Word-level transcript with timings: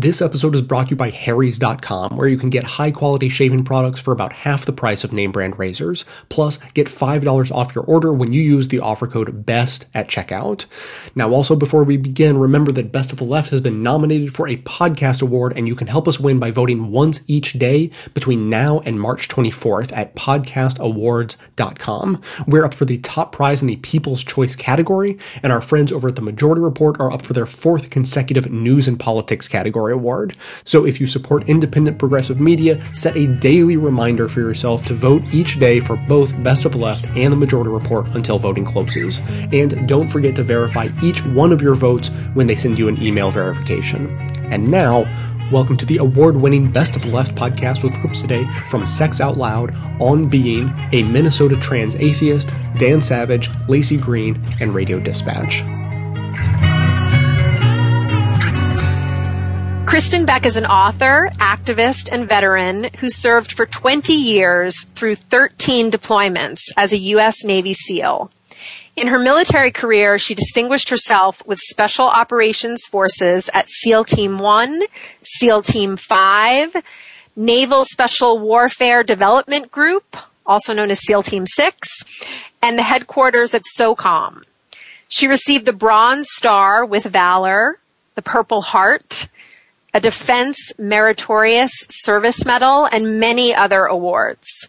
This 0.00 0.22
episode 0.22 0.54
is 0.54 0.62
brought 0.62 0.86
to 0.86 0.90
you 0.90 0.96
by 0.96 1.10
Harry's.com, 1.10 2.16
where 2.16 2.28
you 2.28 2.38
can 2.38 2.50
get 2.50 2.62
high 2.62 2.92
quality 2.92 3.28
shaving 3.28 3.64
products 3.64 3.98
for 3.98 4.12
about 4.12 4.32
half 4.32 4.64
the 4.64 4.72
price 4.72 5.02
of 5.02 5.12
name 5.12 5.32
brand 5.32 5.58
razors. 5.58 6.04
Plus, 6.28 6.58
get 6.72 6.86
$5 6.86 7.50
off 7.50 7.74
your 7.74 7.82
order 7.82 8.12
when 8.12 8.32
you 8.32 8.40
use 8.40 8.68
the 8.68 8.78
offer 8.78 9.08
code 9.08 9.44
BEST 9.44 9.86
at 9.94 10.06
checkout. 10.06 10.66
Now, 11.16 11.32
also 11.32 11.56
before 11.56 11.82
we 11.82 11.96
begin, 11.96 12.38
remember 12.38 12.70
that 12.70 12.92
Best 12.92 13.10
of 13.10 13.18
the 13.18 13.24
Left 13.24 13.50
has 13.50 13.60
been 13.60 13.82
nominated 13.82 14.32
for 14.32 14.46
a 14.46 14.58
podcast 14.58 15.20
award, 15.20 15.52
and 15.56 15.66
you 15.66 15.74
can 15.74 15.88
help 15.88 16.06
us 16.06 16.20
win 16.20 16.38
by 16.38 16.52
voting 16.52 16.92
once 16.92 17.24
each 17.26 17.54
day 17.54 17.90
between 18.14 18.48
now 18.48 18.78
and 18.84 19.00
March 19.00 19.26
24th 19.26 19.90
at 19.96 20.14
podcastawards.com. 20.14 22.22
We're 22.46 22.64
up 22.64 22.74
for 22.74 22.84
the 22.84 22.98
top 22.98 23.32
prize 23.32 23.62
in 23.62 23.66
the 23.66 23.78
People's 23.78 24.22
Choice 24.22 24.54
category, 24.54 25.18
and 25.42 25.52
our 25.52 25.60
friends 25.60 25.90
over 25.90 26.06
at 26.06 26.14
the 26.14 26.22
Majority 26.22 26.60
Report 26.60 27.00
are 27.00 27.10
up 27.10 27.22
for 27.22 27.32
their 27.32 27.46
fourth 27.46 27.90
consecutive 27.90 28.52
news 28.52 28.86
and 28.86 29.00
politics 29.00 29.48
category 29.48 29.87
award. 29.92 30.36
So 30.64 30.86
if 30.86 31.00
you 31.00 31.06
support 31.06 31.48
independent 31.48 31.98
progressive 31.98 32.40
media, 32.40 32.82
set 32.94 33.16
a 33.16 33.26
daily 33.26 33.76
reminder 33.76 34.28
for 34.28 34.40
yourself 34.40 34.84
to 34.86 34.94
vote 34.94 35.22
each 35.32 35.58
day 35.58 35.80
for 35.80 35.96
both 35.96 36.42
Best 36.42 36.64
of 36.64 36.72
the 36.72 36.78
Left 36.78 37.06
and 37.08 37.32
the 37.32 37.36
Majority 37.36 37.70
Report 37.70 38.06
until 38.14 38.38
voting 38.38 38.64
closes. 38.64 39.20
And 39.52 39.88
don't 39.88 40.08
forget 40.08 40.36
to 40.36 40.42
verify 40.42 40.88
each 41.02 41.24
one 41.24 41.52
of 41.52 41.62
your 41.62 41.74
votes 41.74 42.08
when 42.34 42.46
they 42.46 42.56
send 42.56 42.78
you 42.78 42.88
an 42.88 43.02
email 43.02 43.30
verification. 43.30 44.08
And 44.50 44.70
now, 44.70 45.06
Welcome 45.50 45.78
to 45.78 45.86
the 45.86 45.96
award 45.96 46.36
winning 46.36 46.70
Best 46.70 46.94
of 46.94 47.00
the 47.00 47.08
Left 47.08 47.34
podcast 47.34 47.82
with 47.82 47.98
clips 48.02 48.20
today 48.20 48.44
from 48.68 48.86
Sex 48.86 49.18
Out 49.18 49.38
Loud, 49.38 49.74
On 49.98 50.28
Being, 50.28 50.70
a 50.92 51.02
Minnesota 51.04 51.56
trans 51.56 51.96
atheist, 51.96 52.52
Dan 52.76 53.00
Savage, 53.00 53.48
Laci 53.66 53.98
Green, 53.98 54.38
and 54.60 54.74
Radio 54.74 55.00
Dispatch. 55.00 55.62
Kristin 59.88 60.26
Beck 60.26 60.44
is 60.44 60.58
an 60.58 60.66
author, 60.66 61.30
activist, 61.38 62.10
and 62.12 62.28
veteran 62.28 62.90
who 62.98 63.08
served 63.08 63.52
for 63.52 63.64
20 63.64 64.12
years 64.12 64.84
through 64.94 65.14
13 65.14 65.90
deployments 65.90 66.60
as 66.76 66.92
a 66.92 66.98
U.S. 66.98 67.42
Navy 67.42 67.72
SEAL. 67.72 68.30
In 68.96 69.06
her 69.06 69.18
military 69.18 69.72
career, 69.72 70.18
she 70.18 70.34
distinguished 70.34 70.90
herself 70.90 71.42
with 71.46 71.58
Special 71.58 72.06
Operations 72.06 72.84
Forces 72.84 73.48
at 73.54 73.70
SEAL 73.70 74.04
Team 74.04 74.38
1, 74.38 74.82
SEAL 75.22 75.62
Team 75.62 75.96
5, 75.96 76.76
Naval 77.36 77.86
Special 77.86 78.38
Warfare 78.38 79.02
Development 79.02 79.72
Group, 79.72 80.18
also 80.44 80.74
known 80.74 80.90
as 80.90 81.00
SEAL 81.00 81.22
Team 81.22 81.46
6, 81.46 81.88
and 82.60 82.78
the 82.78 82.82
headquarters 82.82 83.54
at 83.54 83.62
SOCOM. 83.78 84.42
She 85.08 85.26
received 85.26 85.64
the 85.64 85.72
Bronze 85.72 86.28
Star 86.30 86.84
with 86.84 87.04
Valor, 87.04 87.78
the 88.16 88.22
Purple 88.22 88.60
Heart, 88.60 89.28
a 89.94 90.00
Defense 90.00 90.72
Meritorious 90.78 91.72
Service 91.88 92.44
Medal, 92.44 92.86
and 92.86 93.18
many 93.18 93.54
other 93.54 93.84
awards. 93.84 94.68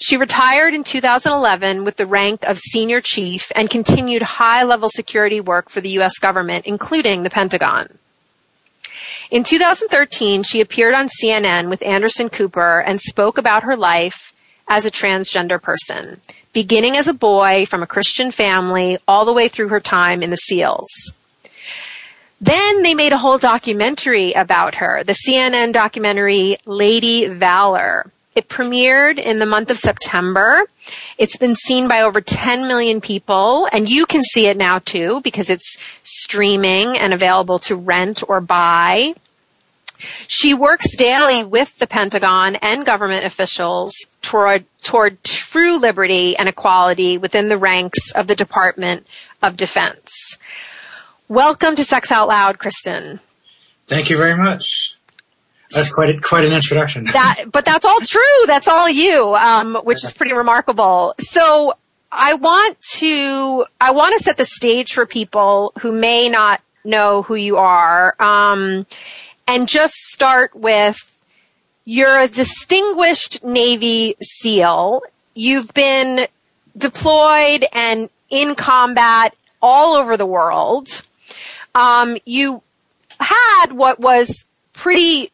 She 0.00 0.16
retired 0.16 0.74
in 0.74 0.84
2011 0.84 1.84
with 1.84 1.96
the 1.96 2.06
rank 2.06 2.44
of 2.44 2.58
senior 2.58 3.00
chief 3.00 3.50
and 3.56 3.68
continued 3.68 4.22
high 4.22 4.62
level 4.62 4.88
security 4.88 5.40
work 5.40 5.68
for 5.68 5.80
the 5.80 5.90
U.S. 5.90 6.18
government, 6.18 6.66
including 6.66 7.24
the 7.24 7.30
Pentagon. 7.30 7.98
In 9.30 9.42
2013, 9.42 10.44
she 10.44 10.60
appeared 10.60 10.94
on 10.94 11.08
CNN 11.20 11.68
with 11.68 11.82
Anderson 11.82 12.28
Cooper 12.28 12.80
and 12.80 13.00
spoke 13.00 13.38
about 13.38 13.64
her 13.64 13.76
life 13.76 14.32
as 14.68 14.84
a 14.84 14.90
transgender 14.90 15.60
person, 15.60 16.20
beginning 16.52 16.96
as 16.96 17.08
a 17.08 17.12
boy 17.12 17.66
from 17.66 17.82
a 17.82 17.86
Christian 17.86 18.30
family 18.30 18.98
all 19.08 19.24
the 19.24 19.32
way 19.32 19.48
through 19.48 19.68
her 19.68 19.80
time 19.80 20.22
in 20.22 20.30
the 20.30 20.36
SEALs. 20.36 21.17
Then 22.40 22.82
they 22.82 22.94
made 22.94 23.12
a 23.12 23.18
whole 23.18 23.38
documentary 23.38 24.32
about 24.32 24.76
her, 24.76 25.02
the 25.04 25.16
CNN 25.26 25.72
documentary 25.72 26.56
Lady 26.66 27.26
Valor. 27.26 28.10
It 28.36 28.48
premiered 28.48 29.18
in 29.18 29.40
the 29.40 29.46
month 29.46 29.68
of 29.68 29.78
September. 29.78 30.62
It's 31.18 31.36
been 31.36 31.56
seen 31.56 31.88
by 31.88 32.02
over 32.02 32.20
10 32.20 32.68
million 32.68 33.00
people, 33.00 33.68
and 33.72 33.88
you 33.88 34.06
can 34.06 34.22
see 34.22 34.46
it 34.46 34.56
now 34.56 34.78
too 34.78 35.20
because 35.24 35.50
it's 35.50 35.76
streaming 36.04 36.96
and 36.96 37.12
available 37.12 37.58
to 37.60 37.74
rent 37.74 38.22
or 38.28 38.40
buy. 38.40 39.14
She 40.28 40.54
works 40.54 40.96
daily 40.96 41.42
with 41.42 41.76
the 41.78 41.88
Pentagon 41.88 42.54
and 42.56 42.86
government 42.86 43.26
officials 43.26 43.92
toward, 44.22 44.64
toward 44.84 45.24
true 45.24 45.76
liberty 45.76 46.36
and 46.36 46.48
equality 46.48 47.18
within 47.18 47.48
the 47.48 47.58
ranks 47.58 48.12
of 48.12 48.28
the 48.28 48.36
Department 48.36 49.08
of 49.42 49.56
Defense. 49.56 50.38
Welcome 51.28 51.76
to 51.76 51.84
Sex 51.84 52.10
Out 52.10 52.28
Loud, 52.28 52.56
Kristin. 52.56 53.20
Thank 53.86 54.08
you 54.08 54.16
very 54.16 54.34
much. 54.34 54.98
That's 55.70 55.92
quite 55.92 56.08
a, 56.08 56.18
quite 56.18 56.46
an 56.46 56.54
introduction. 56.54 57.04
That, 57.04 57.44
but 57.52 57.66
that's 57.66 57.84
all 57.84 58.00
true. 58.00 58.46
That's 58.46 58.66
all 58.66 58.88
you, 58.88 59.34
um, 59.34 59.74
which 59.84 60.02
is 60.02 60.10
pretty 60.10 60.32
remarkable. 60.32 61.14
So 61.20 61.74
I 62.10 62.32
want 62.32 62.80
to 62.94 63.66
I 63.78 63.90
want 63.90 64.16
to 64.16 64.24
set 64.24 64.38
the 64.38 64.46
stage 64.46 64.94
for 64.94 65.04
people 65.04 65.74
who 65.80 65.92
may 65.92 66.30
not 66.30 66.62
know 66.82 67.20
who 67.20 67.34
you 67.34 67.58
are, 67.58 68.16
um, 68.18 68.86
and 69.46 69.68
just 69.68 69.92
start 69.92 70.56
with 70.56 70.96
you're 71.84 72.20
a 72.20 72.28
distinguished 72.28 73.44
Navy 73.44 74.16
SEAL. 74.22 75.02
You've 75.34 75.74
been 75.74 76.26
deployed 76.74 77.66
and 77.74 78.08
in 78.30 78.54
combat 78.54 79.36
all 79.60 79.94
over 79.94 80.16
the 80.16 80.24
world 80.24 81.02
um, 81.74 82.16
you 82.24 82.62
had 83.20 83.72
what 83.72 84.00
was 84.00 84.46
pretty 84.72 85.30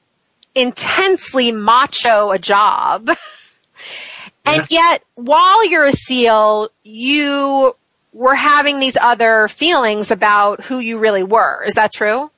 intensely 0.55 1.53
macho 1.53 2.31
a 2.31 2.39
job. 2.39 3.09
and 4.45 4.71
yet, 4.71 5.03
while 5.15 5.69
you're 5.69 5.87
a 5.87 5.93
SEAL, 5.93 6.71
you 6.83 7.77
were 8.13 8.35
having 8.35 8.79
these 8.79 8.97
other 9.01 9.49
feelings 9.49 10.11
about 10.11 10.65
who 10.65 10.79
you 10.79 10.99
really 10.99 11.25
were. 11.25 11.65
Is 11.65 11.75
that 11.75 11.93
true? 11.93 12.31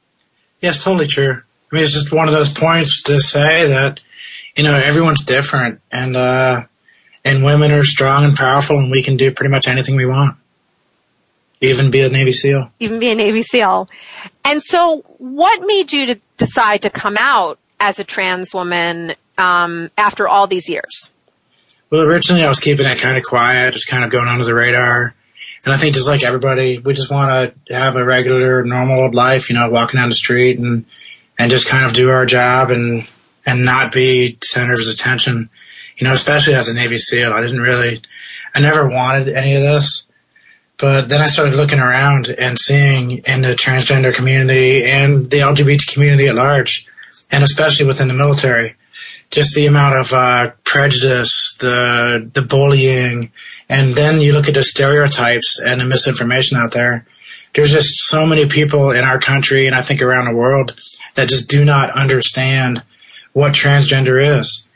Yes, 0.61 0.83
totally 0.83 1.07
true. 1.07 1.33
I 1.33 1.75
mean, 1.75 1.85
it's 1.85 1.93
just 1.93 2.13
one 2.13 2.29
of 2.29 2.35
those 2.35 2.53
points 2.53 3.03
to 3.05 3.21
say 3.21 3.69
that, 3.69 4.01
you 4.57 4.65
know, 4.65 4.75
everyone's 4.75 5.25
different 5.25 5.81
and, 5.93 6.17
uh, 6.17 6.63
and 7.25 7.45
women 7.45 7.73
are 7.73 7.85
strong 7.85 8.25
and 8.25 8.37
powerful 8.37 8.79
and 8.79 8.91
we 8.91 9.03
can 9.03 9.17
do 9.17 9.33
pretty 9.33 9.51
much 9.51 9.69
anything 9.69 9.97
we 9.97 10.07
want. 10.07 10.39
Even 11.61 11.91
be 11.91 12.03
a 12.03 12.09
Navy 12.09 12.33
SEAL. 12.33 12.71
Even 12.81 12.99
be 12.99 13.11
a 13.11 13.15
Navy 13.15 13.43
SEAL. 13.43 13.89
And 14.45 14.63
so, 14.63 15.03
what 15.19 15.67
made 15.67 15.93
you 15.93 16.07
to 16.07 16.21
decide 16.37 16.83
to 16.83 16.91
come 16.91 17.17
out 17.19 17.59
as 17.81 17.99
a 17.99 18.05
trans 18.05 18.55
woman 18.55 19.15
um, 19.39 19.91
after 19.97 20.29
all 20.29 20.47
these 20.47 20.69
years? 20.69 21.11
Well, 21.91 22.03
originally 22.03 22.45
I 22.45 22.49
was 22.49 22.61
keeping 22.61 22.87
it 22.87 22.99
kind 22.99 23.17
of 23.17 23.25
quiet, 23.25 23.73
just 23.73 23.89
kind 23.89 24.05
of 24.05 24.11
going 24.11 24.29
under 24.29 24.45
the 24.45 24.55
radar. 24.55 25.15
And 25.65 25.75
I 25.75 25.77
think 25.77 25.95
just 25.95 26.09
like 26.09 26.23
everybody, 26.23 26.79
we 26.79 26.95
just 26.95 27.11
want 27.11 27.55
to 27.67 27.75
have 27.75 27.97
a 27.97 28.05
regular, 28.05 28.63
normal 28.63 29.11
life, 29.13 29.49
you 29.49 29.57
know, 29.57 29.69
walking 29.71 29.99
down 29.99 30.09
the 30.09 30.15
street 30.15 30.59
and 30.59 30.85
and 31.39 31.51
just 31.51 31.69
kind 31.69 31.85
of 31.85 31.93
do 31.93 32.11
our 32.11 32.27
job 32.27 32.71
and 32.71 33.09
and 33.47 33.65
not 33.65 33.93
be 33.93 34.39
center 34.43 34.75
of 34.75 34.81
attention. 34.81 35.49
You 35.97 36.07
know, 36.07 36.13
especially 36.13 36.55
as 36.55 36.69
a 36.69 36.75
Navy 36.75 36.99
SEAL, 36.99 37.33
I 37.33 37.41
didn't 37.41 37.61
really, 37.61 38.03
I 38.55 38.61
never 38.61 38.85
wanted 38.85 39.29
any 39.29 39.55
of 39.55 39.63
this. 39.63 40.06
But 40.79 41.09
then 41.09 41.23
I 41.23 41.29
started 41.29 41.55
looking 41.55 41.79
around 41.79 42.29
and 42.29 42.59
seeing 42.59 43.13
in 43.13 43.43
the 43.43 43.55
transgender 43.55 44.15
community 44.15 44.85
and 44.85 45.31
the 45.31 45.39
LGBT 45.39 45.93
community 45.93 46.29
at 46.29 46.35
large, 46.35 46.87
and 47.31 47.43
especially 47.43 47.87
within 47.87 48.09
the 48.09 48.15
military, 48.15 48.77
just 49.31 49.55
the 49.55 49.67
amount 49.67 49.99
of 49.99 50.13
uh, 50.13 50.51
prejudice, 50.65 51.57
the 51.59 52.31
the 52.33 52.43
bullying, 52.43 53.33
and 53.69 53.95
then 53.95 54.21
you 54.21 54.33
look 54.33 54.49
at 54.49 54.55
the 54.55 54.63
stereotypes 54.63 55.59
and 55.59 55.81
the 55.81 55.87
misinformation 55.87 56.59
out 56.59 56.73
there. 56.73 57.07
There's 57.55 57.73
just 57.73 58.01
so 58.03 58.27
many 58.27 58.47
people 58.47 58.91
in 58.91 59.05
our 59.05 59.19
country 59.19 59.67
and 59.67 59.75
I 59.75 59.81
think 59.81 60.03
around 60.03 60.27
the 60.27 60.37
world 60.37 60.79
that 61.15 61.31
just 61.31 61.49
do 61.49 61.65
not 61.65 61.91
understand 61.91 62.83
what 63.33 63.55
transgender 63.55 64.41
is. 64.41 64.69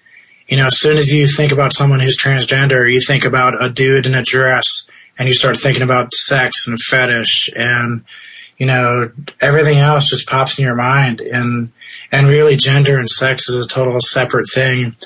You 0.48 0.56
know, 0.56 0.66
as 0.66 0.78
soon 0.78 0.96
as 0.96 1.12
you 1.12 1.26
think 1.26 1.52
about 1.52 1.74
someone 1.74 2.00
who's 2.00 2.16
transgender, 2.16 2.90
you 2.90 3.00
think 3.00 3.26
about 3.26 3.62
a 3.62 3.68
dude 3.68 4.06
in 4.06 4.14
a 4.14 4.22
dress 4.22 4.88
and 5.20 5.28
you 5.28 5.34
start 5.34 5.56
thinking 5.58 5.82
about 5.82 6.14
sex 6.14 6.66
and 6.66 6.80
fetish 6.80 7.50
and 7.54 8.04
you 8.56 8.66
know 8.66 9.12
everything 9.40 9.78
else 9.78 10.10
just 10.10 10.28
pops 10.28 10.58
in 10.58 10.64
your 10.64 10.74
mind. 10.74 11.20
And 11.20 11.70
and 12.10 12.26
really 12.26 12.56
gender 12.56 12.98
and 12.98 13.08
sex 13.08 13.48
is 13.48 13.64
a 13.64 13.68
total 13.68 14.00
separate 14.00 14.50
thing. 14.52 14.96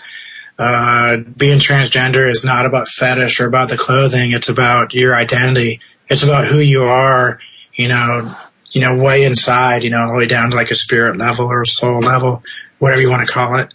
Uh, 0.59 1.17
being 1.17 1.59
transgender 1.59 2.31
is 2.31 2.45
not 2.45 2.65
about 2.65 2.89
fetish 2.89 3.41
or 3.41 3.47
about 3.47 3.69
the 3.69 3.77
clothing. 3.77 4.33
It's 4.33 4.49
about 4.49 4.95
your 4.95 5.15
identity. 5.15 5.81
It's 6.09 6.25
about 6.25 6.47
who 6.47 6.61
you 6.61 6.85
are 6.85 7.41
you 7.75 7.89
know 7.89 8.33
you 8.71 8.81
know 8.81 8.97
way 8.97 9.25
inside 9.25 9.83
you 9.83 9.91
know 9.91 9.99
all 9.99 10.13
the 10.13 10.19
way 10.19 10.27
down 10.27 10.51
to 10.51 10.57
like 10.57 10.71
a 10.71 10.77
spirit 10.77 11.17
level 11.17 11.47
or 11.47 11.63
a 11.63 11.67
soul 11.67 11.99
level 11.99 12.43
whatever 12.79 13.01
you 13.01 13.11
want 13.11 13.27
to 13.27 13.33
call 13.33 13.57
it. 13.57 13.73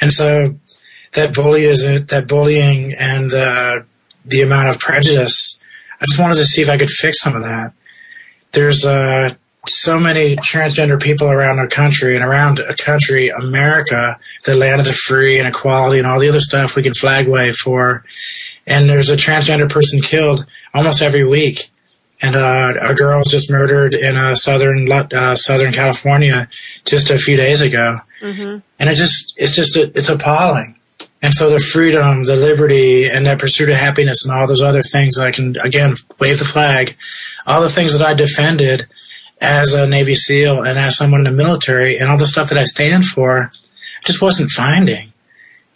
And 0.00 0.12
so 0.12 0.56
that 1.12 1.34
bully 1.34 1.64
is 1.64 1.84
it 1.84 2.08
that 2.08 2.28
bullying 2.28 2.94
and 2.94 3.30
the 3.30 3.86
the 4.24 4.42
amount 4.42 4.68
of 4.68 4.78
prejudice 4.78 5.60
I 6.04 6.06
just 6.06 6.20
wanted 6.20 6.36
to 6.36 6.44
see 6.44 6.60
if 6.60 6.68
I 6.68 6.76
could 6.76 6.90
fix 6.90 7.22
some 7.22 7.34
of 7.34 7.44
that. 7.44 7.72
There's 8.52 8.84
uh, 8.84 9.34
so 9.66 9.98
many 9.98 10.36
transgender 10.36 11.00
people 11.00 11.30
around 11.30 11.58
our 11.58 11.66
country 11.66 12.14
and 12.14 12.22
around 12.22 12.58
a 12.58 12.76
country, 12.76 13.30
America, 13.30 14.18
that 14.44 14.54
landed 14.54 14.94
free 14.94 15.38
and 15.38 15.48
equality 15.48 15.98
and 15.98 16.06
all 16.06 16.20
the 16.20 16.28
other 16.28 16.40
stuff 16.40 16.76
we 16.76 16.82
can 16.82 16.92
flag 16.92 17.26
wave 17.26 17.56
for. 17.56 18.04
And 18.66 18.86
there's 18.86 19.08
a 19.08 19.16
transgender 19.16 19.70
person 19.70 20.02
killed 20.02 20.44
almost 20.74 21.00
every 21.00 21.26
week. 21.26 21.70
And 22.20 22.36
uh, 22.36 22.74
a 22.82 22.94
girl 22.94 23.18
was 23.18 23.28
just 23.28 23.50
murdered 23.50 23.94
in 23.94 24.18
uh, 24.18 24.34
southern 24.34 24.90
uh, 24.92 25.36
Southern 25.36 25.72
California 25.72 26.48
just 26.84 27.08
a 27.08 27.18
few 27.18 27.36
days 27.36 27.60
ago, 27.60 27.98
mm-hmm. 28.22 28.58
and 28.78 28.90
it 28.90 28.94
just 28.94 29.34
it's 29.36 29.54
just 29.54 29.76
it's 29.76 30.08
appalling. 30.08 30.76
And 31.24 31.34
so 31.34 31.48
the 31.48 31.58
freedom, 31.58 32.24
the 32.24 32.36
liberty, 32.36 33.06
and 33.06 33.24
that 33.24 33.38
pursuit 33.38 33.70
of 33.70 33.76
happiness, 33.76 34.26
and 34.26 34.34
all 34.36 34.46
those 34.46 34.62
other 34.62 34.82
things, 34.82 35.18
I 35.18 35.30
can 35.30 35.56
again 35.56 35.94
wave 36.20 36.38
the 36.38 36.44
flag, 36.44 36.96
all 37.46 37.62
the 37.62 37.70
things 37.70 37.98
that 37.98 38.06
I 38.06 38.12
defended 38.12 38.84
as 39.40 39.72
a 39.72 39.86
Navy 39.86 40.16
SEAL 40.16 40.64
and 40.64 40.78
as 40.78 40.98
someone 40.98 41.22
in 41.22 41.24
the 41.24 41.42
military 41.42 41.96
and 41.96 42.10
all 42.10 42.18
the 42.18 42.26
stuff 42.26 42.50
that 42.50 42.58
I 42.58 42.64
stand 42.64 43.06
for, 43.06 43.50
I 43.50 44.04
just 44.04 44.20
wasn't 44.20 44.50
finding, 44.50 45.14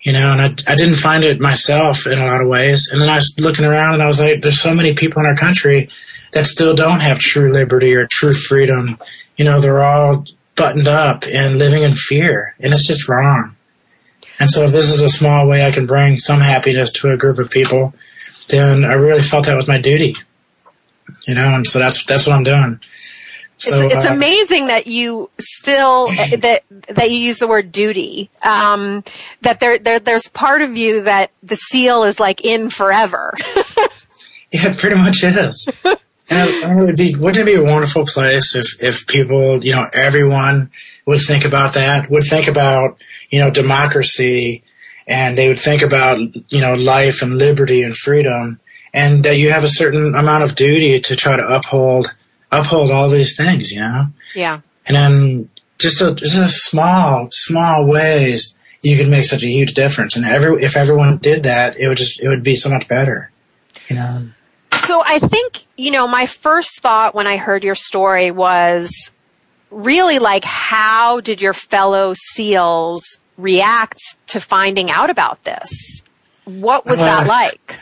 you 0.02 0.12
know, 0.12 0.32
and 0.32 0.42
I, 0.42 0.70
I 0.70 0.74
didn't 0.74 0.96
find 0.96 1.24
it 1.24 1.40
myself 1.40 2.06
in 2.06 2.18
a 2.18 2.26
lot 2.26 2.42
of 2.42 2.48
ways. 2.48 2.90
And 2.92 3.00
then 3.00 3.08
I 3.08 3.14
was 3.14 3.34
looking 3.38 3.64
around 3.64 3.94
and 3.94 4.02
I 4.02 4.06
was 4.06 4.20
like, 4.20 4.42
there's 4.42 4.60
so 4.60 4.74
many 4.74 4.92
people 4.92 5.20
in 5.20 5.26
our 5.26 5.34
country 5.34 5.88
that 6.32 6.46
still 6.46 6.76
don't 6.76 7.00
have 7.00 7.20
true 7.20 7.50
liberty 7.50 7.94
or 7.94 8.06
true 8.06 8.34
freedom. 8.34 8.98
You 9.38 9.46
know, 9.46 9.60
they're 9.60 9.82
all 9.82 10.26
buttoned 10.56 10.88
up 10.88 11.24
and 11.26 11.56
living 11.56 11.84
in 11.84 11.94
fear 11.94 12.54
and 12.60 12.74
it's 12.74 12.86
just 12.86 13.08
wrong. 13.08 13.54
And 14.38 14.50
so 14.50 14.64
if 14.64 14.72
this 14.72 14.90
is 14.90 15.00
a 15.00 15.08
small 15.08 15.48
way 15.48 15.64
I 15.64 15.70
can 15.70 15.86
bring 15.86 16.16
some 16.18 16.40
happiness 16.40 16.92
to 16.92 17.10
a 17.10 17.16
group 17.16 17.38
of 17.38 17.50
people, 17.50 17.94
then 18.48 18.84
I 18.84 18.92
really 18.94 19.22
felt 19.22 19.46
that 19.46 19.56
was 19.56 19.68
my 19.68 19.80
duty. 19.80 20.14
You 21.26 21.34
know, 21.34 21.48
and 21.48 21.66
so 21.66 21.78
that's 21.78 22.04
that's 22.04 22.26
what 22.26 22.36
I'm 22.36 22.44
doing. 22.44 22.80
So, 23.58 23.80
it's, 23.80 23.94
it's 23.94 24.06
uh, 24.06 24.12
amazing 24.12 24.68
that 24.68 24.86
you 24.86 25.30
still 25.40 26.06
that 26.38 26.62
that 26.88 27.10
you 27.10 27.18
use 27.18 27.38
the 27.38 27.48
word 27.48 27.72
duty. 27.72 28.30
Um, 28.42 29.04
that 29.42 29.60
there, 29.60 29.78
there 29.78 29.98
there's 29.98 30.28
part 30.28 30.62
of 30.62 30.76
you 30.76 31.02
that 31.02 31.30
the 31.42 31.56
seal 31.56 32.04
is 32.04 32.20
like 32.20 32.44
in 32.44 32.70
forever. 32.70 33.34
yeah, 34.52 34.74
pretty 34.76 34.96
much 34.96 35.24
is. 35.24 35.68
and 36.30 36.78
it 36.80 36.84
would 36.84 36.96
be 36.96 37.14
wouldn't 37.16 37.48
it 37.48 37.52
be 37.52 37.54
a 37.54 37.64
wonderful 37.64 38.04
place 38.04 38.54
if 38.54 38.82
if 38.82 39.06
people 39.06 39.64
you 39.64 39.72
know 39.72 39.86
everyone 39.92 40.70
would 41.06 41.20
think 41.20 41.44
about 41.44 41.74
that 41.74 42.10
would 42.10 42.22
think 42.22 42.48
about 42.48 43.00
you 43.28 43.38
know 43.38 43.50
democracy 43.50 44.62
and 45.06 45.36
they 45.36 45.48
would 45.48 45.60
think 45.60 45.82
about 45.82 46.18
you 46.48 46.60
know 46.60 46.74
life 46.74 47.22
and 47.22 47.34
liberty 47.34 47.82
and 47.82 47.96
freedom 47.96 48.58
and 48.94 49.24
that 49.24 49.36
you 49.36 49.50
have 49.50 49.64
a 49.64 49.68
certain 49.68 50.14
amount 50.14 50.44
of 50.44 50.54
duty 50.54 51.00
to 51.00 51.16
try 51.16 51.36
to 51.36 51.46
uphold 51.46 52.14
uphold 52.50 52.90
all 52.90 53.08
these 53.08 53.36
things, 53.36 53.72
you 53.72 53.80
know? 53.80 54.04
Yeah. 54.34 54.60
And 54.86 54.96
then 54.96 55.50
just 55.78 56.00
a, 56.00 56.14
just 56.14 56.36
a 56.36 56.48
small, 56.48 57.28
small 57.30 57.86
ways 57.86 58.56
you 58.82 58.96
could 58.96 59.08
make 59.08 59.24
such 59.24 59.42
a 59.42 59.48
huge 59.48 59.74
difference. 59.74 60.16
And 60.16 60.24
every, 60.24 60.62
if 60.62 60.76
everyone 60.76 61.18
did 61.18 61.42
that, 61.44 61.78
it 61.78 61.88
would 61.88 61.98
just, 61.98 62.20
it 62.20 62.28
would 62.28 62.42
be 62.42 62.56
so 62.56 62.70
much 62.70 62.88
better, 62.88 63.30
you 63.88 63.96
know? 63.96 64.28
So 64.84 65.02
I 65.04 65.18
think, 65.18 65.66
you 65.76 65.90
know, 65.90 66.08
my 66.08 66.26
first 66.26 66.80
thought 66.80 67.14
when 67.14 67.26
I 67.26 67.36
heard 67.36 67.64
your 67.64 67.74
story 67.74 68.30
was 68.30 69.10
really 69.70 70.18
like, 70.18 70.44
how 70.44 71.20
did 71.20 71.40
your 71.40 71.52
fellow 71.52 72.14
SEALs 72.14 73.18
react 73.36 73.98
to 74.28 74.40
finding 74.40 74.90
out 74.90 75.10
about 75.10 75.42
this? 75.44 76.02
What 76.44 76.86
was 76.86 76.98
uh, 76.98 77.04
that 77.04 77.26
like? 77.26 77.76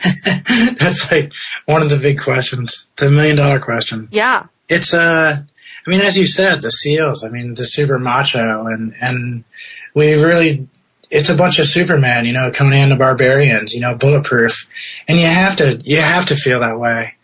that's 0.79 1.09
like 1.09 1.31
one 1.65 1.81
of 1.81 1.89
the 1.89 1.97
big 1.97 2.19
questions, 2.19 2.89
the 2.97 3.09
million 3.09 3.37
dollar 3.37 3.59
question. 3.59 4.09
Yeah 4.11 4.47
it's 4.69 4.93
uh 4.93 5.37
I 5.85 5.89
mean, 5.89 6.01
as 6.01 6.17
you 6.17 6.27
said, 6.27 6.61
the 6.61 6.69
seals. 6.69 7.23
I 7.23 7.29
mean, 7.29 7.53
the 7.53 7.65
super 7.65 7.97
macho, 7.97 8.67
and 8.67 8.91
and 9.01 9.45
we 9.93 10.21
really, 10.21 10.67
it's 11.09 11.29
a 11.29 11.37
bunch 11.37 11.59
of 11.59 11.65
Superman. 11.65 12.25
You 12.25 12.33
know, 12.33 12.51
Conan 12.51 12.89
the 12.89 12.97
Barbarians. 12.97 13.73
You 13.73 13.79
know, 13.79 13.95
bulletproof, 13.95 14.67
and 15.07 15.17
you 15.17 15.27
have 15.27 15.55
to 15.57 15.77
you 15.77 16.01
have 16.01 16.25
to 16.25 16.35
feel 16.35 16.59
that 16.59 16.77
way, 16.77 17.15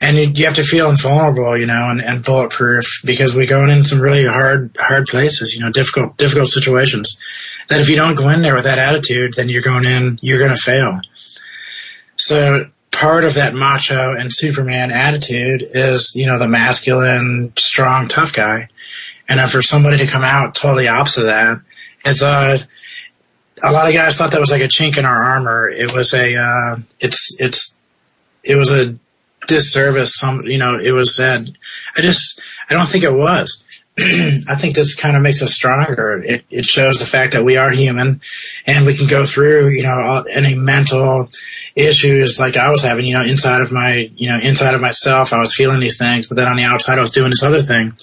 and 0.00 0.38
you, 0.38 0.44
have 0.44 0.54
to 0.54 0.62
feel 0.62 0.90
invulnerable. 0.90 1.56
You 1.58 1.66
know, 1.66 1.88
and, 1.90 2.02
and 2.02 2.24
bulletproof 2.24 3.02
because 3.04 3.34
we're 3.34 3.46
going 3.46 3.70
in 3.70 3.84
some 3.84 4.00
really 4.00 4.26
hard 4.26 4.76
hard 4.78 5.06
places. 5.06 5.54
You 5.54 5.60
know, 5.60 5.70
difficult 5.70 6.16
difficult 6.16 6.48
situations. 6.48 7.18
That 7.68 7.80
if 7.80 7.88
you 7.88 7.96
don't 7.96 8.14
go 8.14 8.28
in 8.28 8.42
there 8.42 8.54
with 8.54 8.64
that 8.64 8.78
attitude, 8.78 9.34
then 9.34 9.48
you're 9.48 9.62
going 9.62 9.84
in, 9.84 10.18
you're 10.22 10.38
going 10.38 10.54
to 10.54 10.56
fail. 10.56 11.00
So 12.16 12.66
part 12.96 13.24
of 13.24 13.34
that 13.34 13.54
macho 13.54 14.14
and 14.14 14.32
Superman 14.32 14.90
attitude 14.90 15.62
is, 15.62 16.14
you 16.16 16.26
know, 16.26 16.38
the 16.38 16.48
masculine, 16.48 17.52
strong, 17.56 18.08
tough 18.08 18.32
guy. 18.32 18.68
And 19.28 19.50
for 19.50 19.62
somebody 19.62 19.98
to 19.98 20.06
come 20.06 20.22
out 20.22 20.54
totally 20.54 20.88
opposite 20.88 21.22
of 21.22 21.26
that, 21.26 21.60
it's 22.04 22.22
a, 22.22 22.26
uh, 22.26 22.58
a 23.62 23.72
lot 23.72 23.88
of 23.88 23.94
guys 23.94 24.16
thought 24.16 24.32
that 24.32 24.40
was 24.40 24.50
like 24.50 24.62
a 24.62 24.68
chink 24.68 24.98
in 24.98 25.04
our 25.04 25.22
armor. 25.22 25.68
It 25.68 25.94
was 25.94 26.14
a, 26.14 26.36
uh, 26.36 26.76
it's, 27.00 27.36
it's, 27.40 27.76
it 28.44 28.56
was 28.56 28.70
a 28.70 28.96
disservice. 29.46 30.16
Some, 30.16 30.42
you 30.46 30.58
know, 30.58 30.78
it 30.78 30.92
was 30.92 31.14
said. 31.14 31.56
I 31.96 32.00
just, 32.00 32.40
I 32.68 32.74
don't 32.74 32.88
think 32.88 33.04
it 33.04 33.14
was. 33.14 33.62
I 33.98 34.56
think 34.56 34.74
this 34.74 34.94
kind 34.94 35.16
of 35.16 35.22
makes 35.22 35.42
us 35.42 35.54
stronger. 35.54 36.20
It, 36.22 36.44
it 36.50 36.64
shows 36.66 37.00
the 37.00 37.06
fact 37.06 37.32
that 37.32 37.46
we 37.46 37.56
are 37.56 37.70
human 37.70 38.20
and 38.66 38.84
we 38.84 38.94
can 38.94 39.06
go 39.06 39.24
through, 39.24 39.70
you 39.70 39.84
know, 39.84 40.22
any 40.30 40.54
mental 40.54 41.30
issues 41.74 42.38
like 42.38 42.58
I 42.58 42.70
was 42.70 42.82
having, 42.82 43.06
you 43.06 43.14
know, 43.14 43.22
inside 43.22 43.62
of 43.62 43.72
my, 43.72 44.10
you 44.14 44.28
know, 44.28 44.38
inside 44.38 44.74
of 44.74 44.82
myself, 44.82 45.32
I 45.32 45.38
was 45.38 45.54
feeling 45.54 45.80
these 45.80 45.96
things, 45.96 46.28
but 46.28 46.34
then 46.34 46.46
on 46.46 46.56
the 46.56 46.64
outside, 46.64 46.98
I 46.98 47.00
was 47.00 47.10
doing 47.10 47.30
this 47.30 47.42
other 47.42 47.62
thing, 47.62 47.94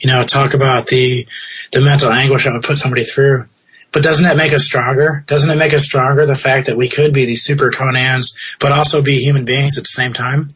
you 0.00 0.08
know, 0.08 0.22
talk 0.24 0.52
about 0.52 0.88
the, 0.88 1.26
the 1.72 1.80
mental 1.80 2.12
anguish 2.12 2.46
I 2.46 2.52
would 2.52 2.62
put 2.62 2.78
somebody 2.78 3.04
through. 3.04 3.46
But 3.90 4.02
doesn't 4.02 4.24
that 4.24 4.36
make 4.36 4.52
us 4.52 4.64
stronger? 4.64 5.24
Doesn't 5.26 5.50
it 5.50 5.56
make 5.56 5.72
us 5.72 5.84
stronger? 5.84 6.26
The 6.26 6.34
fact 6.34 6.66
that 6.66 6.76
we 6.76 6.90
could 6.90 7.14
be 7.14 7.24
these 7.24 7.42
super 7.42 7.70
Conans, 7.70 8.36
but 8.60 8.70
also 8.70 9.02
be 9.02 9.18
human 9.18 9.46
beings 9.46 9.78
at 9.78 9.84
the 9.84 9.88
same 9.88 10.12
time. 10.12 10.48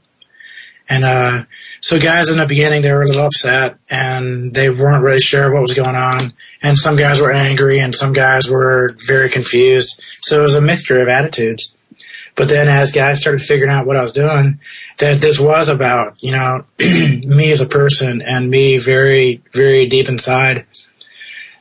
And, 0.89 1.05
uh, 1.05 1.45
so 1.83 1.99
guys 1.99 2.31
in 2.31 2.39
the 2.39 2.47
beginning, 2.47 2.83
they 2.83 2.93
were 2.93 3.03
a 3.03 3.07
little 3.07 3.27
upset 3.27 3.77
and 3.91 4.55
they 4.55 4.71
weren't 4.71 5.03
really 5.03 5.21
sure 5.21 5.53
what 5.53 5.63
was 5.63 5.75
going 5.75 5.97
on. 5.97 6.33
And 6.63 6.79
some 6.79 6.95
guys 6.95 7.21
were 7.21 7.33
angry 7.33 7.81
and 7.81 7.93
some 7.93 8.13
guys 8.13 8.49
were 8.49 8.95
very 9.05 9.29
confused. 9.29 10.01
So 10.19 10.41
it 10.41 10.43
was 10.45 10.55
a 10.55 10.61
mixture 10.61 11.03
of 11.03 11.09
attitudes. 11.09 11.75
But 12.37 12.49
then 12.49 12.69
as 12.69 12.93
guys 12.93 13.21
started 13.21 13.43
figuring 13.43 13.73
out 13.73 13.87
what 13.87 13.97
I 13.97 14.01
was 14.01 14.13
doing, 14.13 14.61
that 14.99 15.17
this 15.17 15.41
was 15.41 15.69
about, 15.69 16.17
you 16.23 16.31
know, 16.31 16.65
me 16.79 17.51
as 17.51 17.61
a 17.61 17.67
person 17.67 18.23
and 18.23 18.49
me 18.49 18.79
very, 18.79 19.43
very 19.53 19.87
deep 19.87 20.09
inside, 20.09 20.67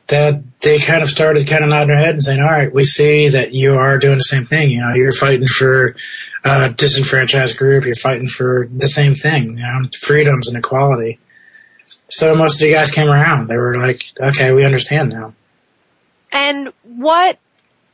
that 0.06 0.40
they 0.60 0.78
kind 0.78 1.02
of 1.02 1.10
started 1.10 1.48
kind 1.48 1.64
of 1.64 1.70
nodding 1.70 1.88
their 1.88 1.96
head 1.96 2.14
and 2.14 2.24
saying, 2.24 2.40
all 2.40 2.46
right, 2.46 2.72
we 2.72 2.84
see 2.84 3.28
that 3.28 3.54
you 3.54 3.74
are 3.74 3.98
doing 3.98 4.18
the 4.18 4.22
same 4.22 4.46
thing. 4.46 4.70
You 4.70 4.80
know, 4.80 4.94
you're 4.94 5.12
fighting 5.12 5.48
for 5.48 5.96
uh, 6.44 6.68
disenfranchised 6.68 7.56
group. 7.56 7.84
You're 7.84 7.94
fighting 7.94 8.28
for 8.28 8.68
the 8.70 8.88
same 8.88 9.14
thing, 9.14 9.44
you 9.44 9.62
know, 9.62 9.88
freedoms 10.00 10.48
and 10.48 10.56
equality. 10.56 11.18
So 12.08 12.34
most 12.34 12.60
of 12.60 12.66
the 12.66 12.72
guys 12.72 12.90
came 12.90 13.08
around. 13.08 13.48
They 13.48 13.56
were 13.56 13.78
like, 13.78 14.04
okay, 14.20 14.52
we 14.52 14.64
understand 14.64 15.10
now. 15.10 15.34
And 16.30 16.72
what, 16.82 17.38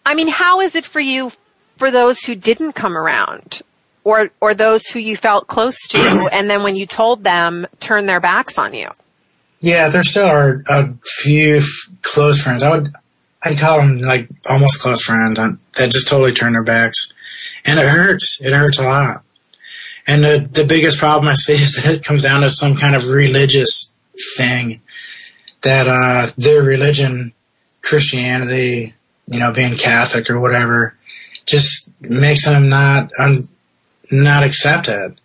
I 0.06 0.14
mean, 0.14 0.28
how 0.28 0.60
is 0.60 0.74
it 0.74 0.84
for 0.84 1.00
you 1.00 1.30
for 1.76 1.90
those 1.90 2.20
who 2.20 2.34
didn't 2.34 2.72
come 2.72 2.96
around? 2.96 3.62
Or, 4.04 4.30
or 4.40 4.54
those 4.54 4.86
who 4.86 5.00
you 5.00 5.16
felt 5.16 5.48
close 5.48 5.76
to, 5.88 5.98
and 6.32 6.48
then 6.48 6.62
when 6.62 6.76
you 6.76 6.86
told 6.86 7.24
them, 7.24 7.66
turned 7.78 8.08
their 8.08 8.20
backs 8.20 8.56
on 8.56 8.72
you. 8.72 8.88
Yeah, 9.60 9.88
there 9.88 10.04
still 10.04 10.26
are 10.26 10.62
a 10.68 10.94
few 11.04 11.56
f- 11.56 11.90
close 12.02 12.40
friends. 12.40 12.62
I 12.62 12.70
would, 12.70 12.92
I'd 13.42 13.58
call 13.58 13.80
them 13.80 13.98
like 13.98 14.28
almost 14.48 14.80
close 14.80 15.02
friends 15.02 15.38
that 15.38 15.90
just 15.90 16.08
totally 16.08 16.32
turn 16.32 16.54
their 16.54 16.62
backs 16.62 17.12
and 17.68 17.78
it 17.78 17.86
hurts. 17.86 18.40
It 18.40 18.52
hurts 18.52 18.78
a 18.78 18.84
lot. 18.84 19.22
And 20.06 20.24
the, 20.24 20.48
the 20.50 20.64
biggest 20.64 20.98
problem 20.98 21.28
I 21.28 21.34
see 21.34 21.52
is 21.62 21.76
that 21.76 21.94
it 21.94 22.04
comes 22.04 22.22
down 22.22 22.40
to 22.40 22.50
some 22.50 22.76
kind 22.76 22.96
of 22.96 23.08
religious 23.08 23.92
thing 24.36 24.80
that, 25.60 25.86
uh, 25.86 26.30
their 26.38 26.62
religion, 26.62 27.32
Christianity, 27.82 28.94
you 29.26 29.38
know, 29.38 29.52
being 29.52 29.76
Catholic 29.76 30.30
or 30.30 30.40
whatever, 30.40 30.94
just 31.44 31.90
makes 32.00 32.46
them 32.46 32.68
not, 32.68 33.10
un, 33.18 33.48
not 34.10 34.44
accept 34.44 34.88
it. 34.88 35.18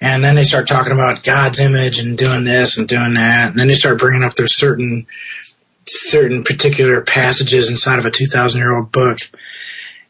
And 0.00 0.24
then 0.24 0.36
they 0.36 0.44
start 0.44 0.66
talking 0.66 0.92
about 0.92 1.24
God's 1.24 1.60
image 1.60 1.98
and 1.98 2.16
doing 2.16 2.44
this 2.44 2.78
and 2.78 2.88
doing 2.88 3.14
that. 3.14 3.50
And 3.50 3.60
then 3.60 3.68
they 3.68 3.74
start 3.74 3.98
bringing 3.98 4.24
up 4.24 4.34
their 4.34 4.48
certain, 4.48 5.06
certain 5.86 6.42
particular 6.42 7.02
passages 7.02 7.68
inside 7.68 7.98
of 7.98 8.06
a 8.06 8.10
2000 8.10 8.58
year 8.58 8.74
old 8.74 8.90
book 8.92 9.18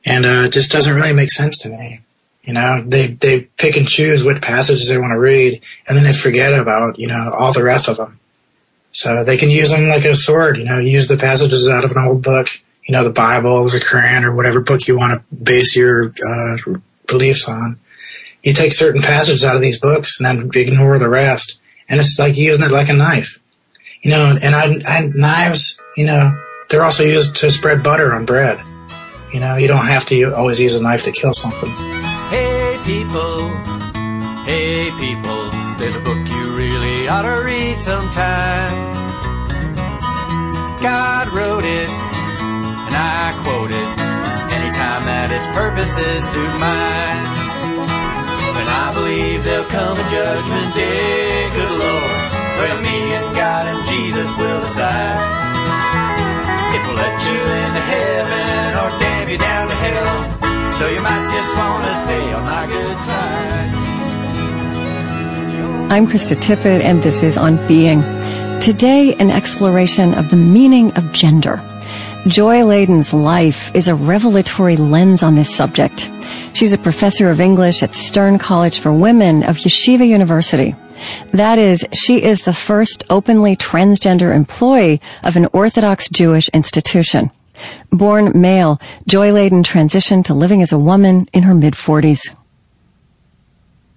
and 0.05 0.25
uh, 0.25 0.45
it 0.47 0.53
just 0.53 0.73
doesn't 0.73 0.95
really 0.95 1.13
make 1.13 1.31
sense 1.31 1.59
to 1.59 1.69
me. 1.69 2.01
You 2.43 2.55
know, 2.55 2.83
they 2.87 3.09
they 3.09 3.41
pick 3.41 3.77
and 3.77 3.87
choose 3.87 4.25
which 4.25 4.41
passages 4.41 4.89
they 4.89 4.99
want 4.99 5.13
to 5.13 5.19
read, 5.19 5.63
and 5.87 5.97
then 5.97 6.05
they 6.05 6.13
forget 6.13 6.59
about 6.59 6.99
you 6.99 7.07
know 7.07 7.31
all 7.33 7.53
the 7.53 7.65
rest 7.65 7.89
of 7.89 7.97
them. 7.97 8.19
So 8.93 9.23
they 9.23 9.37
can 9.37 9.51
use 9.51 9.71
them 9.71 9.89
like 9.89 10.05
a 10.05 10.15
sword. 10.15 10.57
You 10.57 10.65
know, 10.65 10.79
use 10.79 11.07
the 11.07 11.17
passages 11.17 11.69
out 11.69 11.85
of 11.85 11.93
an 11.93 12.05
old 12.05 12.23
book, 12.23 12.49
you 12.85 12.93
know, 12.93 13.05
the 13.05 13.11
Bible, 13.11 13.69
the 13.69 13.79
Quran, 13.79 14.25
or 14.25 14.35
whatever 14.35 14.61
book 14.61 14.89
you 14.89 14.97
want 14.97 15.21
to 15.21 15.35
base 15.35 15.77
your 15.77 16.07
uh, 16.07 16.57
beliefs 17.07 17.49
on. 17.49 17.79
You 18.43 18.55
take 18.55 18.73
certain 18.73 19.03
passages 19.03 19.45
out 19.45 19.55
of 19.55 19.63
these 19.63 19.79
books 19.79 20.19
and 20.19 20.27
then 20.27 20.51
ignore 20.55 20.99
the 20.99 21.11
rest, 21.11 21.61
and 21.89 22.01
it's 22.01 22.19
like 22.19 22.37
using 22.37 22.65
it 22.65 22.73
like 22.73 22.89
a 22.89 22.95
knife. 22.95 23.39
You 24.03 24.13
know, 24.13 24.37
and 24.43 24.55
I, 24.55 24.77
I 24.87 25.07
knives, 25.15 25.79
you 25.95 26.07
know, 26.07 26.37
they're 26.71 26.85
also 26.85 27.05
used 27.05 27.37
to 27.37 27.51
spread 27.51 27.83
butter 27.83 28.15
on 28.15 28.25
bread. 28.25 28.59
You 29.33 29.39
know, 29.39 29.57
you 29.57 29.69
don't 29.69 29.87
have 29.87 30.07
to 30.07 30.35
always 30.35 30.59
use 30.59 30.75
a 30.75 30.83
knife 30.83 31.05
to 31.05 31.13
kill 31.13 31.33
something. 31.33 31.71
Hey 32.31 32.81
people, 32.85 33.49
hey 34.43 34.91
people, 34.99 35.51
there's 35.79 35.95
a 35.95 36.01
book 36.01 36.19
you 36.27 36.57
really 36.57 37.07
ought 37.07 37.23
to 37.23 37.45
read 37.45 37.77
sometime. 37.79 38.75
God 40.83 41.29
wrote 41.29 41.63
it, 41.63 41.89
and 41.89 42.97
I 42.97 43.31
quote 43.45 43.71
it 43.71 43.89
anytime 44.51 45.07
that 45.07 45.31
its 45.31 45.47
purposes 45.55 46.27
suit 46.27 46.51
mine. 46.59 47.23
And 48.59 48.69
I 48.69 48.91
believe 48.95 49.45
there'll 49.45 49.65
come 49.71 49.95
a 49.95 50.11
judgment 50.11 50.75
day, 50.75 51.51
good 51.55 51.71
Lord, 51.79 52.19
where 52.59 52.83
me 52.83 53.15
and 53.15 53.37
God 53.37 53.67
and 53.71 53.87
Jesus 53.87 54.37
will 54.37 54.61
decide. 54.61 55.50
If 56.81 56.87
we'll 56.87 56.97
let 56.97 57.21
you 57.21 57.41
into 57.67 57.81
heaven 57.81 58.79
or 58.81 58.89
damn 58.99 59.29
you 59.29 59.37
down 59.37 59.69
to 59.69 59.75
hell. 59.75 60.73
So 60.73 60.89
you 60.89 61.03
might 61.03 61.29
just 61.31 61.57
want 61.57 61.87
to 61.87 61.95
stay 61.95 62.33
on 62.33 62.45
my 62.45 62.67
good 62.67 62.99
side. 62.99 63.71
I'm 65.93 66.07
Krista 66.07 66.37
Tippett, 66.37 66.81
and 66.83 67.03
this 67.03 67.23
is 67.23 67.37
On 67.37 67.57
Being. 67.67 68.01
Today, 68.61 69.15
an 69.19 69.31
exploration 69.31 70.15
of 70.15 70.31
the 70.31 70.37
meaning 70.37 70.93
of 70.93 71.13
gender. 71.13 71.61
Joy 72.27 72.65
Ladin's 72.65 73.13
life 73.13 73.75
is 73.75 73.89
a 73.89 73.95
revelatory 73.95 74.77
lens 74.77 75.23
on 75.23 75.35
this 75.35 75.55
subject. 75.55 76.11
She's 76.55 76.73
a 76.73 76.79
professor 76.79 77.29
of 77.29 77.41
English 77.41 77.83
at 77.83 77.95
Stern 77.95 78.39
College 78.39 78.79
for 78.79 78.93
Women 78.93 79.43
of 79.43 79.57
Yeshiva 79.57 80.07
University. 80.07 80.75
That 81.33 81.59
is, 81.59 81.87
she 81.93 82.23
is 82.23 82.43
the 82.43 82.53
first 82.53 83.05
openly 83.11 83.57
transgender 83.57 84.35
employee 84.35 85.01
of 85.25 85.37
an 85.37 85.49
Orthodox 85.53 86.09
Jewish 86.09 86.49
institution. 86.51 87.31
Born 87.91 88.41
male, 88.41 88.81
Joy 89.07 89.33
Ladin 89.33 89.63
transitioned 89.63 90.25
to 90.27 90.35
living 90.35 90.63
as 90.63 90.73
a 90.73 90.79
woman 90.79 91.29
in 91.33 91.43
her 91.43 91.55
mid 91.55 91.75
40s. 91.75 92.35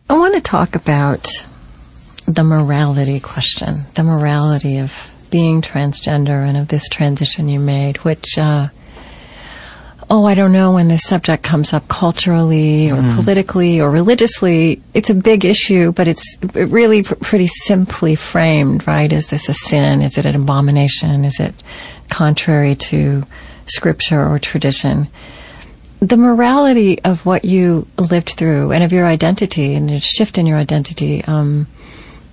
I 0.10 0.18
want 0.18 0.36
to 0.36 0.42
talk 0.42 0.76
about 0.76 1.30
the 2.26 2.44
morality 2.44 3.20
question, 3.20 3.76
the 3.96 4.04
morality 4.04 4.78
of 4.80 5.14
being 5.30 5.62
transgender 5.62 6.48
and 6.48 6.58
of 6.58 6.68
this 6.68 6.88
transition 6.88 7.50
you 7.50 7.60
made, 7.60 7.98
which 7.98 8.38
uh, 8.38 8.68
oh, 10.10 10.26
I 10.26 10.36
don't 10.36 10.52
know 10.52 10.74
when 10.74 10.88
this 10.88 11.04
subject 11.04 11.44
comes 11.44 11.74
up 11.74 11.88
culturally 11.88 12.92
or 12.92 12.96
mm. 12.96 13.16
politically 13.16 13.82
or 13.82 13.90
religiously. 13.90 14.82
It's 14.94 15.10
a 15.10 15.14
big 15.14 15.46
issue, 15.46 15.92
but 15.92 16.08
it's 16.08 16.38
really 16.54 17.04
pr- 17.04 17.16
pretty 17.16 17.48
simply 17.48 18.16
framed, 18.16 18.88
right? 18.88 19.12
Is 19.12 19.28
this 19.28 19.50
a 19.50 19.54
sin? 19.54 20.02
Is 20.02 20.18
it 20.18 20.26
an 20.26 20.36
abomination? 20.36 21.26
Is 21.26 21.40
it 21.40 21.54
contrary 22.10 22.76
to 22.76 23.24
scripture 23.68 24.28
or 24.28 24.40
tradition? 24.40 25.08
The 26.00 26.18
morality 26.18 27.02
of 27.04 27.26
what 27.26 27.46
you 27.46 27.88
lived 27.98 28.32
through 28.32 28.72
and 28.72 28.84
of 28.84 28.92
your 28.92 29.06
identity 29.06 29.76
and 29.76 29.90
the 29.90 30.00
shift 30.00 30.38
in 30.38 30.46
your 30.46 30.58
identity, 30.58 31.24
um, 31.24 31.68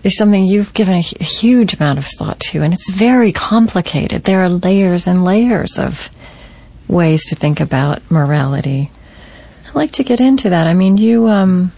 is 0.03 0.17
something 0.17 0.45
you've 0.45 0.73
given 0.75 0.95
a, 0.95 1.05
a 1.21 1.25
huge 1.25 1.75
amount 1.75 1.99
of 1.99 2.07
thought 2.07 2.41
to, 2.41 2.63
and 2.63 2.73
it's 2.73 2.91
very 2.91 3.33
complicated. 3.33 4.25
There 4.25 4.43
are 4.43 4.49
layers 4.49 5.07
and 5.07 5.25
layers 5.25 5.79
of 5.79 6.11
ways 6.91 7.27
to 7.27 7.37
think 7.37 7.61
about 7.61 8.11
morality. 8.11 8.91
I'd 9.69 9.75
like 9.75 9.93
to 9.93 10.05
get 10.05 10.21
into 10.21 10.51
that. 10.51 10.67
I 10.67 10.75
mean, 10.75 10.97
you, 10.97 11.29
um, 11.29 11.73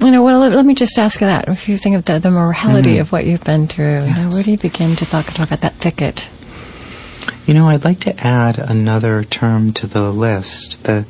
you 0.00 0.10
know, 0.10 0.22
well, 0.22 0.38
let, 0.38 0.52
let, 0.52 0.64
me 0.64 0.74
just 0.74 0.98
ask 0.98 1.20
that. 1.20 1.48
If 1.48 1.68
you 1.68 1.76
think 1.76 1.96
of 1.96 2.04
the, 2.04 2.20
the 2.20 2.30
morality 2.30 2.92
mm-hmm. 2.92 3.00
of 3.00 3.12
what 3.12 3.26
you've 3.26 3.44
been 3.44 3.66
through, 3.66 3.98
yes. 3.98 4.08
you 4.08 4.22
know, 4.22 4.30
where 4.30 4.42
do 4.42 4.50
you 4.52 4.58
begin 4.58 4.94
to 4.96 5.06
talk, 5.06 5.26
talk 5.26 5.48
about 5.48 5.62
that 5.62 5.74
thicket? 5.74 6.28
You 7.46 7.54
know, 7.54 7.68
I'd 7.68 7.84
like 7.84 8.00
to 8.00 8.16
add 8.24 8.58
another 8.58 9.24
term 9.24 9.72
to 9.74 9.86
the 9.86 10.12
list. 10.12 10.84
The 10.84 11.04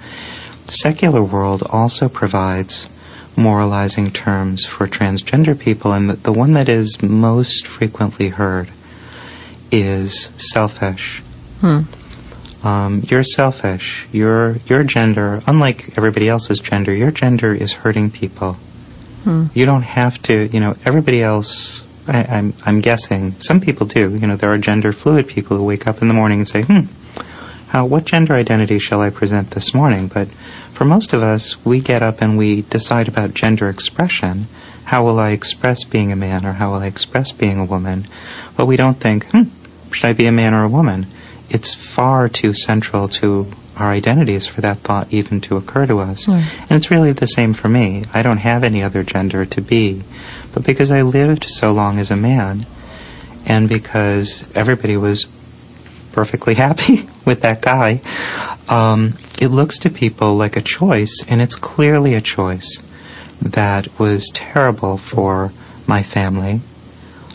secular 0.66 1.22
world 1.22 1.62
also 1.68 2.08
provides 2.08 2.88
moralizing 3.36 4.10
terms 4.10 4.64
for 4.64 4.88
transgender 4.88 5.58
people, 5.58 5.92
and 5.92 6.08
the, 6.08 6.14
the 6.14 6.32
one 6.32 6.54
that 6.54 6.68
is 6.68 7.02
most 7.02 7.66
frequently 7.66 8.30
heard 8.30 8.70
is 9.70 10.30
selfish. 10.36 11.20
Hmm 11.60 11.82
um, 12.62 13.02
you're 13.06 13.22
selfish. 13.22 14.06
Your 14.12 14.56
your 14.66 14.82
gender, 14.82 15.42
unlike 15.46 15.96
everybody 15.96 16.28
else's 16.28 16.58
gender, 16.58 16.92
your 16.92 17.10
gender 17.10 17.54
is 17.54 17.72
hurting 17.72 18.10
people. 18.10 18.54
Hmm. 19.24 19.46
You 19.54 19.66
don't 19.66 19.82
have 19.82 20.20
to. 20.22 20.46
You 20.46 20.60
know, 20.60 20.76
everybody 20.84 21.22
else. 21.22 21.84
I, 22.08 22.24
I'm 22.24 22.54
I'm 22.64 22.80
guessing 22.80 23.32
some 23.40 23.60
people 23.60 23.86
do. 23.86 24.16
You 24.16 24.26
know, 24.26 24.36
there 24.36 24.52
are 24.52 24.58
gender 24.58 24.92
fluid 24.92 25.28
people 25.28 25.56
who 25.56 25.64
wake 25.64 25.86
up 25.86 26.02
in 26.02 26.08
the 26.08 26.14
morning 26.14 26.40
and 26.40 26.48
say, 26.48 26.62
"Hmm, 26.62 26.86
how 27.68 27.86
what 27.86 28.06
gender 28.06 28.34
identity 28.34 28.78
shall 28.78 29.00
I 29.00 29.10
present 29.10 29.50
this 29.52 29.72
morning?" 29.74 30.08
But 30.08 30.28
for 30.72 30.84
most 30.84 31.12
of 31.12 31.22
us, 31.22 31.64
we 31.64 31.80
get 31.80 32.02
up 32.02 32.20
and 32.20 32.38
we 32.38 32.62
decide 32.62 33.08
about 33.08 33.34
gender 33.34 33.68
expression. 33.68 34.46
How 34.84 35.04
will 35.04 35.20
I 35.20 35.30
express 35.30 35.84
being 35.84 36.10
a 36.10 36.16
man, 36.16 36.46
or 36.46 36.54
how 36.54 36.70
will 36.70 36.78
I 36.78 36.86
express 36.86 37.30
being 37.30 37.58
a 37.60 37.64
woman? 37.64 38.06
But 38.56 38.66
we 38.66 38.76
don't 38.76 38.98
think, 38.98 39.26
"Hmm, 39.26 39.42
should 39.92 40.06
I 40.06 40.12
be 40.12 40.26
a 40.26 40.32
man 40.32 40.54
or 40.54 40.64
a 40.64 40.68
woman?" 40.68 41.06
It's 41.50 41.74
far 41.74 42.28
too 42.28 42.54
central 42.54 43.08
to 43.08 43.50
our 43.76 43.90
identities 43.90 44.46
for 44.46 44.60
that 44.60 44.78
thought 44.78 45.06
even 45.10 45.40
to 45.40 45.56
occur 45.56 45.86
to 45.86 46.00
us. 46.00 46.26
Mm. 46.26 46.42
And 46.62 46.72
it's 46.72 46.90
really 46.90 47.12
the 47.12 47.26
same 47.26 47.54
for 47.54 47.68
me. 47.68 48.04
I 48.12 48.22
don't 48.22 48.38
have 48.38 48.64
any 48.64 48.82
other 48.82 49.04
gender 49.04 49.46
to 49.46 49.60
be. 49.60 50.02
But 50.52 50.64
because 50.64 50.90
I 50.90 51.02
lived 51.02 51.44
so 51.44 51.72
long 51.72 51.98
as 51.98 52.10
a 52.10 52.16
man, 52.16 52.66
and 53.46 53.68
because 53.68 54.48
everybody 54.54 54.96
was 54.96 55.26
perfectly 56.12 56.54
happy 56.66 57.08
with 57.24 57.42
that 57.42 57.62
guy, 57.62 58.00
um, 58.68 59.14
it 59.40 59.48
looks 59.48 59.78
to 59.80 59.90
people 59.90 60.34
like 60.34 60.56
a 60.56 60.62
choice, 60.62 61.24
and 61.28 61.40
it's 61.40 61.54
clearly 61.54 62.14
a 62.14 62.20
choice 62.20 62.82
that 63.40 63.98
was 63.98 64.28
terrible 64.34 64.98
for 64.98 65.52
my 65.86 66.02
family 66.02 66.60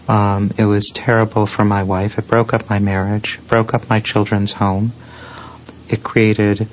um, 0.07 0.51
it 0.57 0.65
was 0.65 0.91
terrible 0.93 1.45
for 1.45 1.63
my 1.63 1.83
wife. 1.83 2.17
It 2.17 2.27
broke 2.27 2.53
up 2.53 2.69
my 2.69 2.79
marriage, 2.79 3.39
broke 3.47 3.73
up 3.73 3.89
my 3.89 3.99
children's 3.99 4.53
home. 4.53 4.91
It 5.89 6.03
created, 6.03 6.67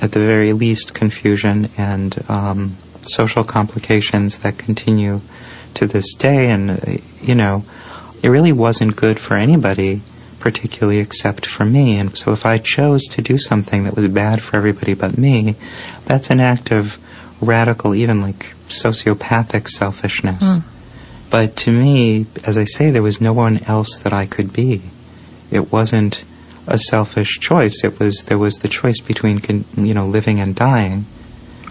at 0.00 0.12
the 0.12 0.20
very 0.20 0.52
least, 0.52 0.94
confusion 0.94 1.70
and 1.76 2.24
um, 2.28 2.76
social 3.02 3.44
complications 3.44 4.38
that 4.40 4.58
continue 4.58 5.20
to 5.74 5.86
this 5.86 6.14
day. 6.14 6.50
And, 6.50 7.02
you 7.20 7.34
know, 7.34 7.64
it 8.22 8.28
really 8.28 8.52
wasn't 8.52 8.96
good 8.96 9.18
for 9.18 9.34
anybody, 9.34 10.02
particularly 10.38 10.98
except 10.98 11.46
for 11.46 11.64
me. 11.64 11.98
And 11.98 12.16
so 12.16 12.32
if 12.32 12.46
I 12.46 12.58
chose 12.58 13.04
to 13.08 13.22
do 13.22 13.38
something 13.38 13.84
that 13.84 13.96
was 13.96 14.08
bad 14.08 14.42
for 14.42 14.56
everybody 14.56 14.94
but 14.94 15.18
me, 15.18 15.56
that's 16.04 16.30
an 16.30 16.40
act 16.40 16.70
of 16.70 16.98
radical, 17.40 17.94
even 17.94 18.20
like 18.20 18.54
sociopathic 18.68 19.68
selfishness. 19.68 20.44
Mm. 20.44 20.62
But 21.30 21.56
to 21.58 21.70
me, 21.70 22.26
as 22.44 22.58
I 22.58 22.64
say, 22.64 22.90
there 22.90 23.02
was 23.02 23.20
no 23.20 23.32
one 23.32 23.62
else 23.64 23.98
that 23.98 24.12
I 24.12 24.26
could 24.26 24.52
be. 24.52 24.82
It 25.50 25.72
wasn't 25.72 26.24
a 26.66 26.78
selfish 26.78 27.38
choice. 27.38 27.84
It 27.84 27.98
was 27.98 28.24
there 28.24 28.38
was 28.38 28.56
the 28.56 28.68
choice 28.68 29.00
between 29.00 29.40
you 29.76 29.94
know 29.94 30.06
living 30.06 30.40
and 30.40 30.54
dying. 30.54 31.06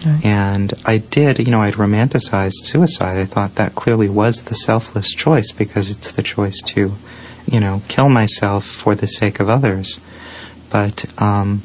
Right. 0.04 0.24
And 0.24 0.72
I 0.86 0.96
did, 0.96 1.38
you 1.38 1.50
know, 1.50 1.60
I'd 1.60 1.74
romanticized 1.74 2.64
suicide. 2.64 3.18
I 3.18 3.26
thought 3.26 3.56
that 3.56 3.74
clearly 3.74 4.08
was 4.08 4.44
the 4.44 4.54
selfless 4.54 5.10
choice 5.10 5.52
because 5.52 5.90
it's 5.90 6.12
the 6.12 6.22
choice 6.22 6.62
to, 6.62 6.94
you 7.46 7.60
know, 7.60 7.82
kill 7.88 8.08
myself 8.08 8.64
for 8.64 8.94
the 8.94 9.06
sake 9.06 9.40
of 9.40 9.50
others. 9.50 10.00
But 10.70 11.04
um, 11.20 11.62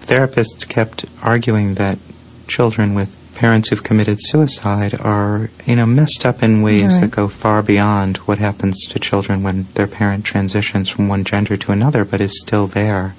therapists 0.00 0.68
kept 0.68 1.06
arguing 1.22 1.74
that 1.74 1.98
children 2.46 2.94
with 2.94 3.15
parents 3.36 3.68
who've 3.68 3.82
committed 3.82 4.18
suicide 4.20 4.98
are, 4.98 5.50
you 5.66 5.76
know, 5.76 5.84
messed 5.84 6.24
up 6.24 6.42
in 6.42 6.62
ways 6.62 6.82
right. 6.82 7.02
that 7.02 7.10
go 7.10 7.28
far 7.28 7.62
beyond 7.62 8.16
what 8.18 8.38
happens 8.38 8.86
to 8.86 8.98
children 8.98 9.42
when 9.42 9.66
their 9.74 9.86
parent 9.86 10.24
transitions 10.24 10.88
from 10.88 11.06
one 11.06 11.22
gender 11.22 11.56
to 11.58 11.70
another, 11.70 12.04
but 12.04 12.20
is 12.20 12.40
still 12.40 12.66
there. 12.66 13.14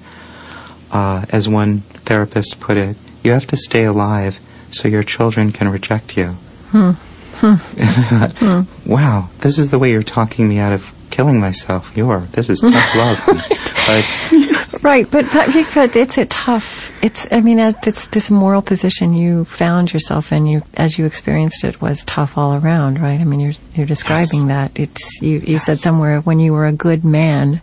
Uh, 0.90 1.24
as 1.30 1.48
one 1.48 1.80
therapist 1.80 2.58
put 2.58 2.76
it, 2.76 2.96
you 3.22 3.30
have 3.30 3.46
to 3.46 3.56
stay 3.56 3.84
alive 3.84 4.40
so 4.72 4.88
your 4.88 5.04
children 5.04 5.52
can 5.52 5.68
reject 5.68 6.16
you. 6.16 6.30
Hmm. 6.70 6.90
Hmm. 7.34 7.54
hmm. 8.74 8.90
wow, 8.90 9.30
this 9.40 9.56
is 9.56 9.70
the 9.70 9.78
way 9.78 9.92
you're 9.92 10.02
talking 10.02 10.48
me 10.48 10.58
out 10.58 10.72
of 10.72 10.92
killing 11.10 11.38
myself. 11.38 11.96
You're. 11.96 12.20
This 12.32 12.50
is 12.50 12.60
tough 12.60 12.96
love. 12.96 13.22
but, 13.86 14.47
right, 14.82 15.10
but, 15.10 15.26
but, 15.32 15.96
it's 15.96 16.18
a 16.18 16.26
tough. 16.26 17.04
It's. 17.04 17.26
I 17.30 17.40
mean, 17.40 17.58
it's 17.58 18.08
this 18.08 18.30
moral 18.30 18.62
position 18.62 19.14
you 19.14 19.44
found 19.44 19.92
yourself 19.92 20.32
in. 20.32 20.46
You 20.46 20.62
as 20.74 20.98
you 20.98 21.06
experienced 21.06 21.64
it 21.64 21.80
was 21.80 22.04
tough 22.04 22.36
all 22.38 22.54
around. 22.54 23.00
Right. 23.00 23.20
I 23.20 23.24
mean, 23.24 23.40
you're 23.40 23.54
you're 23.74 23.86
describing 23.86 24.48
yes. 24.48 24.48
that. 24.48 24.78
It's 24.78 25.22
you. 25.22 25.38
You 25.38 25.52
yes. 25.52 25.66
said 25.66 25.78
somewhere 25.78 26.20
when 26.20 26.40
you 26.40 26.52
were 26.52 26.66
a 26.66 26.72
good 26.72 27.04
man, 27.04 27.60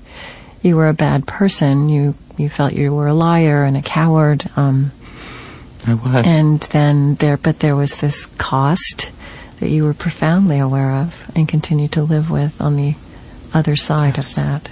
you 0.62 0.76
were 0.76 0.88
a 0.88 0.94
bad 0.94 1.28
person. 1.28 1.90
You 1.90 2.16
you 2.38 2.50
felt 2.50 2.74
you 2.74 2.94
were 2.94 3.08
a 3.08 3.14
liar 3.14 3.64
and 3.64 3.78
a 3.78 3.82
coward. 3.82 4.50
Um, 4.56 4.92
I 5.88 5.94
was. 5.94 6.26
And 6.28 6.60
then 6.62 7.16
there, 7.16 7.38
but 7.38 7.60
there 7.60 7.76
was 7.76 8.00
this 8.00 8.26
cost 8.38 9.12
that 9.60 9.70
you 9.70 9.84
were 9.84 9.94
profoundly 9.94 10.60
aware 10.60 10.92
of 10.92 11.32
and 11.36 11.48
continue 11.48 11.88
to 11.90 12.04
live 12.04 12.30
with 12.30 12.60
on 12.62 12.76
the 12.76 12.96
other 13.54 13.76
side 13.76 14.18
of 14.18 14.36
that? 14.36 14.70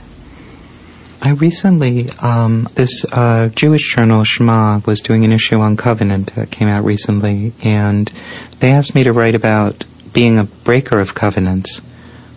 I 1.25 1.29
recently, 1.29 2.09
um, 2.21 2.67
this 2.75 3.05
uh, 3.09 3.47
Jewish 3.55 3.95
journal 3.95 4.25
Shema 4.25 4.81
was 4.85 4.99
doing 4.99 5.23
an 5.23 5.31
issue 5.31 5.55
on 5.55 5.77
covenant 5.77 6.35
that 6.35 6.51
came 6.51 6.67
out 6.67 6.83
recently, 6.83 7.53
and 7.63 8.11
they 8.59 8.71
asked 8.71 8.93
me 8.93 9.05
to 9.05 9.13
write 9.13 9.33
about 9.33 9.85
being 10.11 10.37
a 10.37 10.43
breaker 10.43 10.99
of 10.99 11.15
covenants, 11.15 11.77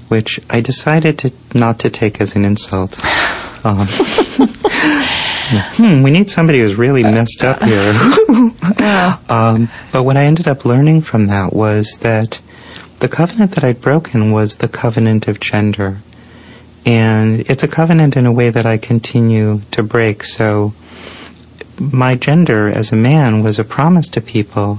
which 0.06 0.38
I 0.48 0.60
decided 0.60 1.18
to 1.18 1.32
not 1.52 1.80
to 1.80 1.90
take 1.90 2.20
as 2.20 2.36
an 2.36 2.44
insult. 2.44 2.96
Um, 3.64 3.88
hmm, 3.90 6.02
we 6.04 6.12
need 6.12 6.30
somebody 6.30 6.60
who's 6.60 6.76
really 6.76 7.02
messed 7.02 7.42
up 7.42 7.60
here. 7.64 7.94
um, 9.28 9.68
but 9.90 10.04
what 10.04 10.16
I 10.16 10.22
ended 10.22 10.46
up 10.46 10.64
learning 10.64 11.00
from 11.00 11.26
that 11.26 11.52
was 11.52 11.96
that 12.02 12.40
the 13.00 13.08
covenant 13.08 13.52
that 13.52 13.64
I'd 13.64 13.80
broken 13.80 14.30
was 14.30 14.56
the 14.56 14.68
covenant 14.68 15.26
of 15.26 15.40
gender. 15.40 15.98
And 16.86 17.40
it's 17.50 17.64
a 17.64 17.68
covenant 17.68 18.16
in 18.16 18.26
a 18.26 18.32
way 18.32 18.48
that 18.48 18.64
I 18.64 18.78
continue 18.78 19.60
to 19.72 19.82
break. 19.82 20.22
So 20.22 20.72
my 21.80 22.14
gender 22.14 22.68
as 22.68 22.92
a 22.92 22.96
man 22.96 23.42
was 23.42 23.58
a 23.58 23.64
promise 23.64 24.08
to 24.10 24.20
people 24.20 24.78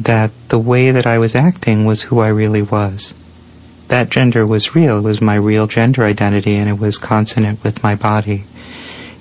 that 0.00 0.30
the 0.48 0.58
way 0.58 0.92
that 0.92 1.06
I 1.06 1.18
was 1.18 1.34
acting 1.34 1.84
was 1.84 2.02
who 2.02 2.20
I 2.20 2.28
really 2.28 2.62
was. 2.62 3.12
That 3.88 4.08
gender 4.08 4.46
was 4.46 4.74
real. 4.74 4.98
It 4.98 5.02
was 5.02 5.20
my 5.20 5.34
real 5.34 5.66
gender 5.66 6.04
identity 6.04 6.54
and 6.54 6.68
it 6.68 6.78
was 6.78 6.96
consonant 6.96 7.62
with 7.64 7.82
my 7.82 7.96
body. 7.96 8.44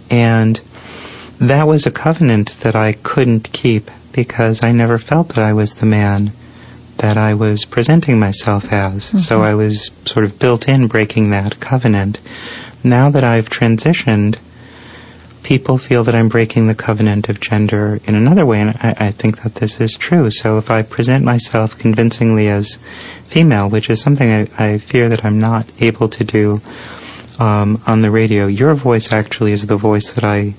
And 0.09 0.61
that 1.39 1.67
was 1.67 1.87
a 1.87 1.91
covenant 1.91 2.51
that 2.59 2.75
I 2.75 2.93
couldn't 2.93 3.51
keep 3.51 3.89
because 4.13 4.61
I 4.61 4.71
never 4.71 4.99
felt 4.99 5.29
that 5.29 5.43
I 5.43 5.53
was 5.53 5.75
the 5.75 5.85
man 5.87 6.33
that 7.01 7.17
I 7.17 7.33
was 7.33 7.65
presenting 7.65 8.19
myself 8.19 8.71
as. 8.71 9.07
Mm-hmm. 9.07 9.17
So 9.17 9.41
I 9.41 9.55
was 9.55 9.89
sort 10.05 10.23
of 10.23 10.37
built 10.37 10.67
in 10.67 10.87
breaking 10.87 11.31
that 11.31 11.59
covenant. 11.59 12.19
Now 12.83 13.09
that 13.09 13.23
I've 13.23 13.49
transitioned, 13.49 14.37
people 15.41 15.79
feel 15.79 16.03
that 16.03 16.13
I'm 16.13 16.29
breaking 16.29 16.67
the 16.67 16.75
covenant 16.75 17.27
of 17.27 17.39
gender 17.39 17.99
in 18.05 18.13
another 18.13 18.45
way, 18.45 18.61
and 18.61 18.69
I, 18.77 19.07
I, 19.07 19.11
think 19.11 19.41
that 19.41 19.55
this 19.55 19.81
is 19.81 19.97
true. 19.97 20.29
So 20.29 20.59
if 20.59 20.69
I 20.69 20.83
present 20.83 21.25
myself 21.25 21.75
convincingly 21.75 22.47
as 22.47 22.75
female, 23.23 23.67
which 23.67 23.89
is 23.89 23.99
something 23.99 24.31
I, 24.31 24.73
I 24.73 24.77
fear 24.77 25.09
that 25.09 25.25
I'm 25.25 25.39
not 25.39 25.65
able 25.79 26.07
to 26.09 26.23
do 26.23 26.61
um, 27.39 27.81
on 27.87 28.01
the 28.01 28.11
radio, 28.11 28.45
your 28.45 28.75
voice 28.75 29.11
actually 29.11 29.53
is 29.53 29.65
the 29.65 29.75
voice 29.75 30.11
that 30.13 30.23
I 30.23 30.53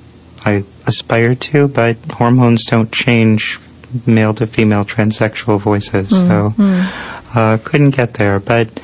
I 0.44 0.64
aspire 0.88 1.36
to, 1.36 1.68
but 1.68 1.96
hormones 2.10 2.64
don't 2.64 2.90
change 2.90 3.60
male 4.06 4.34
to 4.34 4.46
female 4.46 4.84
transsexual 4.84 5.60
voices, 5.60 6.10
mm-hmm. 6.10 7.34
so 7.34 7.40
uh, 7.40 7.58
couldn't 7.64 7.90
get 7.90 8.14
there. 8.14 8.40
But 8.40 8.80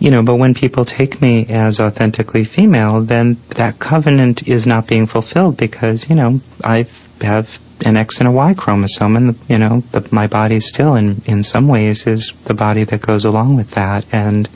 you 0.00 0.10
know, 0.10 0.22
but 0.22 0.36
when 0.36 0.54
people 0.54 0.84
take 0.84 1.20
me 1.22 1.46
as 1.48 1.80
authentically 1.80 2.44
female, 2.44 3.00
then 3.00 3.38
that 3.50 3.78
covenant 3.78 4.46
is 4.46 4.66
not 4.66 4.86
being 4.86 5.06
fulfilled 5.06 5.56
because 5.56 6.08
you 6.08 6.14
know 6.14 6.40
I 6.62 6.86
have 7.20 7.60
an 7.84 7.96
X 7.96 8.18
and 8.18 8.28
a 8.28 8.32
Y 8.32 8.54
chromosome, 8.54 9.16
and 9.16 9.38
you 9.48 9.58
know 9.58 9.82
the, 9.92 10.06
my 10.10 10.26
body 10.26 10.60
still, 10.60 10.94
in 10.94 11.22
in 11.26 11.42
some 11.42 11.68
ways, 11.68 12.06
is 12.06 12.32
the 12.44 12.54
body 12.54 12.84
that 12.84 13.00
goes 13.00 13.24
along 13.24 13.56
with 13.56 13.70
that. 13.72 14.04
And 14.12 14.48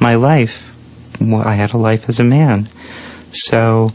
my 0.00 0.14
life, 0.14 0.74
well, 1.20 1.46
I 1.46 1.54
had 1.54 1.74
a 1.74 1.78
life 1.78 2.08
as 2.08 2.20
a 2.20 2.24
man, 2.24 2.68
so 3.30 3.92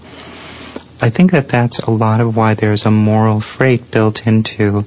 I 1.02 1.10
think 1.10 1.32
that 1.32 1.48
that's 1.48 1.80
a 1.80 1.92
lot 1.92 2.20
of 2.20 2.36
why 2.36 2.54
there's 2.56 2.86
a 2.86 2.92
moral 2.92 3.40
freight 3.40 3.90
built 3.90 4.28
into 4.28 4.86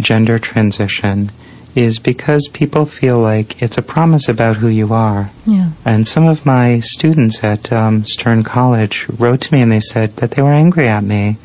gender 0.00 0.38
transition 0.38 1.30
is 1.74 1.98
because 1.98 2.48
people 2.48 2.84
feel 2.86 3.18
like 3.18 3.62
it's 3.62 3.78
a 3.78 3.82
promise 3.82 4.28
about 4.28 4.56
who 4.56 4.68
you 4.68 4.92
are. 4.92 5.30
Yeah. 5.46 5.70
And 5.84 6.06
some 6.06 6.26
of 6.26 6.44
my 6.44 6.80
students 6.80 7.44
at 7.44 7.72
um, 7.72 8.04
Stern 8.04 8.42
College 8.42 9.06
wrote 9.08 9.42
to 9.42 9.54
me 9.54 9.60
and 9.60 9.70
they 9.70 9.80
said 9.80 10.16
that 10.16 10.32
they 10.32 10.42
were 10.42 10.52
angry 10.52 10.88
at 10.88 11.04
me, 11.04 11.36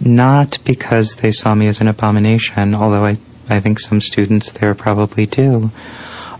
not 0.00 0.58
because 0.64 1.16
they 1.16 1.32
saw 1.32 1.54
me 1.54 1.66
as 1.66 1.80
an 1.80 1.88
abomination, 1.88 2.74
although 2.74 3.04
I, 3.04 3.18
I 3.48 3.60
think 3.60 3.80
some 3.80 4.00
students 4.00 4.52
there 4.52 4.74
probably 4.74 5.26
do, 5.26 5.70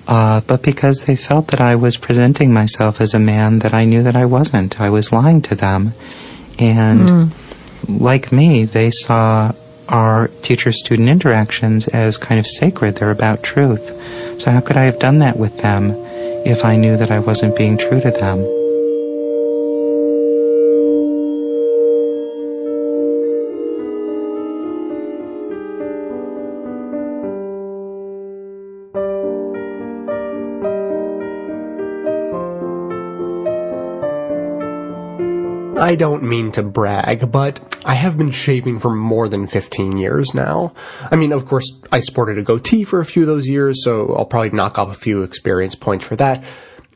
uh, 0.07 0.41
but 0.41 0.63
because 0.63 1.05
they 1.05 1.17
felt 1.17 1.49
that 1.49 1.61
I 1.61 1.77
was 1.77 1.97
presenting 1.97 2.53
myself 2.53 3.01
as 3.01 3.13
a 3.13 3.19
man 3.19 3.59
that 3.61 3.75
I 3.75 3.85
knew 3.85 4.03
that 4.03 4.17
I 4.17 4.25
wasn't. 4.25 4.81
I 4.81 4.89
was 4.91 5.13
lying 5.13 5.43
to 5.43 5.55
them. 5.55 5.93
And 6.59 7.01
mm. 7.01 7.31
like 7.87 8.33
me, 8.33 8.65
they 8.65 8.91
saw 8.91 9.53
our 9.91 10.29
teacher 10.43 10.73
student 10.73 11.09
interactions 11.09 11.89
as 11.89 12.17
kind 12.19 12.39
of 12.39 12.47
sacred. 12.47 12.97
They're 12.97 13.11
about 13.11 13.43
truth. 13.43 13.89
So, 14.41 14.51
how 14.51 14.61
could 14.61 14.77
I 14.77 14.85
have 14.85 14.99
done 14.99 15.19
that 15.19 15.37
with 15.37 15.59
them 15.59 15.91
if 16.47 16.65
I 16.65 16.77
knew 16.77 16.97
that 16.97 17.11
I 17.11 17.19
wasn't 17.19 17.57
being 17.57 17.77
true 17.77 18.01
to 18.01 18.11
them? 18.11 18.60
I 35.91 35.97
don't 35.97 36.23
mean 36.23 36.53
to 36.53 36.63
brag, 36.63 37.33
but 37.33 37.83
I 37.85 37.95
have 37.95 38.17
been 38.17 38.31
shaving 38.31 38.79
for 38.79 38.95
more 38.95 39.29
than 39.29 39.49
15 39.49 39.97
years 39.97 40.33
now. 40.35 40.73
I 41.11 41.17
mean, 41.17 41.33
of 41.33 41.47
course, 41.47 41.69
I 41.91 41.99
sported 41.99 42.39
a 42.39 42.45
goatee 42.45 42.85
for 42.85 43.01
a 43.01 43.05
few 43.05 43.23
of 43.23 43.27
those 43.27 43.49
years, 43.49 43.83
so 43.83 44.15
I'll 44.15 44.25
probably 44.25 44.51
knock 44.51 44.79
off 44.79 44.93
a 44.93 44.95
few 44.95 45.23
experience 45.25 45.75
points 45.75 46.05
for 46.05 46.15
that. 46.15 46.45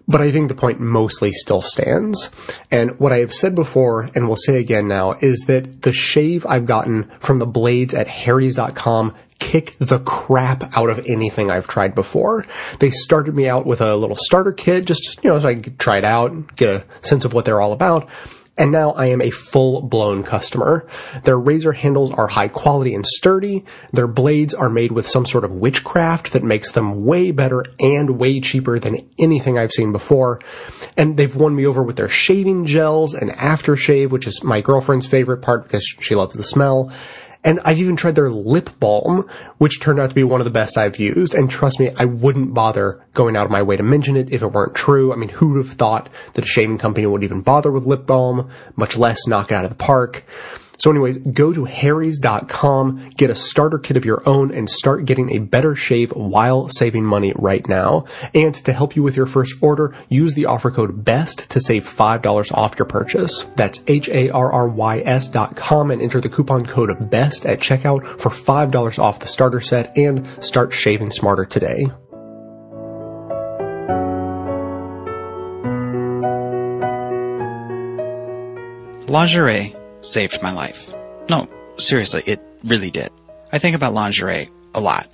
But 0.07 0.21
I 0.21 0.31
think 0.31 0.47
the 0.47 0.55
point 0.55 0.79
mostly 0.79 1.33
still 1.33 1.61
stands. 1.61 2.31
And 2.71 2.97
what 3.01 3.11
I 3.11 3.17
have 3.17 3.35
said 3.35 3.57
before, 3.57 4.11
and 4.15 4.29
will 4.29 4.37
say 4.37 4.61
again 4.61 4.87
now, 4.87 5.17
is 5.21 5.41
that 5.49 5.83
the 5.83 5.93
shave 5.93 6.47
I've 6.47 6.67
gotten 6.67 7.11
from 7.19 7.41
the 7.41 7.47
blades 7.47 7.95
at 7.95 8.07
harrys.com 8.07 9.13
kick 9.41 9.75
the 9.81 9.99
crap 9.99 10.73
out 10.77 10.89
of 10.89 11.05
anything 11.09 11.51
I've 11.51 11.67
tried 11.67 11.97
before. 11.97 12.47
They 12.79 12.91
started 12.91 13.35
me 13.35 13.49
out 13.49 13.67
with 13.67 13.81
a 13.81 13.97
little 13.97 14.17
starter 14.17 14.53
kit, 14.53 14.85
just, 14.85 15.19
you 15.25 15.31
know, 15.31 15.41
so 15.41 15.49
I 15.49 15.57
could 15.57 15.81
try 15.81 15.99
it 15.99 16.05
out, 16.05 16.31
and 16.31 16.55
get 16.55 16.69
a 16.69 16.85
sense 17.05 17.25
of 17.25 17.33
what 17.33 17.45
they're 17.45 17.61
all 17.61 17.73
about 17.73 18.09
and 18.57 18.71
now 18.71 18.93
I 18.93 19.07
am 19.07 19.21
a 19.21 19.31
full 19.31 19.83
blown 19.83 20.23
customer. 20.23 20.87
Their 21.25 21.39
razor 21.39 21.73
handles 21.73 22.13
are 22.13 22.29
high 22.29 22.49
quality 22.49 22.95
and 22.95 23.07
sturdy. 23.07 23.65
Their 23.93 24.07
blades 24.07 24.55
are 24.55 24.69
made 24.69 24.93
with 24.93 25.09
some 25.09 25.27
sort 25.27 25.45
of 25.45 25.53
witchcraft 25.53 26.33
that 26.33 26.45
makes 26.45 26.71
them 26.73 27.05
way 27.05 27.33
better 27.33 27.65
and 27.81 28.19
way 28.19 28.41
cheaper 28.41 28.79
than 28.79 29.09
anything 29.19 29.59
I've 29.59 29.73
seen 29.73 29.93
before. 29.93 30.41
And 30.97 31.17
they've 31.17 31.35
won 31.35 31.57
me 31.57 31.67
over 31.67 31.83
with 31.83 31.97
their 31.97 32.09
shaving 32.09 32.67
gels 32.67 33.13
and 33.13 33.31
aftershave, 33.31 34.11
which 34.11 34.27
is 34.27 34.45
my 34.45 34.61
girlfriend's 34.61 35.07
favorite 35.07 35.43
part 35.43 35.65
because 35.65 35.85
she 36.01 36.15
loves 36.15 36.35
the 36.35 36.45
smell. 36.45 36.93
And 37.45 37.61
I've 37.65 37.79
even 37.79 37.97
tried 37.97 38.15
their 38.15 38.31
lip 38.31 38.71
balm, 38.81 39.29
which 39.59 39.81
turned 39.81 40.01
out 40.01 40.09
to 40.09 40.15
be 40.15 40.25
one 40.25 40.41
of 40.41 40.47
the 40.47 40.51
best 40.51 40.79
I've 40.79 40.99
used. 40.99 41.35
And 41.35 41.51
trust 41.51 41.79
me, 41.79 41.91
I 41.97 42.07
wouldn't 42.07 42.55
bother 42.55 43.05
going 43.13 43.37
out 43.37 43.45
of 43.45 43.51
my 43.51 43.63
way 43.63 43.77
to 43.77 43.83
mention 43.83 44.17
it 44.17 44.33
if 44.33 44.43
it 44.43 44.47
weren't 44.47 44.75
true. 44.75 45.13
I 45.13 45.17
mean, 45.17 45.29
who 45.29 45.49
would 45.49 45.67
have 45.67 45.77
thought 45.77 46.09
that 46.33 46.45
a 46.45 46.49
shaving 46.49 46.79
company 46.79 47.07
would 47.07 47.23
even 47.23 47.43
bother 47.43 47.71
with 47.71 47.85
lip 47.85 48.07
balm, 48.07 48.51
much 48.77 48.97
less 48.97 49.27
knock 49.29 49.51
it 49.51 49.55
out 49.55 49.65
of 49.65 49.71
the 49.71 49.77
park? 49.77 50.25
So 50.79 50.91
anyways, 50.91 51.19
go 51.19 51.53
to 51.53 51.65
harrys.com, 51.65 53.11
get 53.17 53.31
a 53.31 53.37
starter 53.37 53.79
kit 53.79 53.97
of 53.97 54.05
your 54.05 54.23
own, 54.29 54.53
and 54.53 54.69
start 54.69 55.05
getting 55.05 55.33
a 55.33 55.39
better 55.39 55.75
shave 55.75 56.11
while 56.11 56.69
saving 56.69 57.05
money 57.05 57.33
right 57.37 57.67
now. 57.69 58.07
And 58.35 58.55
to 58.55 58.73
help 58.73 58.97
you 58.97 59.03
with 59.03 59.17
your 59.17 59.27
first 59.27 59.55
order, 59.61 59.95
use 60.09 60.35
the 60.35 60.47
offer 60.47 60.71
code 60.71 61.05
BEST 61.05 61.51
to 61.51 61.61
save 61.61 61.89
$5 61.89 62.53
off 62.53 62.79
your 62.79 62.87
purchase. 62.87 63.45
That's 63.57 63.83
H 63.87 64.09
A 64.09 64.31
R 64.31 64.53
R 64.53 64.69
Y 64.69 64.99
S.com 65.01 65.91
and 65.91 66.03
enter 66.03 66.21
the 66.21 66.29
coupon 66.29 66.67
code 66.67 67.11
BEST 67.11 67.47
at 67.47 67.61
checkout 67.61 68.21
for 68.21 68.31
$5 68.31 68.99
off 68.99 69.21
the 69.21 69.29
starter 69.29 69.61
set 69.61 69.97
and 69.97 70.27
start 70.45 70.73
shaving 70.73 71.11
smarter 71.11 71.45
today. 71.45 71.91
Lingerie 79.07 79.77
saved 80.05 80.43
my 80.43 80.53
life. 80.53 80.93
No, 81.29 81.49
seriously, 81.77 82.23
it 82.27 82.41
really 82.63 82.91
did. 82.91 83.11
I 83.53 83.59
think 83.59 83.77
about 83.77 83.95
lingerie 83.95 84.51
a 84.75 84.81
lot. 84.81 85.09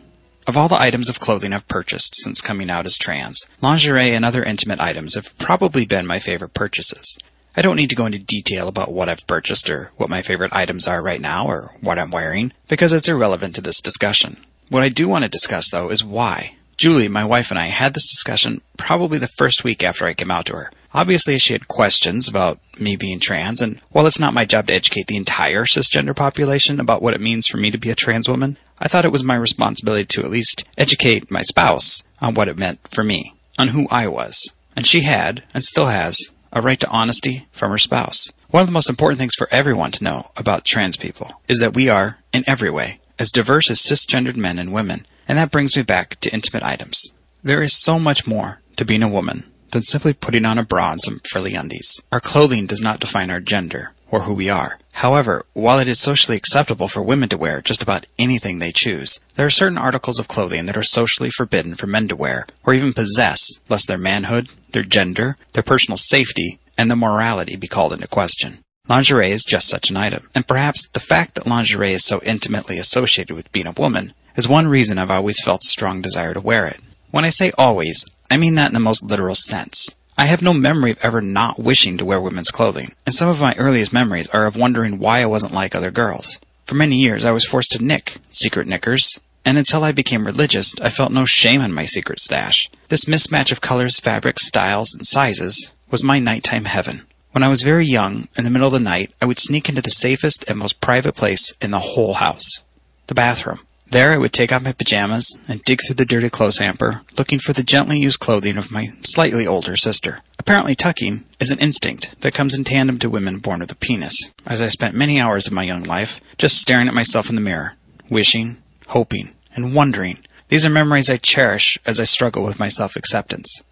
Of 0.46 0.56
all 0.56 0.68
the 0.68 0.80
items 0.80 1.08
of 1.08 1.20
clothing 1.20 1.52
I've 1.52 1.68
purchased 1.68 2.16
since 2.16 2.40
coming 2.40 2.70
out 2.70 2.86
as 2.86 2.98
trans, 2.98 3.46
lingerie 3.62 4.14
and 4.14 4.24
other 4.24 4.42
intimate 4.42 4.80
items 4.80 5.14
have 5.14 5.38
probably 5.38 5.84
been 5.86 6.06
my 6.06 6.18
favorite 6.18 6.54
purchases. 6.54 7.18
I 7.56 7.62
don't 7.62 7.76
need 7.76 7.90
to 7.90 7.96
go 7.96 8.06
into 8.06 8.18
detail 8.18 8.68
about 8.68 8.92
what 8.92 9.08
I've 9.08 9.26
purchased 9.26 9.68
or 9.68 9.92
what 9.96 10.08
my 10.10 10.22
favorite 10.22 10.52
items 10.52 10.88
are 10.88 11.02
right 11.02 11.20
now 11.20 11.46
or 11.46 11.74
what 11.80 11.98
I'm 11.98 12.10
wearing, 12.10 12.52
because 12.68 12.92
it's 12.92 13.08
irrelevant 13.08 13.54
to 13.56 13.60
this 13.60 13.80
discussion. 13.80 14.38
What 14.68 14.82
I 14.82 14.88
do 14.88 15.08
want 15.08 15.24
to 15.24 15.28
discuss, 15.28 15.70
though, 15.70 15.90
is 15.90 16.04
why. 16.04 16.54
Julie, 16.76 17.08
my 17.08 17.24
wife, 17.24 17.50
and 17.50 17.58
I 17.58 17.66
had 17.66 17.92
this 17.92 18.08
discussion 18.08 18.62
probably 18.78 19.18
the 19.18 19.28
first 19.28 19.64
week 19.64 19.82
after 19.82 20.06
I 20.06 20.14
came 20.14 20.30
out 20.30 20.46
to 20.46 20.54
her. 20.54 20.70
Obviously, 20.92 21.38
she 21.38 21.52
had 21.52 21.68
questions 21.68 22.28
about 22.28 22.58
me 22.78 22.96
being 22.96 23.20
trans, 23.20 23.62
and 23.62 23.80
while 23.90 24.06
it's 24.06 24.18
not 24.18 24.34
my 24.34 24.44
job 24.44 24.66
to 24.66 24.74
educate 24.74 25.06
the 25.06 25.16
entire 25.16 25.64
cisgender 25.64 26.16
population 26.16 26.80
about 26.80 27.00
what 27.00 27.14
it 27.14 27.20
means 27.20 27.46
for 27.46 27.58
me 27.58 27.70
to 27.70 27.78
be 27.78 27.90
a 27.90 27.94
trans 27.94 28.28
woman, 28.28 28.58
I 28.80 28.88
thought 28.88 29.04
it 29.04 29.12
was 29.12 29.22
my 29.22 29.36
responsibility 29.36 30.04
to 30.06 30.22
at 30.22 30.30
least 30.30 30.64
educate 30.76 31.30
my 31.30 31.42
spouse 31.42 32.02
on 32.20 32.34
what 32.34 32.48
it 32.48 32.58
meant 32.58 32.80
for 32.88 33.04
me, 33.04 33.34
on 33.58 33.68
who 33.68 33.86
I 33.90 34.08
was. 34.08 34.52
And 34.74 34.86
she 34.86 35.02
had, 35.02 35.44
and 35.54 35.62
still 35.62 35.86
has, 35.86 36.18
a 36.52 36.60
right 36.60 36.80
to 36.80 36.88
honesty 36.88 37.46
from 37.52 37.70
her 37.70 37.78
spouse. 37.78 38.32
One 38.48 38.62
of 38.62 38.66
the 38.66 38.72
most 38.72 38.90
important 38.90 39.20
things 39.20 39.36
for 39.36 39.48
everyone 39.52 39.92
to 39.92 40.04
know 40.04 40.32
about 40.36 40.64
trans 40.64 40.96
people 40.96 41.40
is 41.46 41.60
that 41.60 41.74
we 41.74 41.88
are, 41.88 42.18
in 42.32 42.42
every 42.48 42.70
way, 42.70 42.98
as 43.16 43.30
diverse 43.30 43.70
as 43.70 43.78
cisgendered 43.78 44.36
men 44.36 44.58
and 44.58 44.72
women, 44.72 45.06
and 45.28 45.38
that 45.38 45.52
brings 45.52 45.76
me 45.76 45.82
back 45.82 46.18
to 46.20 46.32
intimate 46.32 46.64
items. 46.64 47.12
There 47.44 47.62
is 47.62 47.80
so 47.80 48.00
much 48.00 48.26
more 48.26 48.60
to 48.76 48.84
being 48.84 49.02
a 49.04 49.08
woman 49.08 49.49
than 49.70 49.84
simply 49.84 50.12
putting 50.12 50.44
on 50.44 50.58
a 50.58 50.64
bra 50.64 50.92
and 50.92 51.02
some 51.02 51.20
frilly 51.30 51.54
undies. 51.54 52.02
Our 52.12 52.20
clothing 52.20 52.66
does 52.66 52.82
not 52.82 53.00
define 53.00 53.30
our 53.30 53.40
gender 53.40 53.92
or 54.10 54.22
who 54.22 54.34
we 54.34 54.50
are. 54.50 54.78
However, 54.92 55.44
while 55.52 55.78
it 55.78 55.88
is 55.88 56.00
socially 56.00 56.36
acceptable 56.36 56.88
for 56.88 57.02
women 57.02 57.28
to 57.28 57.38
wear 57.38 57.60
just 57.60 57.82
about 57.82 58.06
anything 58.18 58.58
they 58.58 58.72
choose, 58.72 59.20
there 59.36 59.46
are 59.46 59.50
certain 59.50 59.78
articles 59.78 60.18
of 60.18 60.28
clothing 60.28 60.66
that 60.66 60.76
are 60.76 60.82
socially 60.82 61.30
forbidden 61.30 61.74
for 61.74 61.86
men 61.86 62.08
to 62.08 62.16
wear 62.16 62.44
or 62.64 62.74
even 62.74 62.92
possess, 62.92 63.40
lest 63.68 63.88
their 63.88 63.98
manhood, 63.98 64.48
their 64.70 64.82
gender, 64.82 65.36
their 65.52 65.62
personal 65.62 65.96
safety, 65.96 66.58
and 66.76 66.90
their 66.90 66.96
morality 66.96 67.56
be 67.56 67.68
called 67.68 67.92
into 67.92 68.08
question. 68.08 68.58
Lingerie 68.88 69.30
is 69.30 69.44
just 69.44 69.68
such 69.68 69.90
an 69.90 69.96
item, 69.96 70.28
and 70.34 70.48
perhaps 70.48 70.88
the 70.88 71.00
fact 71.00 71.36
that 71.36 71.46
lingerie 71.46 71.92
is 71.92 72.04
so 72.04 72.20
intimately 72.24 72.76
associated 72.76 73.34
with 73.34 73.52
being 73.52 73.66
a 73.66 73.72
woman 73.72 74.12
is 74.34 74.48
one 74.48 74.66
reason 74.66 74.98
I've 74.98 75.10
always 75.10 75.40
felt 75.44 75.62
a 75.64 75.68
strong 75.68 76.02
desire 76.02 76.34
to 76.34 76.40
wear 76.40 76.66
it. 76.66 76.80
When 77.10 77.24
I 77.24 77.30
say 77.30 77.50
always, 77.58 78.06
I 78.30 78.36
mean 78.36 78.54
that 78.54 78.68
in 78.68 78.74
the 78.74 78.78
most 78.78 79.02
literal 79.02 79.34
sense. 79.34 79.96
I 80.16 80.26
have 80.26 80.42
no 80.42 80.54
memory 80.54 80.92
of 80.92 80.98
ever 81.02 81.20
not 81.20 81.58
wishing 81.58 81.98
to 81.98 82.04
wear 82.04 82.20
women's 82.20 82.52
clothing, 82.52 82.94
and 83.04 83.12
some 83.12 83.28
of 83.28 83.40
my 83.40 83.54
earliest 83.54 83.92
memories 83.92 84.28
are 84.28 84.46
of 84.46 84.54
wondering 84.54 85.00
why 85.00 85.20
I 85.20 85.26
wasn't 85.26 85.52
like 85.52 85.74
other 85.74 85.90
girls. 85.90 86.38
For 86.66 86.76
many 86.76 86.98
years, 86.98 87.24
I 87.24 87.32
was 87.32 87.44
forced 87.44 87.72
to 87.72 87.82
nick 87.82 88.18
secret 88.30 88.68
knickers, 88.68 89.18
and 89.44 89.58
until 89.58 89.82
I 89.82 89.90
became 89.90 90.24
religious, 90.24 90.78
I 90.80 90.90
felt 90.90 91.10
no 91.10 91.24
shame 91.24 91.60
in 91.62 91.72
my 91.72 91.84
secret 91.84 92.20
stash. 92.20 92.70
This 92.88 93.06
mismatch 93.06 93.50
of 93.50 93.60
colors, 93.60 93.98
fabrics, 93.98 94.46
styles, 94.46 94.94
and 94.94 95.04
sizes 95.04 95.74
was 95.90 96.04
my 96.04 96.20
nighttime 96.20 96.66
heaven. 96.66 97.06
When 97.32 97.42
I 97.42 97.48
was 97.48 97.62
very 97.62 97.86
young, 97.86 98.28
in 98.38 98.44
the 98.44 98.50
middle 98.50 98.68
of 98.68 98.72
the 98.72 98.78
night, 98.78 99.12
I 99.20 99.26
would 99.26 99.40
sneak 99.40 99.68
into 99.68 99.82
the 99.82 99.90
safest 99.90 100.44
and 100.46 100.58
most 100.58 100.80
private 100.80 101.16
place 101.16 101.54
in 101.60 101.72
the 101.72 101.80
whole 101.80 102.14
house 102.14 102.62
the 103.08 103.14
bathroom. 103.14 103.58
There 103.90 104.12
I 104.12 104.18
would 104.18 104.32
take 104.32 104.52
off 104.52 104.62
my 104.62 104.70
pajamas 104.70 105.36
and 105.48 105.64
dig 105.64 105.80
through 105.84 105.96
the 105.96 106.04
dirty 106.04 106.30
clothes 106.30 106.58
hamper, 106.58 107.02
looking 107.18 107.40
for 107.40 107.52
the 107.52 107.64
gently 107.64 107.98
used 107.98 108.20
clothing 108.20 108.56
of 108.56 108.70
my 108.70 108.92
slightly 109.02 109.48
older 109.48 109.74
sister. 109.74 110.20
Apparently 110.38 110.76
tucking 110.76 111.24
is 111.40 111.50
an 111.50 111.58
instinct 111.58 112.14
that 112.20 112.32
comes 112.32 112.56
in 112.56 112.62
tandem 112.62 113.00
to 113.00 113.10
women 113.10 113.38
born 113.38 113.58
with 113.58 113.72
a 113.72 113.74
penis, 113.74 114.16
as 114.46 114.62
I 114.62 114.68
spent 114.68 114.94
many 114.94 115.20
hours 115.20 115.48
of 115.48 115.52
my 115.52 115.64
young 115.64 115.82
life 115.82 116.20
just 116.38 116.58
staring 116.58 116.86
at 116.86 116.94
myself 116.94 117.28
in 117.30 117.34
the 117.34 117.40
mirror, 117.40 117.74
wishing, 118.08 118.58
hoping, 118.86 119.32
and 119.56 119.74
wondering. 119.74 120.20
These 120.46 120.64
are 120.64 120.70
memories 120.70 121.10
I 121.10 121.16
cherish 121.16 121.76
as 121.84 121.98
I 121.98 122.04
struggle 122.04 122.44
with 122.44 122.60
my 122.60 122.68
self-acceptance. 122.68 123.64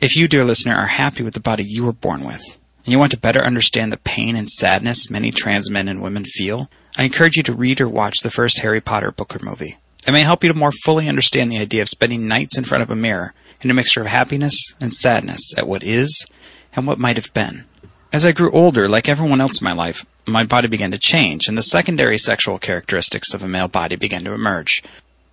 If 0.00 0.16
you, 0.16 0.28
dear 0.28 0.46
listener, 0.46 0.76
are 0.76 0.86
happy 0.86 1.22
with 1.22 1.34
the 1.34 1.40
body 1.40 1.64
you 1.64 1.84
were 1.84 1.92
born 1.92 2.24
with, 2.24 2.58
and 2.86 2.92
you 2.92 2.98
want 2.98 3.12
to 3.12 3.20
better 3.20 3.44
understand 3.44 3.92
the 3.92 3.98
pain 3.98 4.34
and 4.34 4.48
sadness 4.48 5.10
many 5.10 5.30
trans 5.30 5.70
men 5.70 5.88
and 5.88 6.00
women 6.00 6.24
feel, 6.24 6.70
I 6.98 7.04
encourage 7.04 7.36
you 7.36 7.44
to 7.44 7.54
read 7.54 7.80
or 7.80 7.88
watch 7.88 8.20
the 8.20 8.30
first 8.30 8.58
Harry 8.58 8.80
Potter 8.80 9.12
book 9.12 9.36
or 9.36 9.38
movie. 9.44 9.76
It 10.04 10.10
may 10.10 10.24
help 10.24 10.42
you 10.42 10.52
to 10.52 10.58
more 10.58 10.72
fully 10.72 11.08
understand 11.08 11.52
the 11.52 11.60
idea 11.60 11.82
of 11.82 11.88
spending 11.88 12.26
nights 12.26 12.58
in 12.58 12.64
front 12.64 12.82
of 12.82 12.90
a 12.90 12.96
mirror 12.96 13.34
in 13.60 13.70
a 13.70 13.74
mixture 13.74 14.00
of 14.00 14.08
happiness 14.08 14.74
and 14.80 14.92
sadness 14.92 15.54
at 15.56 15.68
what 15.68 15.84
is 15.84 16.26
and 16.74 16.88
what 16.88 16.98
might 16.98 17.16
have 17.16 17.32
been. 17.32 17.66
As 18.12 18.26
I 18.26 18.32
grew 18.32 18.50
older, 18.50 18.88
like 18.88 19.08
everyone 19.08 19.40
else 19.40 19.60
in 19.60 19.64
my 19.64 19.72
life, 19.72 20.04
my 20.26 20.42
body 20.42 20.66
began 20.66 20.90
to 20.90 20.98
change, 20.98 21.46
and 21.46 21.56
the 21.56 21.62
secondary 21.62 22.18
sexual 22.18 22.58
characteristics 22.58 23.32
of 23.32 23.44
a 23.44 23.48
male 23.48 23.68
body 23.68 23.94
began 23.94 24.24
to 24.24 24.32
emerge. 24.32 24.82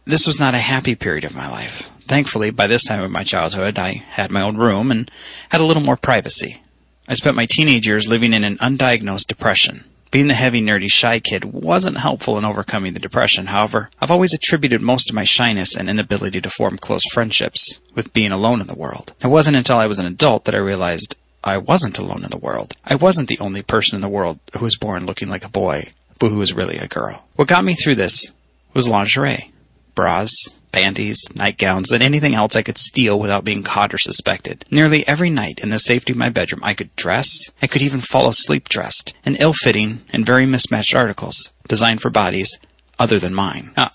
This 0.05 0.27
was 0.27 0.39
not 0.39 0.53
a 0.53 0.59
happy 0.59 0.93
period 0.93 1.23
of 1.23 1.33
my 1.33 1.49
life. 1.49 1.89
Thankfully, 2.01 2.51
by 2.51 2.67
this 2.67 2.83
time 2.83 3.01
of 3.01 3.09
my 3.09 3.23
childhood, 3.23 3.79
I 3.79 4.03
had 4.09 4.29
my 4.29 4.41
own 4.41 4.57
room 4.57 4.91
and 4.91 5.09
had 5.49 5.61
a 5.61 5.65
little 5.65 5.81
more 5.81 5.97
privacy. 5.97 6.61
I 7.07 7.15
spent 7.15 7.35
my 7.35 7.47
teenage 7.47 7.87
years 7.87 8.07
living 8.07 8.33
in 8.33 8.43
an 8.43 8.57
undiagnosed 8.57 9.27
depression. 9.27 9.83
Being 10.11 10.27
the 10.27 10.33
heavy, 10.33 10.61
nerdy, 10.61 10.89
shy 10.89 11.19
kid 11.19 11.43
wasn't 11.45 11.97
helpful 11.97 12.37
in 12.37 12.45
overcoming 12.45 12.93
the 12.93 12.99
depression. 12.99 13.47
However, 13.47 13.89
I've 13.99 14.11
always 14.11 14.33
attributed 14.33 14.81
most 14.81 15.09
of 15.09 15.15
my 15.15 15.23
shyness 15.25 15.75
and 15.75 15.89
inability 15.89 16.39
to 16.41 16.49
form 16.49 16.77
close 16.77 17.03
friendships 17.11 17.81
with 17.93 18.13
being 18.13 18.31
alone 18.31 18.61
in 18.61 18.67
the 18.67 18.75
world. 18.75 19.13
It 19.23 19.27
wasn't 19.27 19.57
until 19.57 19.77
I 19.77 19.87
was 19.87 19.99
an 19.99 20.05
adult 20.05 20.45
that 20.45 20.55
I 20.55 20.59
realized 20.59 21.15
I 21.43 21.57
wasn't 21.57 21.99
alone 21.99 22.23
in 22.23 22.31
the 22.31 22.37
world. 22.37 22.75
I 22.85 22.95
wasn't 22.95 23.29
the 23.29 23.39
only 23.39 23.61
person 23.61 23.95
in 23.95 24.01
the 24.01 24.09
world 24.09 24.39
who 24.57 24.63
was 24.63 24.77
born 24.77 25.05
looking 25.05 25.27
like 25.29 25.45
a 25.45 25.49
boy, 25.49 25.91
but 26.19 26.29
who 26.29 26.37
was 26.37 26.53
really 26.53 26.77
a 26.77 26.87
girl. 26.87 27.27
What 27.35 27.47
got 27.47 27.65
me 27.65 27.73
through 27.73 27.95
this 27.95 28.31
was 28.73 28.87
lingerie, 28.87 29.51
bras, 29.93 30.31
panties, 30.75 31.23
nightgowns, 31.33 31.93
and 31.93 32.03
anything 32.03 32.35
else 32.35 32.53
I 32.53 32.61
could 32.61 32.77
steal 32.77 33.17
without 33.17 33.45
being 33.45 33.63
caught 33.63 33.93
or 33.93 33.97
suspected. 33.97 34.65
Nearly 34.69 35.07
every 35.07 35.29
night 35.29 35.61
in 35.63 35.69
the 35.69 35.79
safety 35.79 36.11
of 36.11 36.17
my 36.17 36.27
bedroom, 36.27 36.59
I 36.65 36.73
could 36.73 36.93
dress, 36.97 37.29
I 37.61 37.67
could 37.67 37.81
even 37.81 38.01
fall 38.01 38.27
asleep 38.27 38.67
dressed, 38.67 39.13
in 39.23 39.37
ill-fitting 39.37 40.01
and 40.11 40.25
very 40.25 40.45
mismatched 40.45 40.93
articles, 40.93 41.53
designed 41.69 42.01
for 42.01 42.09
bodies 42.09 42.59
other 42.99 43.19
than 43.19 43.33
mine. 43.33 43.71
Now, 43.77 43.91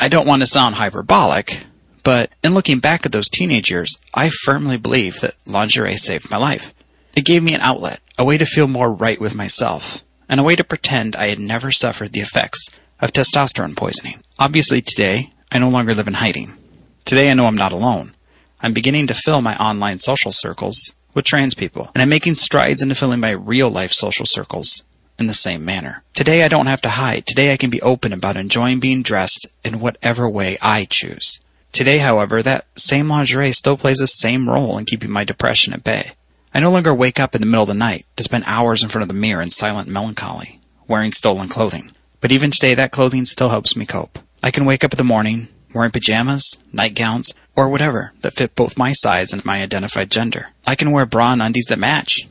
I 0.00 0.08
don't 0.08 0.26
want 0.26 0.40
to 0.40 0.46
sound 0.46 0.76
hyperbolic, 0.76 1.66
but 2.02 2.30
in 2.42 2.54
looking 2.54 2.78
back 2.78 3.04
at 3.04 3.12
those 3.12 3.28
teenage 3.28 3.70
years, 3.70 3.94
I 4.14 4.30
firmly 4.30 4.78
believe 4.78 5.20
that 5.20 5.36
lingerie 5.44 5.98
saved 5.98 6.30
my 6.30 6.38
life. 6.38 6.72
It 7.14 7.26
gave 7.26 7.42
me 7.42 7.52
an 7.52 7.60
outlet, 7.60 8.00
a 8.16 8.24
way 8.24 8.38
to 8.38 8.46
feel 8.46 8.68
more 8.68 8.90
right 8.90 9.20
with 9.20 9.34
myself, 9.34 10.02
and 10.30 10.40
a 10.40 10.42
way 10.42 10.56
to 10.56 10.64
pretend 10.64 11.14
I 11.14 11.28
had 11.28 11.38
never 11.38 11.70
suffered 11.70 12.12
the 12.12 12.20
effects 12.20 12.70
of 13.00 13.12
testosterone 13.12 13.76
poisoning. 13.76 14.22
Obviously, 14.38 14.80
today, 14.80 15.34
I 15.54 15.58
no 15.58 15.68
longer 15.68 15.92
live 15.92 16.08
in 16.08 16.14
hiding. 16.14 16.56
Today 17.04 17.30
I 17.30 17.34
know 17.34 17.44
I'm 17.44 17.54
not 17.54 17.72
alone. 17.72 18.14
I'm 18.62 18.72
beginning 18.72 19.06
to 19.08 19.14
fill 19.14 19.42
my 19.42 19.54
online 19.58 19.98
social 19.98 20.32
circles 20.32 20.94
with 21.12 21.26
trans 21.26 21.52
people, 21.52 21.90
and 21.94 22.00
I'm 22.00 22.08
making 22.08 22.36
strides 22.36 22.80
into 22.80 22.94
filling 22.94 23.20
my 23.20 23.32
real 23.32 23.68
life 23.68 23.92
social 23.92 24.24
circles 24.24 24.82
in 25.18 25.26
the 25.26 25.34
same 25.34 25.62
manner. 25.62 26.04
Today 26.14 26.42
I 26.42 26.48
don't 26.48 26.68
have 26.68 26.80
to 26.82 26.88
hide. 26.88 27.26
Today 27.26 27.52
I 27.52 27.58
can 27.58 27.68
be 27.68 27.82
open 27.82 28.14
about 28.14 28.38
enjoying 28.38 28.80
being 28.80 29.02
dressed 29.02 29.46
in 29.62 29.80
whatever 29.80 30.26
way 30.26 30.56
I 30.62 30.86
choose. 30.86 31.42
Today, 31.70 31.98
however, 31.98 32.42
that 32.42 32.64
same 32.74 33.10
lingerie 33.10 33.52
still 33.52 33.76
plays 33.76 33.98
the 33.98 34.06
same 34.06 34.48
role 34.48 34.78
in 34.78 34.86
keeping 34.86 35.10
my 35.10 35.22
depression 35.22 35.74
at 35.74 35.84
bay. 35.84 36.12
I 36.54 36.60
no 36.60 36.70
longer 36.70 36.94
wake 36.94 37.20
up 37.20 37.34
in 37.34 37.42
the 37.42 37.46
middle 37.46 37.64
of 37.64 37.68
the 37.68 37.74
night 37.74 38.06
to 38.16 38.22
spend 38.22 38.44
hours 38.46 38.82
in 38.82 38.88
front 38.88 39.02
of 39.02 39.08
the 39.08 39.14
mirror 39.14 39.42
in 39.42 39.50
silent 39.50 39.86
melancholy, 39.86 40.60
wearing 40.88 41.12
stolen 41.12 41.48
clothing. 41.48 41.90
But 42.22 42.32
even 42.32 42.50
today, 42.50 42.74
that 42.74 42.92
clothing 42.92 43.26
still 43.26 43.50
helps 43.50 43.76
me 43.76 43.84
cope. 43.84 44.18
I 44.42 44.50
can 44.50 44.64
wake 44.64 44.82
up 44.82 44.92
in 44.92 44.98
the 44.98 45.04
morning 45.04 45.48
wearing 45.72 45.90
pajamas, 45.92 46.58
nightgowns, 46.72 47.32
or 47.54 47.68
whatever 47.68 48.12
that 48.22 48.34
fit 48.34 48.56
both 48.56 48.76
my 48.76 48.92
size 48.92 49.32
and 49.32 49.44
my 49.44 49.62
identified 49.62 50.10
gender. 50.10 50.50
I 50.66 50.74
can 50.74 50.90
wear 50.90 51.06
bra 51.06 51.32
and 51.32 51.42
undies 51.42 51.66
that 51.68 51.78
match, 51.78 52.26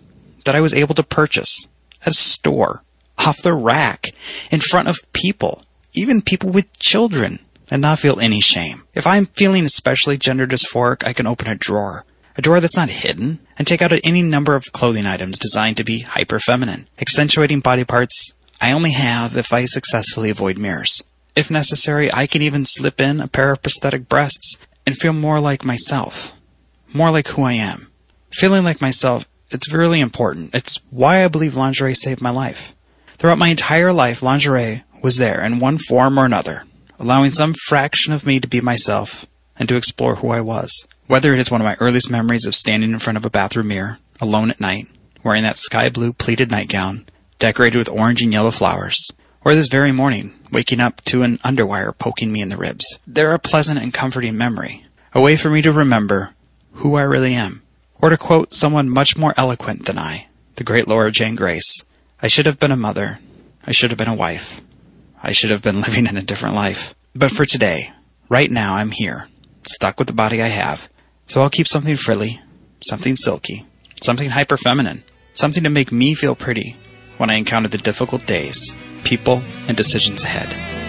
that 0.46 0.56
I 0.56 0.62
was 0.62 0.74
able 0.74 0.96
to 0.96 1.04
purchase 1.04 1.68
at 2.02 2.12
a 2.12 2.14
store, 2.14 2.84
off 3.18 3.42
the 3.42 3.54
rack, 3.54 4.12
in 4.52 4.60
front 4.60 4.88
of 4.88 4.98
people, 5.14 5.64
even 5.94 6.22
people 6.22 6.50
with 6.50 6.78
children, 6.80 7.40
and 7.70 7.82
not 7.82 8.00
feel 8.00 8.20
any 8.20 8.42
shame. 8.42 8.84
If 8.94 9.08
I'm 9.08 9.26
feeling 9.26 9.64
especially 9.66 10.18
gender 10.18 10.46
dysphoric, 10.46 11.06
I 11.06 11.14
can 11.14 11.28
open 11.28 11.48
a 11.48 11.56
drawer, 11.56 12.06
a 12.38 12.42
drawer 12.42 12.60
that's 12.60 12.78
not 12.78 12.90
hidden, 12.90 13.40
and 13.58 13.66
take 13.66 13.82
out 13.82 13.94
any 14.04 14.22
number 14.22 14.56
of 14.56 14.72
clothing 14.74 15.06
items 15.06 15.40
designed 15.40 15.78
to 15.78 15.84
be 15.84 16.02
hyper 16.02 16.40
feminine, 16.40 16.88
accentuating 17.00 17.62
body 17.62 17.86
parts 17.86 18.34
I 18.60 18.74
only 18.74 18.92
have 18.92 19.38
if 19.38 19.52
I 19.54 19.66
successfully 19.66 20.30
avoid 20.30 20.60
mirrors. 20.60 21.02
If 21.36 21.50
necessary, 21.50 22.14
I 22.14 22.28
can 22.28 22.42
even 22.42 22.66
slip 22.66 23.00
in 23.00 23.22
a 23.22 23.28
pair 23.28 23.52
of 23.52 23.62
prosthetic 23.62 24.10
breasts 24.10 24.58
and 24.86 24.98
feel 24.98 25.14
more 25.14 25.40
like 25.40 25.64
myself. 25.64 26.34
More 26.94 27.12
like 27.12 27.30
who 27.30 27.44
I 27.44 27.54
am. 27.54 27.90
Feeling 28.34 28.64
like 28.64 28.82
myself, 28.82 29.28
it's 29.50 29.72
really 29.72 30.00
important. 30.00 30.54
It's 30.54 30.80
why 30.90 31.24
I 31.24 31.28
believe 31.28 31.56
lingerie 31.56 31.94
saved 31.94 32.22
my 32.22 32.30
life. 32.30 32.76
Throughout 33.18 33.38
my 33.38 33.50
entire 33.50 33.94
life, 33.94 34.22
lingerie 34.22 34.84
was 35.02 35.18
there 35.18 35.44
in 35.44 35.60
one 35.60 35.78
form 35.78 36.18
or 36.18 36.26
another, 36.26 36.64
allowing 37.00 37.32
some 37.32 37.54
fraction 37.54 38.14
of 38.14 38.26
me 38.26 38.40
to 38.40 38.48
be 38.48 38.62
myself 38.62 39.26
and 39.58 39.70
to 39.70 39.76
explore 39.76 40.16
who 40.16 40.30
I 40.30 40.42
was. 40.42 40.88
Whether 41.08 41.34
it 41.34 41.40
is 41.40 41.52
one 41.52 41.62
of 41.62 41.66
my 41.66 41.78
earliest 41.80 42.10
memories 42.10 42.46
of 42.46 42.56
standing 42.56 42.92
in 42.92 43.00
front 43.00 43.18
of 43.18 43.26
a 43.26 43.30
bathroom 43.30 43.68
mirror, 43.68 44.00
alone 44.20 44.50
at 44.50 44.62
night, 44.62 44.88
wearing 45.24 45.44
that 45.44 45.58
sky 45.58 45.90
blue 45.90 46.14
pleated 46.14 46.52
nightgown, 46.52 47.06
decorated 47.40 47.78
with 47.78 47.90
orange 47.90 48.22
and 48.22 48.34
yellow 48.34 48.52
flowers, 48.52 49.12
or 49.44 49.56
this 49.56 49.68
very 49.68 49.92
morning, 49.92 50.34
waking 50.52 50.80
up 50.80 51.02
to 51.06 51.24
an 51.24 51.38
underwire 51.40 51.98
poking 51.98 52.32
me 52.32 52.42
in 52.42 52.50
the 52.50 52.58
ribs. 52.58 53.00
They're 53.08 53.34
a 53.34 53.40
pleasant 53.40 53.80
and 53.80 53.94
comforting 53.94 54.38
memory, 54.38 54.84
a 55.14 55.22
way 55.22 55.36
for 55.38 55.50
me 55.50 55.62
to 55.62 55.72
remember 55.72 56.34
who 56.74 56.96
I 56.96 57.04
really 57.04 57.34
am. 57.34 57.62
Or 58.02 58.10
to 58.10 58.18
quote 58.18 58.54
someone 58.54 58.90
much 58.90 59.16
more 59.16 59.34
eloquent 59.38 59.86
than 59.86 59.98
I, 59.98 60.28
the 60.56 60.64
great 60.64 60.88
Laura 60.88 61.12
Jane 61.12 61.36
Grace, 61.36 61.86
I 62.22 62.28
should 62.28 62.46
have 62.46 62.60
been 62.60 62.72
a 62.72 62.78
mother. 62.78 63.20
I 63.66 63.72
should 63.72 63.92
have 63.92 63.98
been 63.98 64.08
a 64.08 64.16
wife. 64.16 64.62
I 65.22 65.32
should 65.32 65.52
have 65.52 65.62
been 65.62 65.82
living 65.88 66.08
in 66.08 66.18
a 66.18 66.22
different 66.24 66.56
life. 66.56 66.96
But 67.16 67.32
for 67.32 67.46
today, 67.46 67.92
right 68.30 68.50
now, 68.50 68.76
I'm 68.76 68.92
here, 68.92 69.28
stuck 69.64 70.00
with 70.00 70.08
the 70.08 70.14
body 70.14 70.42
I 70.42 70.48
have. 70.48 70.90
So 71.28 71.42
I'll 71.42 71.50
keep 71.50 71.68
something 71.68 71.96
frilly, 71.96 72.42
something 72.84 73.16
silky, 73.16 73.66
something 74.02 74.32
hyper 74.32 74.58
feminine, 74.58 75.04
something 75.34 75.64
to 75.64 75.70
make 75.70 75.92
me 75.92 76.16
feel 76.16 76.36
pretty 76.36 76.76
when 77.18 77.30
I 77.30 77.36
encounter 77.36 77.70
the 77.70 77.78
difficult 77.78 78.26
days 78.26 78.76
people, 79.04 79.44
and 79.68 79.78
decisions 79.78 80.24
ahead. 80.24 80.81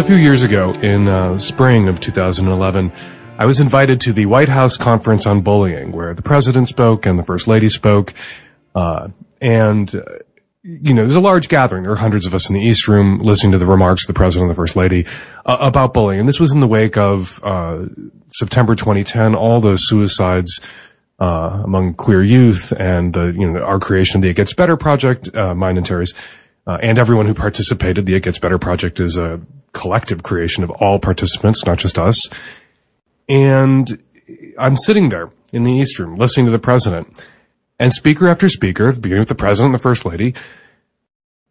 A 0.00 0.02
few 0.02 0.16
years 0.16 0.42
ago, 0.42 0.72
in 0.72 1.08
uh, 1.08 1.36
spring 1.36 1.86
of 1.86 2.00
2011, 2.00 2.90
I 3.36 3.44
was 3.44 3.60
invited 3.60 4.00
to 4.00 4.14
the 4.14 4.24
White 4.24 4.48
House 4.48 4.78
conference 4.78 5.26
on 5.26 5.42
bullying, 5.42 5.92
where 5.92 6.14
the 6.14 6.22
president 6.22 6.68
spoke 6.68 7.04
and 7.04 7.18
the 7.18 7.22
first 7.22 7.46
lady 7.46 7.68
spoke, 7.68 8.14
uh, 8.74 9.08
and 9.42 9.94
uh, 9.94 10.00
you 10.62 10.94
know, 10.94 11.02
there's 11.02 11.16
a 11.16 11.20
large 11.20 11.50
gathering. 11.50 11.82
There 11.82 11.92
are 11.92 11.96
hundreds 11.96 12.24
of 12.24 12.32
us 12.32 12.48
in 12.48 12.54
the 12.54 12.62
East 12.62 12.88
Room 12.88 13.18
listening 13.18 13.52
to 13.52 13.58
the 13.58 13.66
remarks 13.66 14.04
of 14.04 14.06
the 14.06 14.14
president 14.14 14.44
and 14.44 14.50
the 14.50 14.54
first 14.54 14.74
lady 14.74 15.04
uh, 15.44 15.58
about 15.60 15.92
bullying. 15.92 16.20
And 16.20 16.26
this 16.26 16.40
was 16.40 16.54
in 16.54 16.60
the 16.60 16.66
wake 16.66 16.96
of 16.96 17.38
uh, 17.44 17.84
September 18.28 18.74
2010, 18.74 19.34
all 19.34 19.60
those 19.60 19.86
suicides 19.86 20.62
uh, 21.18 21.60
among 21.62 21.92
queer 21.92 22.22
youth 22.22 22.72
and 22.72 23.12
the, 23.12 23.34
you 23.38 23.50
know, 23.50 23.60
our 23.60 23.78
creation 23.78 24.16
of 24.16 24.22
the 24.22 24.30
It 24.30 24.36
Gets 24.36 24.54
Better 24.54 24.78
project, 24.78 25.36
uh, 25.36 25.54
mine 25.54 25.76
and 25.76 25.84
Terry's, 25.84 26.14
uh, 26.66 26.78
and 26.82 26.98
everyone 26.98 27.26
who 27.26 27.34
participated. 27.34 28.06
The 28.06 28.14
It 28.14 28.22
Gets 28.22 28.38
Better 28.38 28.58
project 28.58 28.98
is 28.98 29.18
a 29.18 29.42
collective 29.72 30.22
creation 30.22 30.62
of 30.62 30.70
all 30.70 30.98
participants, 30.98 31.64
not 31.64 31.78
just 31.78 31.98
us. 31.98 32.28
And 33.28 34.02
I'm 34.58 34.76
sitting 34.76 35.08
there 35.08 35.30
in 35.52 35.62
the 35.64 35.72
East 35.72 35.98
Room 35.98 36.16
listening 36.16 36.46
to 36.46 36.52
the 36.52 36.58
president 36.58 37.26
and 37.78 37.92
speaker 37.92 38.28
after 38.28 38.48
speaker, 38.48 38.92
beginning 38.92 39.20
with 39.20 39.28
the 39.28 39.34
president 39.34 39.72
and 39.72 39.78
the 39.78 39.82
first 39.82 40.04
lady, 40.04 40.34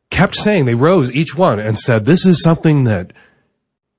kept 0.10 0.36
saying, 0.36 0.66
they 0.66 0.76
rose 0.76 1.12
each 1.12 1.36
one 1.36 1.60
and 1.60 1.78
said, 1.80 2.06
this 2.06 2.26
is 2.26 2.42
something 2.42 2.84
that 2.86 3.14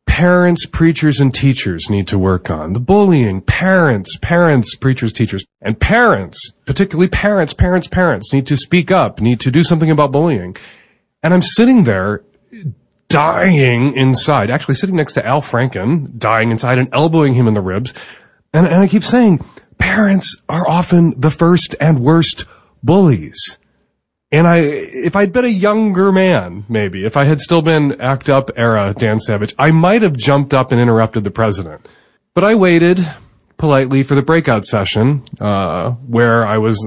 parents, 0.06 0.66
preachers, 0.66 1.20
and 1.20 1.32
teachers 1.32 1.88
need 1.88 2.06
to 2.08 2.18
work 2.18 2.50
on. 2.50 2.72
The 2.72 2.80
bullying, 2.80 3.40
parents, 3.40 4.16
parents, 4.20 4.74
preachers, 4.74 5.12
teachers, 5.12 5.44
and 5.60 5.78
parents, 5.78 6.52
particularly 6.66 7.08
parents, 7.08 7.54
parents, 7.54 7.86
parents 7.86 8.32
need 8.32 8.46
to 8.48 8.56
speak 8.56 8.90
up, 8.90 9.20
need 9.20 9.40
to 9.40 9.50
do 9.50 9.64
something 9.64 9.90
about 9.90 10.12
bullying. 10.12 10.56
And 11.22 11.32
I'm 11.32 11.42
sitting 11.42 11.84
there 11.84 12.22
dying 13.10 13.94
inside, 13.96 14.50
actually 14.50 14.76
sitting 14.76 14.96
next 14.96 15.14
to 15.14 15.26
Al 15.26 15.42
Franken, 15.42 16.16
dying 16.16 16.50
inside 16.50 16.78
and 16.78 16.88
elbowing 16.92 17.34
him 17.34 17.46
in 17.46 17.54
the 17.54 17.60
ribs. 17.60 17.92
And, 18.54 18.66
and 18.66 18.76
I 18.76 18.88
keep 18.88 19.04
saying, 19.04 19.44
parents 19.78 20.40
are 20.48 20.66
often 20.66 21.20
the 21.20 21.30
first 21.30 21.74
and 21.80 22.00
worst 22.00 22.46
bullies. 22.82 23.58
And 24.32 24.46
I, 24.46 24.58
if 24.58 25.16
I'd 25.16 25.32
been 25.32 25.44
a 25.44 25.48
younger 25.48 26.12
man, 26.12 26.64
maybe, 26.68 27.04
if 27.04 27.16
I 27.16 27.24
had 27.24 27.40
still 27.40 27.62
been 27.62 28.00
act 28.00 28.30
up 28.30 28.50
era 28.56 28.94
Dan 28.96 29.18
Savage, 29.18 29.54
I 29.58 29.72
might 29.72 30.02
have 30.02 30.16
jumped 30.16 30.54
up 30.54 30.70
and 30.70 30.80
interrupted 30.80 31.24
the 31.24 31.32
president. 31.32 31.88
But 32.32 32.44
I 32.44 32.54
waited 32.54 33.04
politely 33.56 34.04
for 34.04 34.14
the 34.14 34.22
breakout 34.22 34.64
session, 34.64 35.24
uh, 35.40 35.90
where 36.06 36.46
I 36.46 36.58
was 36.58 36.78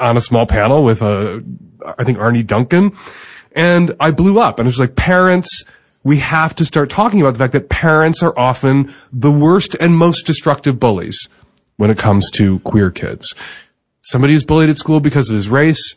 on 0.00 0.16
a 0.16 0.20
small 0.20 0.46
panel 0.46 0.84
with, 0.84 1.02
uh, 1.02 1.40
I 1.98 2.04
think 2.04 2.18
Arne 2.18 2.46
Duncan, 2.46 2.92
and 3.54 3.94
I 4.00 4.10
blew 4.10 4.40
up 4.40 4.58
and 4.58 4.66
it 4.66 4.70
was 4.70 4.80
like, 4.80 4.96
parents, 4.96 5.64
we 6.04 6.18
have 6.18 6.54
to 6.56 6.64
start 6.64 6.90
talking 6.90 7.20
about 7.20 7.34
the 7.34 7.38
fact 7.38 7.52
that 7.52 7.68
parents 7.68 8.22
are 8.22 8.36
often 8.38 8.92
the 9.12 9.30
worst 9.30 9.76
and 9.80 9.96
most 9.96 10.26
destructive 10.26 10.80
bullies 10.80 11.28
when 11.76 11.90
it 11.90 11.98
comes 11.98 12.30
to 12.32 12.58
queer 12.60 12.90
kids. 12.90 13.34
Somebody 14.02 14.34
is 14.34 14.44
bullied 14.44 14.70
at 14.70 14.76
school 14.76 15.00
because 15.00 15.28
of 15.28 15.36
his 15.36 15.48
race, 15.48 15.94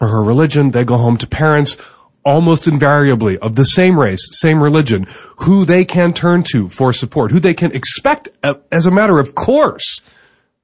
or 0.00 0.08
her 0.08 0.22
religion, 0.22 0.70
they 0.70 0.84
go 0.84 0.96
home 0.96 1.16
to 1.18 1.26
parents 1.26 1.76
almost 2.24 2.66
invariably 2.66 3.38
of 3.38 3.54
the 3.54 3.66
same 3.66 4.00
race, 4.00 4.26
same 4.32 4.62
religion, 4.62 5.06
who 5.36 5.64
they 5.64 5.84
can 5.84 6.12
turn 6.12 6.42
to 6.42 6.68
for 6.70 6.92
support, 6.92 7.30
who 7.30 7.38
they 7.38 7.54
can 7.54 7.70
expect 7.72 8.30
as 8.72 8.86
a 8.86 8.90
matter 8.90 9.18
of 9.18 9.34
course 9.34 10.00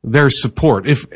their 0.02 0.30
support. 0.30 0.86
If 0.86 1.06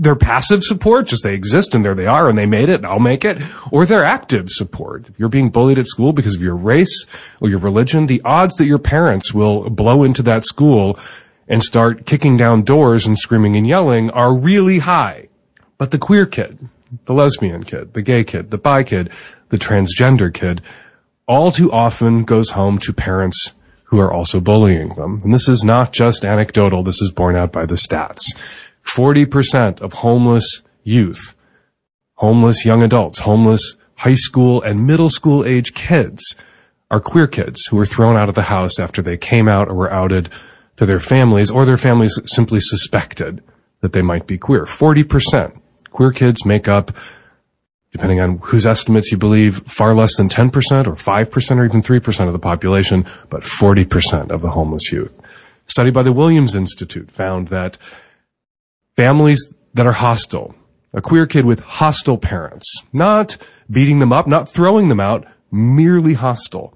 their 0.00 0.16
passive 0.16 0.64
support, 0.64 1.06
just 1.06 1.22
they 1.22 1.34
exist 1.34 1.74
and 1.74 1.84
there 1.84 1.94
they 1.94 2.06
are 2.06 2.28
and 2.28 2.36
they 2.36 2.46
made 2.46 2.68
it, 2.68 2.84
I'll 2.84 2.98
make 2.98 3.24
it, 3.24 3.38
or 3.70 3.86
their 3.86 4.04
active 4.04 4.48
support. 4.50 5.06
If 5.08 5.18
you're 5.18 5.28
being 5.28 5.50
bullied 5.50 5.78
at 5.78 5.86
school 5.86 6.12
because 6.12 6.34
of 6.34 6.42
your 6.42 6.56
race 6.56 7.06
or 7.40 7.48
your 7.48 7.60
religion, 7.60 8.06
the 8.06 8.20
odds 8.24 8.56
that 8.56 8.66
your 8.66 8.78
parents 8.78 9.32
will 9.32 9.70
blow 9.70 10.02
into 10.02 10.22
that 10.24 10.44
school 10.44 10.98
and 11.46 11.62
start 11.62 12.06
kicking 12.06 12.36
down 12.36 12.62
doors 12.62 13.06
and 13.06 13.16
screaming 13.16 13.56
and 13.56 13.66
yelling 13.66 14.10
are 14.10 14.34
really 14.34 14.80
high. 14.80 15.28
But 15.78 15.92
the 15.92 15.98
queer 15.98 16.26
kid, 16.26 16.68
the 17.04 17.14
lesbian 17.14 17.62
kid, 17.62 17.94
the 17.94 18.02
gay 18.02 18.24
kid, 18.24 18.50
the 18.50 18.58
bi 18.58 18.82
kid, 18.82 19.10
the 19.50 19.58
transgender 19.58 20.34
kid, 20.34 20.60
all 21.26 21.52
too 21.52 21.70
often 21.70 22.24
goes 22.24 22.50
home 22.50 22.78
to 22.78 22.92
parents 22.92 23.52
who 23.88 23.98
are 23.98 24.12
also 24.12 24.38
bullying 24.40 24.90
them. 24.94 25.20
And 25.24 25.32
this 25.32 25.48
is 25.48 25.64
not 25.64 25.92
just 25.92 26.24
anecdotal. 26.24 26.82
This 26.82 27.00
is 27.00 27.10
borne 27.10 27.36
out 27.36 27.52
by 27.52 27.64
the 27.64 27.74
stats. 27.74 28.36
40% 28.84 29.80
of 29.80 29.94
homeless 29.94 30.62
youth, 30.82 31.34
homeless 32.14 32.64
young 32.64 32.82
adults, 32.82 33.20
homeless 33.20 33.76
high 33.96 34.14
school 34.14 34.62
and 34.62 34.86
middle 34.86 35.10
school 35.10 35.44
age 35.44 35.74
kids 35.74 36.36
are 36.90 37.00
queer 37.00 37.26
kids 37.26 37.66
who 37.66 37.76
were 37.76 37.86
thrown 37.86 38.16
out 38.16 38.28
of 38.28 38.34
the 38.34 38.42
house 38.42 38.78
after 38.78 39.02
they 39.02 39.16
came 39.16 39.48
out 39.48 39.68
or 39.68 39.74
were 39.74 39.92
outed 39.92 40.30
to 40.76 40.86
their 40.86 41.00
families 41.00 41.50
or 41.50 41.64
their 41.64 41.78
families 41.78 42.18
simply 42.26 42.60
suspected 42.60 43.42
that 43.80 43.92
they 43.92 44.02
might 44.02 44.26
be 44.26 44.38
queer. 44.38 44.64
40% 44.64 45.60
queer 45.90 46.12
kids 46.12 46.44
make 46.44 46.68
up, 46.68 46.92
depending 47.92 48.20
on 48.20 48.38
whose 48.38 48.66
estimates 48.66 49.10
you 49.10 49.18
believe, 49.18 49.62
far 49.66 49.94
less 49.94 50.16
than 50.16 50.28
10% 50.28 50.86
or 50.86 50.94
5% 50.94 51.56
or 51.56 51.64
even 51.64 51.82
3% 51.82 52.26
of 52.26 52.32
the 52.32 52.38
population, 52.38 53.06
but 53.30 53.42
40% 53.42 54.30
of 54.30 54.42
the 54.42 54.50
homeless 54.50 54.92
youth. 54.92 55.18
A 55.18 55.70
study 55.70 55.90
by 55.90 56.02
the 56.02 56.12
Williams 56.12 56.54
Institute 56.54 57.10
found 57.10 57.48
that 57.48 57.78
families 58.96 59.52
that 59.74 59.86
are 59.86 59.92
hostile, 59.92 60.54
a 60.92 61.00
queer 61.00 61.26
kid 61.26 61.44
with 61.44 61.60
hostile 61.60 62.18
parents, 62.18 62.82
not 62.92 63.36
beating 63.70 63.98
them 63.98 64.12
up, 64.12 64.26
not 64.26 64.48
throwing 64.48 64.88
them 64.88 65.00
out, 65.00 65.26
merely 65.50 66.14
hostile. 66.14 66.74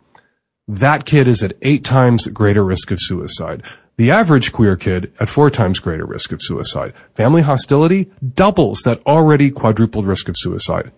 That 0.68 1.04
kid 1.04 1.28
is 1.28 1.42
at 1.42 1.56
eight 1.62 1.84
times 1.84 2.26
greater 2.28 2.64
risk 2.64 2.90
of 2.90 2.98
suicide. 3.00 3.62
The 3.96 4.10
average 4.10 4.52
queer 4.52 4.76
kid 4.76 5.12
at 5.20 5.28
four 5.28 5.50
times 5.50 5.78
greater 5.78 6.06
risk 6.06 6.32
of 6.32 6.40
suicide. 6.40 6.94
Family 7.14 7.42
hostility 7.42 8.10
doubles 8.34 8.80
that 8.84 9.02
already 9.06 9.50
quadrupled 9.50 10.06
risk 10.06 10.28
of 10.28 10.36
suicide. 10.38 10.90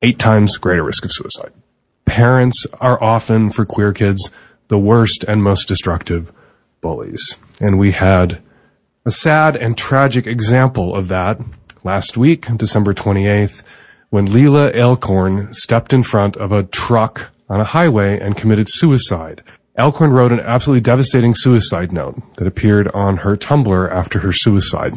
Eight 0.00 0.18
times 0.18 0.56
greater 0.56 0.84
risk 0.84 1.04
of 1.04 1.12
suicide. 1.12 1.52
Parents 2.04 2.66
are 2.80 3.02
often, 3.02 3.50
for 3.50 3.64
queer 3.64 3.92
kids, 3.92 4.30
the 4.68 4.78
worst 4.78 5.24
and 5.24 5.42
most 5.42 5.66
destructive 5.66 6.32
bullies. 6.80 7.36
And 7.60 7.78
we 7.78 7.92
had 7.92 8.40
a 9.04 9.10
sad 9.10 9.56
and 9.56 9.76
tragic 9.76 10.26
example 10.26 10.94
of 10.94 11.08
that 11.08 11.40
last 11.82 12.16
week, 12.16 12.46
December 12.56 12.94
28th, 12.94 13.62
when 14.10 14.26
Leelah 14.26 14.74
Alcorn 14.74 15.52
stepped 15.52 15.92
in 15.92 16.02
front 16.02 16.36
of 16.36 16.52
a 16.52 16.62
truck 16.62 17.30
on 17.48 17.60
a 17.60 17.64
highway 17.64 18.20
and 18.20 18.36
committed 18.36 18.68
suicide. 18.68 19.42
Ailcorn 19.78 20.12
wrote 20.12 20.32
an 20.32 20.40
absolutely 20.40 20.80
devastating 20.80 21.34
suicide 21.34 21.92
note 21.92 22.20
that 22.36 22.46
appeared 22.46 22.88
on 22.88 23.18
her 23.18 23.36
Tumblr 23.36 23.92
after 23.92 24.20
her 24.20 24.32
suicide. 24.32 24.92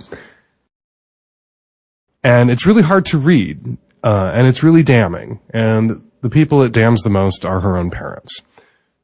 And 2.23 2.51
it's 2.51 2.65
really 2.65 2.83
hard 2.83 3.05
to 3.07 3.17
read, 3.17 3.77
uh, 4.03 4.31
and 4.33 4.47
it's 4.47 4.63
really 4.63 4.83
damning. 4.83 5.39
And 5.51 6.09
the 6.21 6.29
people 6.29 6.61
it 6.61 6.71
damns 6.71 7.01
the 7.01 7.09
most 7.09 7.45
are 7.45 7.61
her 7.61 7.77
own 7.77 7.89
parents. 7.89 8.41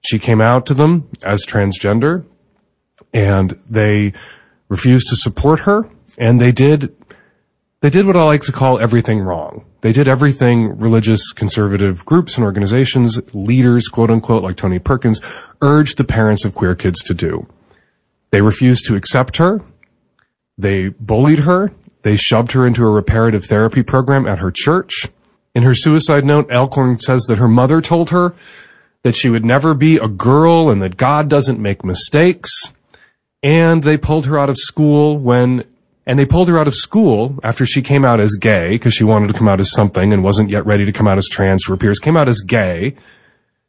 She 0.06 0.20
came 0.20 0.42
out 0.42 0.66
to 0.68 0.74
them 0.74 1.10
as 1.24 1.46
transgender, 1.46 2.26
and 3.14 3.60
they 3.70 4.14
refused 4.70 5.08
to 5.10 5.16
support 5.16 5.62
her, 5.62 5.90
and 6.18 6.40
they 6.40 6.52
did 6.52 6.96
they 7.82 7.92
did 7.92 8.08
what 8.08 8.16
I 8.16 8.24
like 8.24 8.42
to 8.44 8.52
call 8.52 8.80
everything 8.80 9.20
wrong. 9.20 9.64
They 9.82 9.92
did 9.92 10.08
everything 10.08 10.80
religious 10.80 11.32
conservative 11.32 12.04
groups 12.06 12.36
and 12.36 12.44
organizations, 12.44 13.22
leaders, 13.36 13.88
quote 13.88 14.10
unquote, 14.10 14.42
like 14.42 14.58
Tony 14.58 14.80
Perkins, 14.80 15.22
urged 15.62 15.98
the 15.98 16.04
parents 16.04 16.44
of 16.44 16.56
queer 16.56 16.74
kids 16.74 17.04
to 17.04 17.14
do. 17.14 17.48
They 18.32 18.42
refused 18.42 18.86
to 18.88 18.96
accept 18.96 19.38
her. 19.38 19.62
They 20.58 20.90
bullied 20.90 21.40
her. 21.40 21.72
They 22.08 22.16
shoved 22.16 22.54
her 22.54 22.66
into 22.66 22.86
a 22.86 22.90
reparative 22.90 23.44
therapy 23.44 23.84
program 23.84 24.26
at 24.26 24.40
her 24.40 24.50
church. 24.50 25.10
In 25.54 25.64
her 25.64 25.76
suicide 25.76 26.24
note, 26.24 26.50
Alcorn 26.50 27.00
says 27.00 27.24
that 27.24 27.38
her 27.38 27.50
mother 27.50 27.82
told 27.82 28.12
her 28.12 28.34
that 29.04 29.18
she 29.18 29.28
would 29.28 29.44
never 29.44 29.74
be 29.74 29.98
a 29.98 30.08
girl 30.08 30.70
and 30.70 30.82
that 30.82 30.96
God 30.96 31.30
doesn't 31.30 31.60
make 31.60 31.84
mistakes. 31.84 32.72
And 33.44 33.84
they 33.84 33.98
pulled 33.98 34.26
her 34.28 34.40
out 34.40 34.50
of 34.50 34.56
school 34.58 35.20
when 35.20 35.66
and 36.06 36.18
they 36.18 36.26
pulled 36.26 36.48
her 36.48 36.58
out 36.58 36.70
of 36.70 36.76
school 36.76 37.42
after 37.44 37.66
she 37.66 37.82
came 37.82 38.06
out 38.06 38.22
as 38.22 38.38
gay 38.40 38.70
because 38.70 38.94
she 38.94 39.04
wanted 39.04 39.28
to 39.28 39.34
come 39.34 39.50
out 39.50 39.60
as 39.60 39.70
something 39.70 40.14
and 40.14 40.24
wasn't 40.24 40.50
yet 40.50 40.66
ready 40.66 40.86
to 40.86 40.94
come 40.94 41.10
out 41.10 41.18
as 41.18 41.28
trans 41.28 41.66
to 41.66 41.74
her 41.74 41.78
peers, 41.78 42.00
came 42.00 42.16
out 42.16 42.30
as 42.30 42.40
gay. 42.40 42.96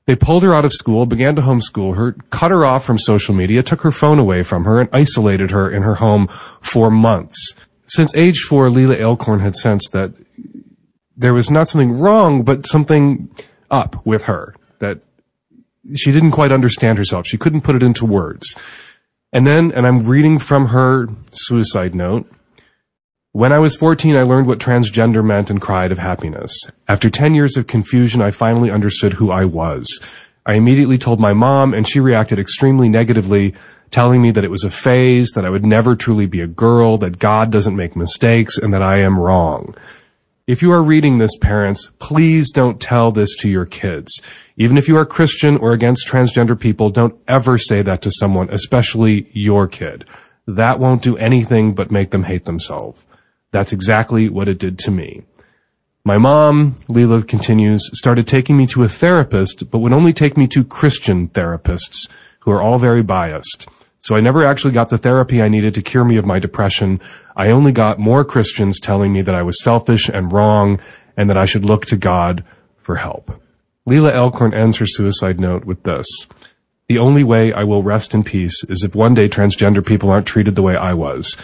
They 0.07 0.15
pulled 0.15 0.45
her 0.45 0.55
out 0.55 0.65
of 0.65 0.73
school, 0.73 1.07
began 1.07 1.35
to 1.35 1.43
homeschool 1.43 1.97
her, 1.97 2.13
cut 2.31 2.53
her 2.53 2.65
off 2.65 2.85
from 2.85 3.01
social 3.01 3.35
media, 3.35 3.65
took 3.65 3.81
her 3.81 3.91
phone 3.91 4.21
away 4.21 4.45
from 4.45 4.65
her, 4.65 4.79
and 4.79 4.89
isolated 4.93 5.51
her 5.51 5.69
in 5.69 5.83
her 5.83 5.97
home 5.97 6.29
for 6.63 6.89
months. 6.89 7.57
Since 7.89 8.15
age 8.15 8.41
four, 8.41 8.69
Leelah 8.69 9.01
Alcorn 9.01 9.41
had 9.41 9.57
sensed 9.57 9.93
that 9.93 10.13
there 11.17 11.35
was 11.35 11.51
not 11.51 11.69
something 11.69 11.99
wrong, 11.99 12.43
but 12.43 12.67
something 12.67 13.29
up 13.71 14.05
with 14.07 14.25
her, 14.25 14.55
that 14.79 15.01
she 15.97 16.13
didn't 16.13 16.31
quite 16.31 16.53
understand 16.53 16.99
herself. 16.99 17.27
She 17.27 17.39
couldn't 17.39 17.63
put 17.63 17.77
it 17.77 17.83
into 17.83 18.05
words. 18.05 18.57
And 19.33 19.47
then, 19.47 19.73
and 19.73 19.87
I'm 19.87 20.07
reading 20.07 20.39
from 20.39 20.69
her 20.69 21.09
suicide 21.33 21.95
note. 21.95 22.31
When 23.33 23.53
I 23.53 23.59
was 23.59 23.77
14, 23.77 24.17
I 24.17 24.23
learned 24.23 24.47
what 24.47 24.59
transgender 24.59 25.25
meant 25.25 25.51
and 25.51 25.61
cried 25.61 25.93
of 25.93 25.99
happiness. 25.99 26.53
After 26.89 27.11
10 27.11 27.35
years 27.35 27.57
of 27.57 27.67
confusion, 27.67 28.23
I 28.23 28.31
finally 28.31 28.71
understood 28.71 29.15
who 29.15 29.31
I 29.31 29.45
was. 29.45 30.01
I 30.47 30.55
immediately 30.55 30.97
told 30.97 31.21
my 31.21 31.35
mom 31.35 31.75
and 31.75 31.87
she 31.87 32.01
reacted 32.01 32.39
extremely 32.39 32.89
negatively, 32.89 33.55
telling 33.91 34.23
me 34.23 34.31
that 34.31 34.45
it 34.45 34.51
was 34.51 34.65
a 34.65 34.71
phase, 34.71 35.31
that 35.35 35.45
I 35.45 35.51
would 35.51 35.65
never 35.65 35.97
truly 35.97 36.27
be 36.27 36.41
a 36.41 36.47
girl, 36.47 36.99
that 36.99 37.19
God 37.19 37.51
doesn't 37.51 37.77
make 37.77 37.97
mistakes, 37.97 38.59
and 38.59 38.73
that 38.73 38.83
I 38.83 38.99
am 38.99 39.19
wrong. 39.19 39.75
If 40.47 40.63
you 40.63 40.73
are 40.73 40.83
reading 40.83 41.19
this, 41.19 41.37
parents, 41.37 41.91
please 41.99 42.51
don't 42.51 42.81
tell 42.81 43.13
this 43.13 43.37
to 43.37 43.49
your 43.51 43.67
kids. 43.67 44.23
Even 44.57 44.79
if 44.79 44.89
you 44.89 44.97
are 44.97 45.05
Christian 45.05 45.59
or 45.59 45.73
against 45.73 46.09
transgender 46.09 46.59
people, 46.59 46.89
don't 46.89 47.19
ever 47.29 47.59
say 47.59 47.83
that 47.83 48.01
to 48.03 48.11
someone, 48.11 48.49
especially 48.51 49.29
your 49.33 49.67
kid. 49.67 50.07
That 50.47 50.79
won't 50.79 51.03
do 51.03 51.19
anything 51.19 51.75
but 51.75 51.91
make 51.91 52.13
them 52.13 52.25
hate 52.25 52.47
themselves. 52.47 53.05
That's 53.53 53.75
exactly 53.75 54.29
what 54.31 54.49
it 54.49 54.59
did 54.59 54.79
to 54.81 54.91
me. 54.91 55.23
My 56.03 56.17
mom, 56.17 56.77
Leelah 56.89 57.29
continues, 57.29 57.83
started 57.93 58.27
taking 58.27 58.57
me 58.57 58.67
to 58.69 58.83
a 58.83 58.89
therapist, 58.89 59.71
but 59.71 59.81
would 59.81 59.93
only 59.93 60.15
take 60.15 60.39
me 60.39 60.47
to 60.49 60.65
Christian 60.65 61.29
therapists 61.29 62.09
who 62.41 62.51
are 62.51 62.63
all 62.63 62.79
very 62.79 63.03
biased. 63.03 63.69
So 64.01 64.17
I 64.17 64.21
never 64.21 64.45
actually 64.45 64.73
got 64.73 64.89
the 64.89 64.99
therapy 64.99 65.43
I 65.43 65.49
needed 65.49 65.75
to 65.75 65.83
cure 65.83 66.05
me 66.05 66.17
of 66.17 66.25
my 66.25 66.39
depression. 66.39 67.01
I 67.37 67.51
only 67.51 67.73
got 67.73 67.99
more 67.99 68.25
Christians 68.25 68.81
telling 68.81 69.13
me 69.13 69.23
that 69.23 69.35
I 69.35 69.43
was 69.43 69.63
selfish 69.63 70.09
and 70.09 70.33
wrong 70.33 70.81
and 71.17 71.29
that 71.29 71.37
I 71.37 71.45
should 71.47 71.65
look 71.65 71.87
to 71.87 71.97
God 71.97 72.45
for 72.81 72.97
help. 72.97 73.43
Leelah 73.87 74.15
Alcorn 74.15 74.55
ends 74.55 74.79
her 74.79 74.87
suicide 74.87 75.41
note 75.41 75.65
with 75.65 75.83
this. 75.83 76.07
The 76.89 76.99
only 76.99 77.25
way 77.25 77.53
I 77.53 77.65
will 77.65 77.83
rest 77.83 78.15
in 78.15 78.23
peace 78.23 78.65
is 78.65 78.83
if 78.83 78.95
one 78.95 79.15
day 79.15 79.29
transgender 79.29 79.85
people 79.85 80.11
aren't 80.11 80.27
treated 80.27 80.55
the 80.55 80.63
way 80.63 80.77
I 80.77 80.95
was. 80.95 81.37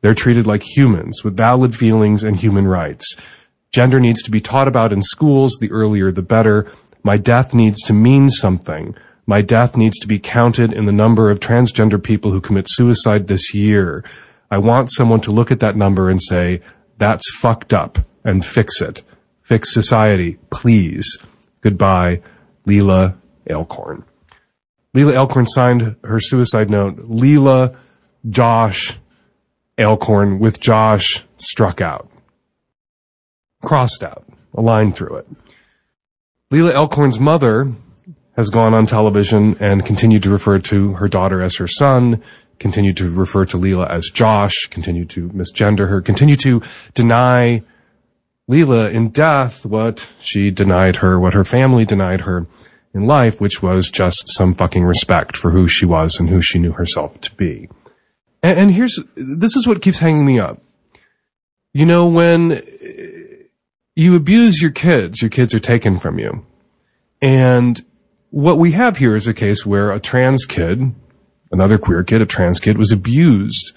They're 0.00 0.14
treated 0.14 0.46
like 0.46 0.76
humans 0.76 1.22
with 1.22 1.36
valid 1.36 1.76
feelings 1.76 2.24
and 2.24 2.36
human 2.36 2.66
rights. 2.66 3.16
Gender 3.70 4.00
needs 4.00 4.22
to 4.22 4.30
be 4.30 4.40
taught 4.40 4.66
about 4.66 4.92
in 4.92 5.02
schools. 5.02 5.56
The 5.60 5.70
earlier, 5.70 6.10
the 6.10 6.22
better. 6.22 6.70
My 7.02 7.16
death 7.16 7.52
needs 7.54 7.80
to 7.82 7.92
mean 7.92 8.30
something. 8.30 8.96
My 9.28 9.42
death 9.42 9.76
needs 9.76 9.98
to 9.98 10.06
be 10.06 10.18
counted 10.18 10.72
in 10.72 10.86
the 10.86 10.90
number 10.90 11.28
of 11.28 11.38
transgender 11.38 12.02
people 12.02 12.30
who 12.30 12.40
commit 12.40 12.66
suicide 12.66 13.26
this 13.26 13.52
year. 13.52 14.02
I 14.50 14.56
want 14.56 14.90
someone 14.90 15.20
to 15.20 15.30
look 15.30 15.50
at 15.50 15.60
that 15.60 15.76
number 15.76 16.08
and 16.08 16.20
say, 16.20 16.62
that's 16.96 17.30
fucked 17.36 17.74
up 17.74 17.98
and 18.24 18.42
fix 18.42 18.80
it. 18.80 19.04
Fix 19.42 19.70
society, 19.70 20.38
please. 20.50 21.18
Goodbye, 21.60 22.22
Leelah 22.66 23.16
Alcorn. 23.50 24.02
Leelah 24.96 25.16
Alcorn 25.18 25.46
signed 25.46 25.96
her 26.04 26.20
suicide 26.20 26.70
note, 26.70 26.96
Leelah 26.96 27.76
Josh 28.30 28.98
Alcorn 29.78 30.38
with 30.38 30.58
Josh 30.58 31.26
struck 31.36 31.82
out. 31.82 32.10
Crossed 33.62 34.02
out. 34.02 34.24
A 34.54 34.62
line 34.62 34.94
through 34.94 35.16
it. 35.16 35.28
Leelah 36.50 36.74
Alcorn's 36.74 37.20
mother 37.20 37.74
has 38.38 38.50
gone 38.50 38.72
on 38.72 38.86
television 38.86 39.56
and 39.58 39.84
continued 39.84 40.22
to 40.22 40.30
refer 40.30 40.60
to 40.60 40.92
her 40.92 41.08
daughter 41.08 41.42
as 41.42 41.56
her 41.56 41.66
son, 41.66 42.22
continued 42.60 42.96
to 42.96 43.10
refer 43.10 43.44
to 43.44 43.56
Leelah 43.56 43.90
as 43.90 44.10
Josh, 44.14 44.66
continued 44.70 45.10
to 45.10 45.28
misgender 45.30 45.88
her, 45.88 46.00
continued 46.00 46.38
to 46.38 46.62
deny 46.94 47.64
Leelah 48.48 48.92
in 48.92 49.08
death 49.08 49.66
what 49.66 50.06
she 50.20 50.52
denied 50.52 50.96
her, 50.96 51.18
what 51.18 51.34
her 51.34 51.44
family 51.44 51.84
denied 51.84 52.20
her 52.20 52.46
in 52.94 53.02
life, 53.02 53.40
which 53.40 53.60
was 53.60 53.90
just 53.90 54.28
some 54.28 54.54
fucking 54.54 54.84
respect 54.84 55.36
for 55.36 55.50
who 55.50 55.66
she 55.66 55.84
was 55.84 56.20
and 56.20 56.28
who 56.28 56.40
she 56.40 56.60
knew 56.60 56.72
herself 56.72 57.20
to 57.22 57.34
be. 57.34 57.68
And, 58.40 58.56
and 58.56 58.70
here's, 58.70 59.00
this 59.16 59.56
is 59.56 59.66
what 59.66 59.82
keeps 59.82 59.98
hanging 59.98 60.24
me 60.24 60.38
up. 60.38 60.62
You 61.74 61.86
know, 61.86 62.06
when 62.06 62.62
you 63.96 64.14
abuse 64.14 64.62
your 64.62 64.70
kids, 64.70 65.20
your 65.20 65.28
kids 65.28 65.52
are 65.54 65.60
taken 65.60 65.98
from 65.98 66.20
you. 66.20 66.46
And 67.20 67.84
what 68.30 68.58
we 68.58 68.72
have 68.72 68.98
here 68.98 69.16
is 69.16 69.26
a 69.26 69.34
case 69.34 69.64
where 69.64 69.90
a 69.90 70.00
trans 70.00 70.44
kid, 70.44 70.94
another 71.50 71.78
queer 71.78 72.02
kid, 72.02 72.20
a 72.20 72.26
trans 72.26 72.60
kid, 72.60 72.76
was 72.76 72.92
abused 72.92 73.72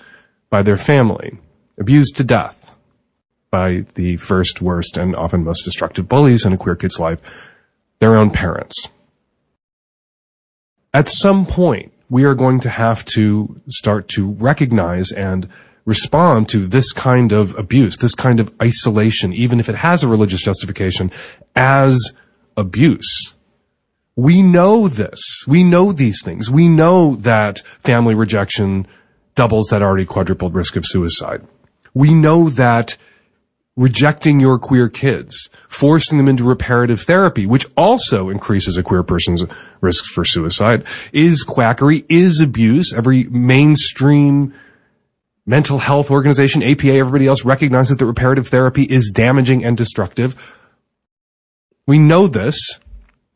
by 0.49 0.61
their 0.61 0.77
family, 0.77 1.37
abused 1.79 2.15
to 2.17 2.23
death 2.23 2.77
by 3.49 3.85
the 3.95 4.17
first, 4.17 4.61
worst, 4.61 4.97
and 4.97 5.15
often 5.15 5.43
most 5.43 5.63
destructive 5.63 6.07
bullies 6.07 6.45
in 6.45 6.53
a 6.53 6.57
queer 6.57 6.75
kid's 6.75 6.99
life, 6.99 7.21
their 7.99 8.17
own 8.17 8.31
parents. 8.31 8.89
At 10.93 11.09
some 11.09 11.45
point, 11.45 11.93
we 12.09 12.25
are 12.25 12.35
going 12.35 12.59
to 12.61 12.69
have 12.69 13.05
to 13.05 13.61
start 13.69 14.09
to 14.09 14.31
recognize 14.31 15.11
and 15.11 15.47
respond 15.85 16.49
to 16.49 16.67
this 16.67 16.91
kind 16.91 17.31
of 17.31 17.57
abuse, 17.57 17.97
this 17.97 18.15
kind 18.15 18.39
of 18.39 18.53
isolation, 18.61 19.33
even 19.33 19.59
if 19.59 19.69
it 19.69 19.75
has 19.75 20.03
a 20.03 20.07
religious 20.07 20.41
justification, 20.41 21.11
as 21.55 22.13
abuse. 22.57 23.33
We 24.15 24.41
know 24.41 24.87
this. 24.87 25.19
We 25.47 25.63
know 25.63 25.91
these 25.91 26.21
things. 26.23 26.49
We 26.49 26.67
know 26.67 27.15
that 27.17 27.59
family 27.79 28.13
rejection 28.13 28.87
doubles 29.35 29.67
that 29.67 29.81
already 29.81 30.05
quadrupled 30.05 30.53
risk 30.53 30.75
of 30.75 30.85
suicide. 30.85 31.45
We 31.93 32.13
know 32.13 32.49
that 32.49 32.97
rejecting 33.77 34.39
your 34.39 34.59
queer 34.59 34.89
kids, 34.89 35.49
forcing 35.69 36.17
them 36.17 36.27
into 36.27 36.43
reparative 36.43 37.01
therapy, 37.01 37.45
which 37.45 37.65
also 37.77 38.29
increases 38.29 38.77
a 38.77 38.83
queer 38.83 39.03
person's 39.03 39.45
risk 39.79 40.05
for 40.05 40.25
suicide, 40.25 40.83
is 41.13 41.43
quackery, 41.43 42.03
is 42.09 42.41
abuse. 42.41 42.93
Every 42.93 43.23
mainstream 43.25 44.53
mental 45.45 45.79
health 45.79 46.11
organization, 46.11 46.61
APA, 46.61 46.91
everybody 46.91 47.27
else 47.27 47.45
recognizes 47.45 47.97
that 47.97 48.05
reparative 48.05 48.49
therapy 48.49 48.83
is 48.83 49.11
damaging 49.13 49.63
and 49.63 49.77
destructive. 49.77 50.35
We 51.87 51.97
know 51.97 52.27
this 52.27 52.79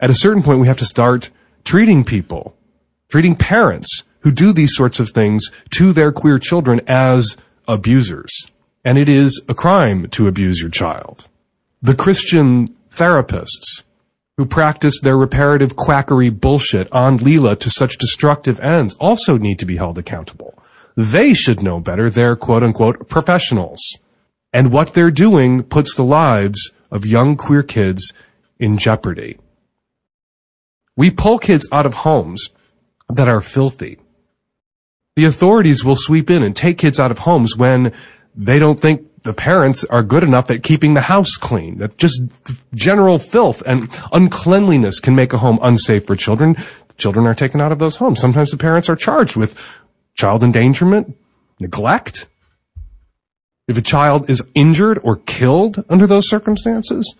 at 0.05 0.11
a 0.11 0.13
certain 0.13 0.43
point, 0.43 0.59
we 0.59 0.67
have 0.67 0.77
to 0.77 0.85
start 0.85 1.31
treating 1.63 2.03
people, 2.03 2.55
treating 3.09 3.35
parents 3.35 4.03
who 4.19 4.31
do 4.31 4.53
these 4.53 4.75
sorts 4.75 4.99
of 4.99 5.09
things 5.09 5.49
to 5.71 5.93
their 5.93 6.11
queer 6.11 6.37
children 6.37 6.79
as 6.85 7.37
abusers. 7.67 8.51
And 8.83 8.99
it 8.99 9.09
is 9.09 9.41
a 9.49 9.55
crime 9.55 10.07
to 10.09 10.27
abuse 10.27 10.59
your 10.61 10.69
child. 10.69 11.25
The 11.81 11.95
Christian 11.95 12.67
therapists 12.93 13.81
who 14.37 14.45
practice 14.45 14.99
their 14.99 15.17
reparative 15.17 15.75
quackery 15.75 16.29
bullshit 16.29 16.87
on 16.93 17.17
Leelah 17.17 17.59
to 17.61 17.71
such 17.71 17.97
destructive 17.97 18.59
ends 18.59 18.93
also 18.99 19.39
need 19.39 19.57
to 19.57 19.65
be 19.65 19.77
held 19.77 19.97
accountable. 19.97 20.53
They 20.95 21.33
should 21.33 21.63
know 21.63 21.79
better. 21.79 22.11
They're 22.11 22.35
quote 22.35 22.61
unquote 22.61 23.09
professionals. 23.09 23.81
And 24.53 24.71
what 24.71 24.93
they're 24.93 25.09
doing 25.09 25.63
puts 25.63 25.95
the 25.95 26.03
lives 26.03 26.73
of 26.91 27.07
young 27.07 27.35
queer 27.37 27.63
kids 27.63 28.13
in 28.59 28.77
jeopardy. 28.77 29.39
We 30.95 31.11
pull 31.11 31.39
kids 31.39 31.67
out 31.71 31.85
of 31.85 31.93
homes 31.93 32.49
that 33.09 33.27
are 33.27 33.41
filthy. 33.41 33.99
The 35.15 35.25
authorities 35.25 35.83
will 35.83 35.95
sweep 35.95 36.29
in 36.29 36.43
and 36.43 36.55
take 36.55 36.77
kids 36.77 36.99
out 36.99 37.11
of 37.11 37.19
homes 37.19 37.55
when 37.55 37.93
they 38.35 38.59
don't 38.59 38.81
think 38.81 39.23
the 39.23 39.33
parents 39.33 39.83
are 39.85 40.03
good 40.03 40.23
enough 40.23 40.51
at 40.51 40.63
keeping 40.63 40.93
the 40.93 41.01
house 41.01 41.35
clean. 41.35 41.79
That 41.79 41.97
just 41.97 42.21
general 42.73 43.17
filth 43.17 43.63
and 43.65 43.89
uncleanliness 44.11 44.99
can 44.99 45.15
make 45.15 45.33
a 45.33 45.39
home 45.39 45.59
unsafe 45.61 46.05
for 46.05 46.15
children. 46.15 46.55
Children 46.97 47.25
are 47.27 47.33
taken 47.33 47.59
out 47.59 47.71
of 47.71 47.79
those 47.79 47.95
homes. 47.97 48.19
Sometimes 48.19 48.51
the 48.51 48.57
parents 48.57 48.89
are 48.89 48.95
charged 48.95 49.35
with 49.35 49.59
child 50.13 50.43
endangerment, 50.43 51.17
neglect. 51.59 52.27
If 53.67 53.77
a 53.77 53.81
child 53.81 54.29
is 54.29 54.43
injured 54.53 54.99
or 55.01 55.17
killed 55.17 55.83
under 55.89 56.05
those 56.05 56.29
circumstances, 56.29 57.15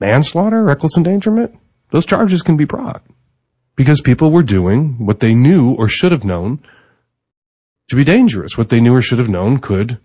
manslaughter, 0.00 0.62
reckless 0.62 0.96
endangerment, 0.96 1.58
those 1.92 2.06
charges 2.06 2.42
can 2.42 2.56
be 2.56 2.64
brought 2.64 3.02
because 3.76 4.00
people 4.00 4.32
were 4.32 4.42
doing 4.42 4.96
what 4.98 5.20
they 5.20 5.34
knew 5.34 5.74
or 5.74 5.88
should 5.88 6.10
have 6.10 6.24
known 6.24 6.58
to 7.88 7.96
be 7.96 8.02
dangerous. 8.02 8.56
What 8.56 8.70
they 8.70 8.80
knew 8.80 8.94
or 8.94 9.02
should 9.02 9.18
have 9.18 9.28
known 9.28 9.58
could 9.58 9.98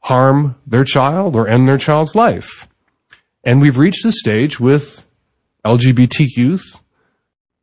harm 0.00 0.56
their 0.66 0.84
child 0.84 1.36
or 1.36 1.48
end 1.48 1.68
their 1.68 1.78
child's 1.78 2.14
life. 2.14 2.68
And 3.44 3.60
we've 3.60 3.78
reached 3.78 4.04
a 4.04 4.12
stage 4.12 4.58
with 4.58 5.06
LGBT 5.64 6.26
youth 6.36 6.82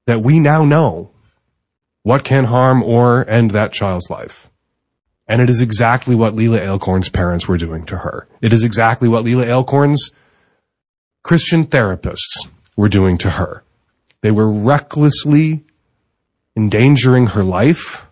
that 0.08 0.22
we 0.22 0.40
now 0.40 0.64
know 0.64 1.12
what 2.04 2.24
can 2.24 2.46
harm 2.46 2.82
or 2.82 3.30
end 3.30 3.52
that 3.52 3.74
child's 3.74 4.10
life. 4.10 4.50
And 5.28 5.42
it 5.42 5.50
is 5.50 5.62
exactly 5.62 6.16
what 6.16 6.36
Leelah 6.36 6.66
Alcorn's 6.66 7.10
parents 7.10 7.48
were 7.48 7.58
doing 7.58 7.86
to 7.88 7.98
her. 7.98 8.28
It 8.42 8.54
is 8.54 8.64
exactly 8.64 9.10
what 9.10 9.26
Leelah 9.26 9.50
Alcorn's 9.50 10.12
Christian 11.24 11.66
therapists 11.66 12.48
were 12.78 12.90
doing 12.90 13.18
to 13.18 13.32
her. 13.32 13.64
They 14.26 14.32
were 14.32 14.50
recklessly 14.50 15.66
endangering 16.58 17.28
her 17.28 17.44
life 17.44 18.08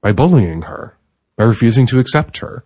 by 0.00 0.12
bullying 0.12 0.62
her, 0.62 0.96
by 1.34 1.42
refusing 1.42 1.88
to 1.88 1.98
accept 1.98 2.38
her, 2.38 2.62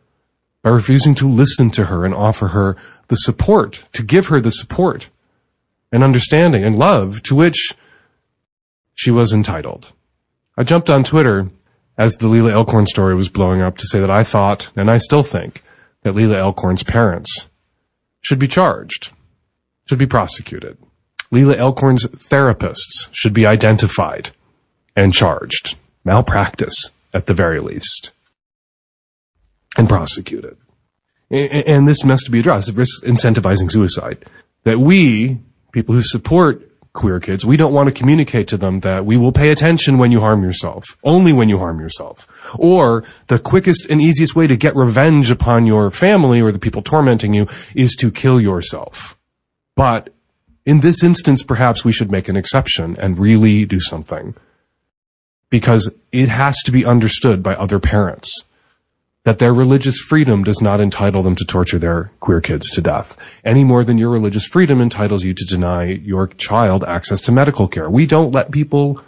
by 0.63 0.69
refusing 0.69 1.15
to 1.15 1.27
listen 1.27 1.71
to 1.71 1.87
her 1.87 2.05
and 2.05 2.13
offer 2.13 2.49
her 2.49 2.77
the 3.09 3.17
support, 3.17 3.85
to 3.95 4.03
give 4.03 4.27
her 4.27 4.39
the 4.39 4.51
support 4.51 5.09
and 5.91 6.05
understanding 6.05 6.63
and 6.63 6.79
love 6.79 7.23
to 7.23 7.35
which 7.35 7.75
she 8.95 9.11
was 9.11 9.33
entitled. 9.33 9.93
I 10.59 10.63
jumped 10.63 10.91
on 10.91 11.05
Twitter 11.05 11.49
as 11.97 12.19
the 12.19 12.27
Leelah 12.27 12.53
Alcorn 12.53 12.87
story 12.87 13.15
was 13.15 13.31
blowing 13.31 13.63
up 13.63 13.79
to 13.79 13.87
say 13.87 13.99
that 13.99 14.11
I 14.11 14.25
thought, 14.25 14.71
and 14.77 14.91
I 14.91 14.99
still 14.99 15.23
think, 15.23 15.65
that 16.03 16.13
Leelah 16.13 16.37
Alcorn's 16.37 16.83
parents 16.83 17.49
should 18.21 18.39
be 18.39 18.47
charged, 18.47 19.13
should 19.87 19.99
be 19.99 20.05
prosecuted. 20.05 20.77
Leelah 21.33 21.59
Alcorn's 21.59 22.07
therapists 22.07 23.09
should 23.13 23.33
be 23.33 23.47
identified 23.47 24.31
and 24.97 25.13
charged. 25.13 25.77
Malpractice, 26.05 26.91
at 27.15 27.27
the 27.27 27.35
very 27.35 27.61
least. 27.61 28.13
And 29.77 29.89
prosecuted. 29.89 30.57
And 31.31 31.87
this 31.87 32.05
must 32.05 32.31
be 32.31 32.41
addressed, 32.41 32.73
risk 32.75 33.05
incentivizing 33.05 33.71
suicide. 33.71 34.25
That 34.65 34.81
we, 34.81 35.39
people 35.73 35.95
who 35.95 36.03
support 36.03 36.67
queer 36.93 37.21
kids, 37.21 37.47
we 37.47 37.57
don't 37.57 37.73
want 37.73 37.89
to 37.89 37.95
communicate 37.95 38.49
to 38.49 38.57
them 38.57 38.81
that 38.81 39.07
we 39.07 39.17
will 39.17 39.31
pay 39.31 39.51
attention 39.51 39.99
when 39.99 40.11
you 40.11 40.19
harm 40.19 40.43
yourself, 40.43 40.97
only 41.05 41.33
when 41.33 41.49
you 41.49 41.59
harm 41.59 41.79
yourself. 41.79 42.27
Or 42.59 43.05
the 43.29 43.39
quickest 43.39 43.87
and 43.89 44.01
easiest 44.01 44.35
way 44.35 44.49
to 44.49 44.57
get 44.57 44.75
revenge 44.75 45.31
upon 45.31 45.67
your 45.67 45.93
family 45.93 46.41
or 46.41 46.51
the 46.51 46.59
people 46.59 46.83
tormenting 46.83 47.33
you 47.33 47.47
is 47.77 47.95
to 47.97 48.11
kill 48.11 48.41
yourself. 48.41 49.17
But 49.77 50.13
in 50.71 50.83
this 50.83 51.03
instance, 51.03 51.43
perhaps 51.43 51.85
we 51.85 51.91
should 51.91 52.13
make 52.13 52.29
an 52.29 52.37
exception 52.37 52.95
and 53.01 53.19
really 53.19 53.65
do 53.65 53.81
something. 53.81 54.37
Because 55.49 55.91
it 56.13 56.29
has 56.29 56.63
to 56.63 56.71
be 56.71 56.85
understood 56.85 57.43
by 57.43 57.57
other 57.57 57.81
parents 57.81 58.45
that 59.25 59.41
their 59.41 59.53
religious 59.53 59.99
freedom 59.99 60.45
does 60.45 60.63
not 60.63 60.81
entitle 60.81 61.25
them 61.25 61.35
to 61.35 61.45
torture 61.45 61.81
their 61.81 62.13
queer 62.21 62.41
kids 62.41 62.71
to 62.71 62.81
death 62.81 63.17
any 63.45 63.65
more 63.65 63.83
than 63.83 63.99
your 63.99 64.11
religious 64.11 64.47
freedom 64.47 64.81
entitles 64.81 65.25
you 65.25 65.35
to 65.35 65.45
deny 65.45 65.87
your 65.87 66.29
child 66.29 66.85
access 66.85 67.21
to 67.23 67.33
medical 67.33 67.67
care. 67.67 67.91
We 67.91 68.07
don't 68.07 68.31
let 68.31 68.53
people 68.53 69.03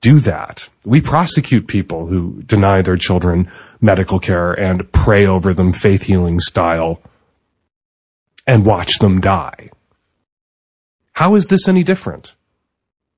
do 0.00 0.18
that. 0.20 0.70
We 0.86 1.02
prosecute 1.02 1.66
people 1.66 2.06
who 2.06 2.42
deny 2.44 2.80
their 2.80 2.96
children 2.96 3.52
medical 3.82 4.18
care 4.18 4.54
and 4.54 4.90
pray 4.92 5.26
over 5.26 5.52
them 5.52 5.72
faith 5.72 6.04
healing 6.04 6.40
style 6.40 7.02
and 8.46 8.64
watch 8.64 8.98
them 8.98 9.20
die. 9.20 9.68
How 11.20 11.34
is 11.34 11.48
this 11.48 11.68
any 11.68 11.82
different? 11.82 12.34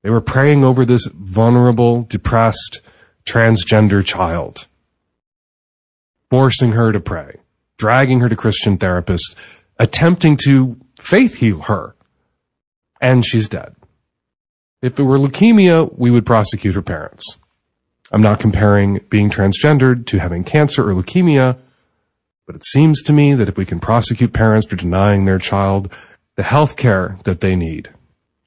They 0.01 0.09
were 0.09 0.19
praying 0.19 0.65
over 0.65 0.83
this 0.83 1.07
vulnerable, 1.13 2.03
depressed, 2.03 2.81
transgender 3.23 4.05
child 4.05 4.67
forcing 6.29 6.73
her 6.73 6.91
to 6.91 6.99
pray, 6.99 7.37
dragging 7.77 8.19
her 8.19 8.27
to 8.27 8.35
Christian 8.35 8.77
therapists, 8.77 9.35
attempting 9.79 10.35
to 10.43 10.75
faith 10.99 11.35
heal 11.35 11.61
her. 11.61 11.95
And 12.99 13.25
she's 13.25 13.47
dead. 13.47 13.73
If 14.81 14.99
it 14.99 15.03
were 15.03 15.17
leukemia, 15.17 15.97
we 15.97 16.11
would 16.11 16.25
prosecute 16.25 16.75
her 16.75 16.81
parents. 16.81 17.37
I'm 18.11 18.21
not 18.21 18.41
comparing 18.41 18.99
being 19.09 19.29
transgendered 19.29 20.07
to 20.07 20.17
having 20.19 20.43
cancer 20.43 20.89
or 20.89 20.93
leukemia, 20.93 21.57
but 22.45 22.57
it 22.57 22.65
seems 22.65 23.01
to 23.03 23.13
me 23.13 23.33
that 23.33 23.47
if 23.47 23.55
we 23.55 23.65
can 23.65 23.79
prosecute 23.79 24.33
parents 24.33 24.67
for 24.67 24.75
denying 24.75 25.23
their 25.23 25.39
child 25.39 25.89
the 26.35 26.43
health 26.43 26.75
care 26.75 27.15
that 27.23 27.41
they 27.41 27.55
need 27.55 27.89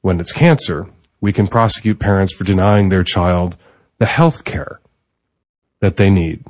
when 0.01 0.21
it's 0.21 0.33
cancer, 0.33 0.89
we 1.21 1.33
can 1.33 1.49
prosecute 1.49 1.99
parents 1.99 2.33
for 2.33 2.45
denying 2.45 2.89
their 2.89 3.05
child 3.05 3.57
the 3.99 4.07
health 4.07 4.45
care 4.45 4.81
that 5.81 5.97
they 5.97 6.11
need 6.11 6.45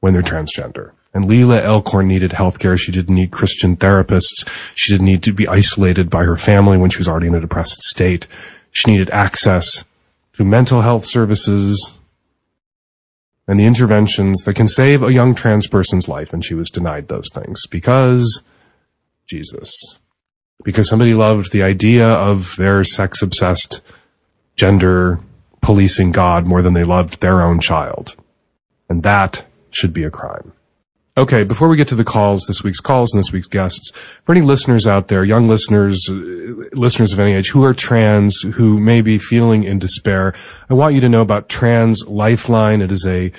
when 0.00 0.12
they're 0.12 0.22
transgender. 0.22 0.92
And 1.14 1.26
Leelah 1.26 1.64
Alcorn 1.64 2.08
needed 2.08 2.32
healthcare. 2.32 2.78
She 2.78 2.92
didn't 2.92 3.14
need 3.14 3.30
Christian 3.30 3.76
therapists. 3.76 4.48
She 4.74 4.92
didn't 4.92 5.06
need 5.06 5.22
to 5.24 5.32
be 5.32 5.48
isolated 5.48 6.08
by 6.08 6.24
her 6.24 6.36
family 6.36 6.78
when 6.78 6.90
she 6.90 6.98
was 6.98 7.08
already 7.08 7.26
in 7.26 7.34
a 7.34 7.40
depressed 7.40 7.80
state. 7.82 8.26
She 8.70 8.90
needed 8.90 9.10
access 9.10 9.84
to 10.34 10.44
mental 10.44 10.80
health 10.80 11.04
services 11.04 11.98
and 13.46 13.58
the 13.58 13.66
interventions 13.66 14.44
that 14.44 14.54
can 14.54 14.68
save 14.68 15.02
a 15.02 15.12
young 15.12 15.34
trans 15.34 15.66
person's 15.66 16.08
life. 16.08 16.32
And 16.32 16.44
she 16.44 16.54
was 16.54 16.70
denied 16.70 17.08
those 17.08 17.28
things 17.30 17.66
because 17.66 18.42
Jesus. 19.26 19.98
Because 20.64 20.88
somebody 20.88 21.14
loved 21.14 21.52
the 21.52 21.62
idea 21.62 22.08
of 22.08 22.54
their 22.56 22.84
sex 22.84 23.22
obsessed 23.22 23.80
gender 24.56 25.20
policing 25.60 26.12
God 26.12 26.46
more 26.46 26.62
than 26.62 26.74
they 26.74 26.84
loved 26.84 27.20
their 27.20 27.40
own 27.40 27.60
child. 27.60 28.16
And 28.88 29.02
that 29.02 29.44
should 29.70 29.92
be 29.92 30.04
a 30.04 30.10
crime. 30.10 30.52
Okay, 31.14 31.42
before 31.42 31.68
we 31.68 31.76
get 31.76 31.88
to 31.88 31.94
the 31.94 32.04
calls, 32.04 32.44
this 32.48 32.62
week's 32.62 32.80
calls 32.80 33.12
and 33.12 33.22
this 33.22 33.32
week's 33.32 33.46
guests, 33.46 33.92
for 34.24 34.32
any 34.32 34.40
listeners 34.40 34.86
out 34.86 35.08
there, 35.08 35.24
young 35.24 35.46
listeners, 35.46 36.08
uh, 36.08 36.14
listeners 36.72 37.12
of 37.12 37.20
any 37.20 37.34
age 37.34 37.50
who 37.50 37.64
are 37.64 37.74
trans, 37.74 38.40
who 38.54 38.80
may 38.80 39.02
be 39.02 39.18
feeling 39.18 39.62
in 39.62 39.78
despair, 39.78 40.32
I 40.70 40.74
want 40.74 40.94
you 40.94 41.02
to 41.02 41.10
know 41.10 41.20
about 41.20 41.50
Trans 41.50 42.02
Lifeline. 42.06 42.80
It 42.80 42.90
is 42.90 43.06
a 43.06 43.30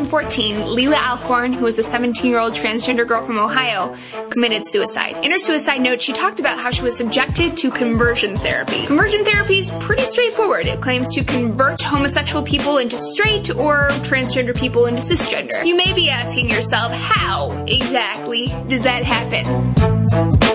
2014, 0.04 0.66
Leelah 0.66 1.00
Alcorn, 1.08 1.52
who 1.52 1.64
was 1.64 1.78
a 1.78 1.82
17 1.82 2.30
year 2.30 2.38
old 2.38 2.52
transgender 2.52 3.06
girl 3.06 3.24
from 3.24 3.38
Ohio, 3.38 3.96
committed 4.30 4.66
suicide. 4.66 5.16
In 5.24 5.30
her 5.30 5.38
suicide 5.38 5.80
note, 5.80 6.02
she 6.02 6.12
talked 6.12 6.40
about 6.40 6.58
how 6.58 6.70
she 6.70 6.82
was 6.82 6.96
subjected 6.96 7.56
to 7.58 7.70
conversion 7.70 8.36
therapy. 8.36 8.86
Conversion 8.86 9.24
therapy 9.24 9.60
is 9.60 9.70
pretty 9.80 10.04
straightforward. 10.04 10.66
It 10.66 10.80
claims 10.80 11.14
to 11.14 11.24
convert 11.24 11.80
homosexual 11.80 12.42
people 12.42 12.78
into 12.78 12.98
straight 12.98 13.48
or 13.50 13.88
transgender 14.02 14.54
people 14.56 14.86
into 14.86 15.00
cisgender. 15.00 15.64
You 15.64 15.76
may 15.76 15.92
be 15.94 16.10
asking 16.10 16.50
yourself, 16.50 16.92
how 16.92 17.64
exactly 17.66 18.48
does 18.68 18.82
that 18.82 19.04
happen? 19.04 20.53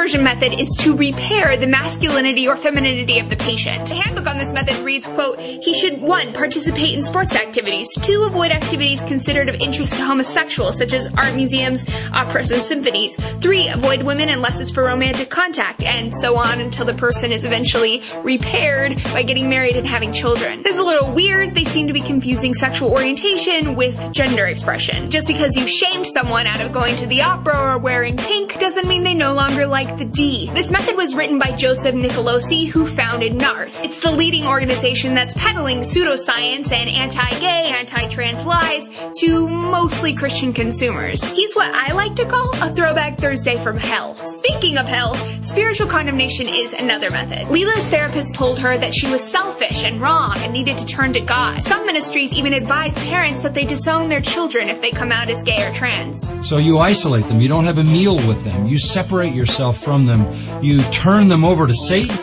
Conversion 0.00 0.24
method 0.24 0.58
is 0.58 0.70
to 0.78 0.96
repair 0.96 1.58
the 1.58 1.66
masculinity 1.66 2.48
or 2.48 2.56
femininity 2.56 3.18
of 3.18 3.28
the 3.28 3.36
patient. 3.36 3.86
The 3.86 3.96
handbook 3.96 4.26
on 4.26 4.38
this 4.38 4.50
method 4.50 4.78
reads, 4.78 5.06
quote, 5.06 5.38
he 5.38 5.74
should, 5.74 6.00
one, 6.00 6.32
participate 6.32 6.94
in 6.94 7.02
sports 7.02 7.34
activities, 7.34 7.86
two, 8.00 8.22
avoid 8.22 8.50
activities 8.50 9.02
considered 9.02 9.50
of 9.50 9.56
interest 9.56 9.96
to 9.96 10.02
homosexuals, 10.02 10.78
such 10.78 10.94
as 10.94 11.12
art 11.18 11.34
museums, 11.34 11.84
operas, 12.14 12.50
and 12.50 12.62
symphonies, 12.62 13.16
three, 13.42 13.68
avoid 13.68 14.02
women 14.02 14.30
unless 14.30 14.58
it's 14.58 14.70
for 14.70 14.84
romantic 14.84 15.28
contact, 15.28 15.82
and 15.82 16.16
so 16.16 16.34
on 16.34 16.62
until 16.62 16.86
the 16.86 16.94
person 16.94 17.30
is 17.30 17.44
eventually 17.44 18.02
repaired 18.22 18.96
by 19.12 19.22
getting 19.22 19.50
married 19.50 19.76
and 19.76 19.86
having 19.86 20.14
children. 20.14 20.62
This 20.62 20.76
is 20.76 20.80
a 20.80 20.82
little 20.82 21.12
weird. 21.12 21.54
They 21.54 21.64
seem 21.64 21.86
to 21.88 21.92
be 21.92 22.00
confusing 22.00 22.54
sexual 22.54 22.90
orientation 22.90 23.74
with 23.74 24.12
gender 24.12 24.46
expression. 24.46 25.10
Just 25.10 25.28
because 25.28 25.56
you've 25.56 25.68
shamed 25.68 26.06
someone 26.06 26.46
out 26.46 26.62
of 26.62 26.72
going 26.72 26.96
to 26.96 27.06
the 27.06 27.20
opera 27.20 27.74
or 27.74 27.76
wearing 27.76 28.16
pink 28.16 28.58
doesn't 28.58 28.88
mean 28.88 29.02
they 29.02 29.12
no 29.12 29.34
longer 29.34 29.66
like 29.66 29.89
the 29.98 30.04
D. 30.04 30.50
This 30.54 30.70
method 30.70 30.96
was 30.96 31.14
written 31.14 31.38
by 31.38 31.52
Joseph 31.52 31.94
Nicolosi, 31.94 32.68
who 32.68 32.86
founded 32.86 33.34
NARTH. 33.34 33.84
It's 33.84 34.00
the 34.00 34.10
leading 34.10 34.46
organization 34.46 35.14
that's 35.14 35.34
peddling 35.34 35.80
pseudoscience 35.80 36.72
and 36.72 36.88
anti-gay, 36.88 37.72
anti-trans 37.74 38.44
lies 38.44 38.88
to 39.18 39.48
mostly 39.48 40.14
Christian 40.14 40.52
consumers. 40.52 41.22
He's 41.34 41.54
what 41.54 41.74
I 41.74 41.92
like 41.92 42.16
to 42.16 42.26
call 42.26 42.50
a 42.62 42.74
throwback 42.74 43.18
Thursday 43.18 43.62
from 43.62 43.76
hell. 43.76 44.14
Speaking 44.26 44.76
of 44.78 44.86
hell, 44.86 45.14
spiritual 45.42 45.86
condemnation 45.86 46.46
is 46.48 46.72
another 46.72 47.10
method. 47.10 47.48
Leelah's 47.48 47.88
therapist 47.88 48.34
told 48.34 48.58
her 48.58 48.76
that 48.78 48.94
she 48.94 49.10
was 49.10 49.22
selfish 49.22 49.84
and 49.84 50.00
wrong 50.00 50.36
and 50.38 50.52
needed 50.52 50.78
to 50.78 50.86
turn 50.86 51.12
to 51.12 51.20
God. 51.20 51.64
Some 51.64 51.86
ministries 51.86 52.32
even 52.32 52.52
advise 52.52 52.96
parents 52.98 53.42
that 53.42 53.54
they 53.54 53.64
disown 53.64 54.08
their 54.08 54.20
children 54.20 54.68
if 54.68 54.80
they 54.80 54.90
come 54.90 55.12
out 55.12 55.28
as 55.28 55.42
gay 55.42 55.66
or 55.66 55.72
trans. 55.72 56.32
So 56.46 56.58
you 56.58 56.78
isolate 56.78 57.24
them, 57.24 57.40
you 57.40 57.48
don't 57.48 57.64
have 57.64 57.78
a 57.78 57.84
meal 57.84 58.16
with 58.16 58.44
them, 58.44 58.66
you 58.66 58.78
separate 58.78 59.32
yourself 59.32 59.79
from 59.80 60.06
them, 60.06 60.26
you 60.62 60.82
turn 60.90 61.28
them 61.28 61.44
over 61.44 61.66
to 61.66 61.74
Satan? 61.74 62.16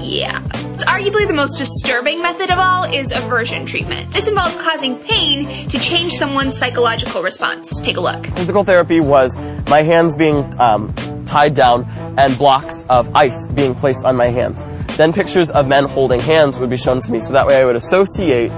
Yeah. 0.00 0.40
Arguably 0.86 1.26
the 1.26 1.34
most 1.34 1.58
disturbing 1.58 2.22
method 2.22 2.50
of 2.50 2.58
all 2.58 2.84
is 2.84 3.10
aversion 3.10 3.66
treatment. 3.66 4.12
This 4.12 4.28
involves 4.28 4.56
causing 4.56 4.96
pain 4.98 5.68
to 5.68 5.78
change 5.78 6.12
someone's 6.12 6.56
psychological 6.56 7.22
response. 7.22 7.80
Take 7.80 7.96
a 7.96 8.00
look. 8.00 8.26
Physical 8.36 8.64
therapy 8.64 9.00
was 9.00 9.34
my 9.68 9.82
hands 9.82 10.14
being 10.14 10.52
um, 10.60 10.94
tied 11.24 11.54
down 11.54 11.84
and 12.18 12.36
blocks 12.38 12.84
of 12.88 13.12
ice 13.14 13.48
being 13.48 13.74
placed 13.74 14.04
on 14.04 14.14
my 14.14 14.26
hands. 14.26 14.62
Then 14.96 15.12
pictures 15.12 15.50
of 15.50 15.66
men 15.66 15.84
holding 15.84 16.20
hands 16.20 16.60
would 16.60 16.70
be 16.70 16.76
shown 16.76 17.00
to 17.02 17.10
me, 17.10 17.20
so 17.20 17.32
that 17.32 17.46
way 17.46 17.60
I 17.60 17.64
would 17.64 17.76
associate 17.76 18.52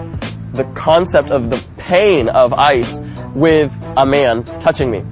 the 0.53 0.65
concept 0.75 1.31
of 1.31 1.49
the 1.49 1.65
pain 1.79 2.29
of 2.29 2.53
ice 2.53 3.01
with 3.35 3.73
a 3.97 4.05
man 4.05 4.45
touching 4.61 4.91
me. 4.91 5.05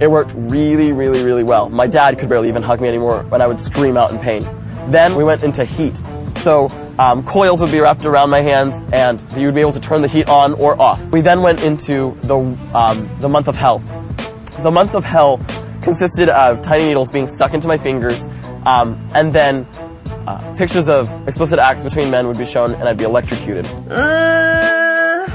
It 0.00 0.10
worked 0.10 0.32
really, 0.34 0.92
really, 0.92 1.24
really 1.24 1.42
well. 1.42 1.70
My 1.70 1.86
dad 1.86 2.18
could 2.18 2.28
barely 2.28 2.48
even 2.48 2.62
hug 2.62 2.80
me 2.80 2.88
anymore 2.88 3.22
when 3.24 3.40
I 3.40 3.46
would 3.46 3.60
scream 3.60 3.96
out 3.96 4.10
in 4.10 4.18
pain. 4.18 4.46
Then 4.88 5.14
we 5.14 5.24
went 5.24 5.42
into 5.42 5.64
heat. 5.64 6.00
So 6.38 6.70
um, 6.98 7.24
coils 7.24 7.60
would 7.60 7.70
be 7.72 7.80
wrapped 7.80 8.04
around 8.04 8.30
my 8.30 8.40
hands, 8.40 8.80
and 8.92 9.24
you 9.36 9.46
would 9.46 9.54
be 9.54 9.60
able 9.60 9.72
to 9.72 9.80
turn 9.80 10.02
the 10.02 10.08
heat 10.08 10.28
on 10.28 10.54
or 10.54 10.80
off. 10.80 11.02
We 11.06 11.20
then 11.20 11.42
went 11.42 11.62
into 11.62 12.16
the 12.22 12.36
um, 12.36 13.10
the 13.20 13.28
month 13.28 13.48
of 13.48 13.56
hell. 13.56 13.78
The 14.60 14.70
month 14.70 14.94
of 14.94 15.04
hell 15.04 15.40
consisted 15.82 16.28
of 16.28 16.62
tiny 16.62 16.84
needles 16.84 17.10
being 17.10 17.26
stuck 17.26 17.54
into 17.54 17.68
my 17.68 17.78
fingers, 17.78 18.26
um, 18.64 18.98
and 19.14 19.32
then 19.32 19.66
uh, 20.26 20.54
pictures 20.56 20.88
of 20.88 21.10
explicit 21.28 21.58
acts 21.58 21.84
between 21.84 22.10
men 22.10 22.26
would 22.26 22.38
be 22.38 22.46
shown, 22.46 22.74
and 22.74 22.88
I'd 22.88 22.98
be 22.98 23.04
electrocuted. 23.04 23.66
Uh, 23.90 25.26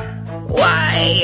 why? 0.47 1.21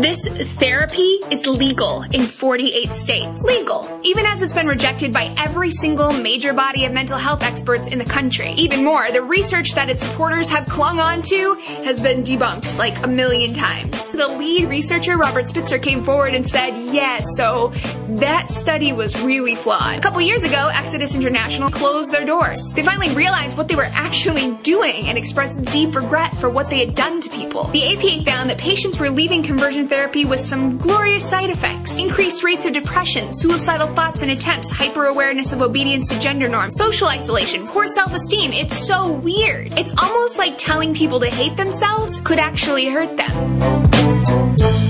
This 0.00 0.26
therapy 0.54 1.20
is 1.30 1.46
legal 1.46 2.04
in 2.04 2.24
48 2.24 2.90
states. 2.92 3.42
Legal. 3.42 4.00
Even 4.02 4.24
as 4.24 4.40
it's 4.40 4.54
been 4.54 4.66
rejected 4.66 5.12
by 5.12 5.34
every 5.36 5.70
single 5.70 6.10
major 6.10 6.54
body 6.54 6.86
of 6.86 6.92
mental 6.92 7.18
health 7.18 7.42
experts 7.42 7.86
in 7.86 7.98
the 7.98 8.06
country. 8.06 8.52
Even 8.52 8.82
more, 8.82 9.12
the 9.12 9.22
research 9.22 9.74
that 9.74 9.90
its 9.90 10.02
supporters 10.02 10.48
have 10.48 10.64
clung 10.64 11.00
on 11.00 11.20
to 11.20 11.54
has 11.84 12.00
been 12.00 12.22
debunked 12.22 12.78
like 12.78 13.04
a 13.04 13.06
million 13.06 13.52
times. 13.52 14.12
The 14.12 14.26
lead 14.26 14.70
researcher, 14.70 15.18
Robert 15.18 15.50
Spitzer, 15.50 15.78
came 15.78 16.02
forward 16.02 16.34
and 16.34 16.48
said, 16.48 16.70
yes, 16.70 16.94
yeah, 16.94 17.20
so 17.36 17.72
that 18.16 18.50
study 18.50 18.94
was 18.94 19.14
really 19.20 19.54
flawed. 19.54 19.98
A 19.98 20.00
couple 20.00 20.22
years 20.22 20.44
ago, 20.44 20.70
Exodus 20.72 21.14
International 21.14 21.70
closed 21.70 22.10
their 22.10 22.24
doors. 22.24 22.72
They 22.72 22.82
finally 22.82 23.14
realized 23.14 23.58
what 23.58 23.68
they 23.68 23.76
were 23.76 23.90
actually 23.92 24.52
doing 24.62 25.08
and 25.08 25.18
expressed 25.18 25.60
deep 25.66 25.94
regret 25.94 26.34
for 26.38 26.48
what 26.48 26.70
they 26.70 26.78
had 26.78 26.94
done 26.94 27.20
to 27.20 27.28
people. 27.28 27.64
The 27.64 27.94
APA 27.94 28.24
found 28.24 28.48
that 28.48 28.56
patients 28.56 28.98
were 28.98 29.10
leaving 29.10 29.42
conversion 29.42 29.89
therapy 29.90 30.24
with 30.24 30.40
some 30.40 30.78
glorious 30.78 31.28
side 31.28 31.50
effects. 31.50 31.98
Increased 31.98 32.42
rates 32.42 32.64
of 32.64 32.72
depression, 32.72 33.30
suicidal 33.32 33.88
thoughts 33.88 34.22
and 34.22 34.30
attempts, 34.30 34.70
hyper-awareness 34.70 35.52
of 35.52 35.60
obedience 35.60 36.08
to 36.08 36.18
gender 36.18 36.48
norms, 36.48 36.76
social 36.76 37.08
isolation, 37.08 37.66
poor 37.66 37.86
self-esteem. 37.86 38.52
It's 38.52 38.86
so 38.86 39.12
weird. 39.12 39.78
It's 39.78 39.92
almost 39.98 40.38
like 40.38 40.56
telling 40.56 40.94
people 40.94 41.20
to 41.20 41.28
hate 41.28 41.56
themselves 41.56 42.20
could 42.20 42.38
actually 42.38 42.86
hurt 42.86 43.16
them. 43.18 44.89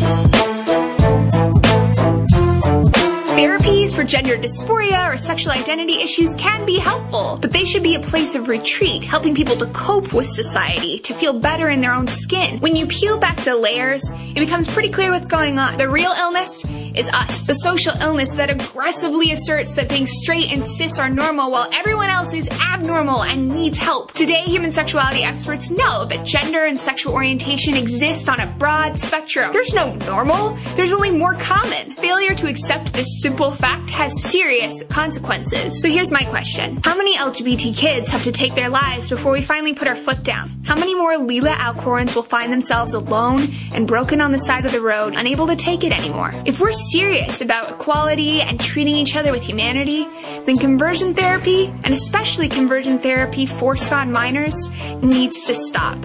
Gender 4.11 4.37
dysphoria 4.37 5.15
or 5.15 5.17
sexual 5.17 5.53
identity 5.53 6.03
issues 6.03 6.35
can 6.35 6.67
be 6.67 6.81
helpful, 6.81 7.39
but 7.41 7.53
they 7.53 7.65
should 7.65 7.85
be 7.85 7.95
a 7.95 8.01
place 8.01 8.35
of 8.35 8.49
retreat, 8.49 9.05
helping 9.05 9.37
people 9.37 9.57
to 9.57 9.67
cope 9.67 10.13
with 10.13 10.29
society, 10.29 10.99
to 10.99 11.15
feel 11.15 11.33
better 11.33 11.69
in 11.69 11.81
their 11.81 11.93
own 11.93 12.09
skin. 12.09 12.59
When 12.59 12.75
you 12.75 12.87
peel 12.87 13.19
back 13.19 13.37
the 13.45 13.55
layers, 13.55 14.03
it 14.35 14.41
becomes 14.41 14.67
pretty 14.67 14.89
clear 14.89 15.13
what's 15.13 15.29
going 15.29 15.61
on. 15.61 15.79
The 15.79 15.89
real 15.89 16.11
illness 16.11 16.65
is 16.95 17.09
us, 17.11 17.47
the 17.47 17.55
social 17.55 17.93
illness 18.01 18.33
that 18.33 18.51
aggressively 18.51 19.33
asserts 19.33 19.75
that 19.75 19.89
being 19.89 20.07
straight 20.07 20.53
and 20.53 20.67
cis 20.67 20.99
are 20.99 21.11
normal 21.11 21.51
while 21.51 21.69
everyone 21.73 22.11
else 22.11 22.33
is 22.33 22.49
abnormal 22.49 23.25
and 23.25 23.49
needs 23.49 23.77
help. 23.77 24.13
Today, 24.13 24.43
human 24.43 24.71
sexuality 24.71 25.23
experts 25.23 25.71
know 25.71 26.05
that 26.07 26.25
gender 26.25 26.65
and 26.65 26.79
sexual 26.79 27.15
orientation 27.15 27.75
exist 27.75 28.29
on 28.29 28.41
a 28.41 28.47
broad 28.59 28.99
spectrum. 28.99 29.53
There's 29.53 29.75
no 29.75 29.95
normal, 30.07 30.57
there's 30.77 30.93
only 30.93 31.11
more 31.11 31.35
common. 31.35 31.93
Failure 31.93 32.35
to 32.35 32.49
accept 32.49 32.93
this 32.93 33.21
simple 33.23 33.51
fact 33.51 33.91
has 33.91 34.23
serious 34.23 34.83
consequences. 34.85 35.81
So 35.83 35.89
here's 35.89 36.11
my 36.11 36.25
question. 36.25 36.81
How 36.85 36.97
many 36.97 37.17
LGBT 37.17 37.77
kids 37.77 38.11
have 38.11 38.25
to 38.25 38.33
take 38.33 38.55
their 38.55 38.69
lives 38.69 39.09
before 39.09 39.33
we 39.33 39.43
finally 39.43 39.75
put 39.75 39.89
our 39.89 39.97
foot 39.97 40.23
down? 40.23 40.49
How 40.65 40.75
many 40.75 40.95
more 40.95 41.13
Leelah 41.15 41.57
Alcorns 41.57 42.15
will 42.15 42.23
find 42.23 42.53
themselves 42.53 42.95
alone 42.95 43.49
and 43.73 43.87
broken 43.87 44.21
on 44.21 44.33
the 44.33 44.39
side 44.39 44.65
of 44.65 44.73
the 44.73 44.81
road, 44.81 45.15
unable 45.17 45.47
to 45.47 45.57
take 45.57 45.85
it 45.85 45.93
anymore? 45.93 46.31
If 46.47 46.61
we're 46.61 46.73
serious 46.91 47.41
about 47.41 47.71
equality 47.71 48.41
and 48.41 48.59
treating 48.59 48.95
each 48.95 49.17
other 49.17 49.33
with 49.33 49.43
humanity, 49.43 50.07
then 50.47 50.57
conversion 50.57 51.15
therapy, 51.15 51.67
and 51.67 51.89
especially 51.89 52.49
conversion 52.49 52.99
therapy 52.99 53.47
forced 53.47 53.93
on 53.93 54.13
minors, 54.13 54.57
needs 55.03 55.47
to 55.47 55.55
stop. 55.55 56.01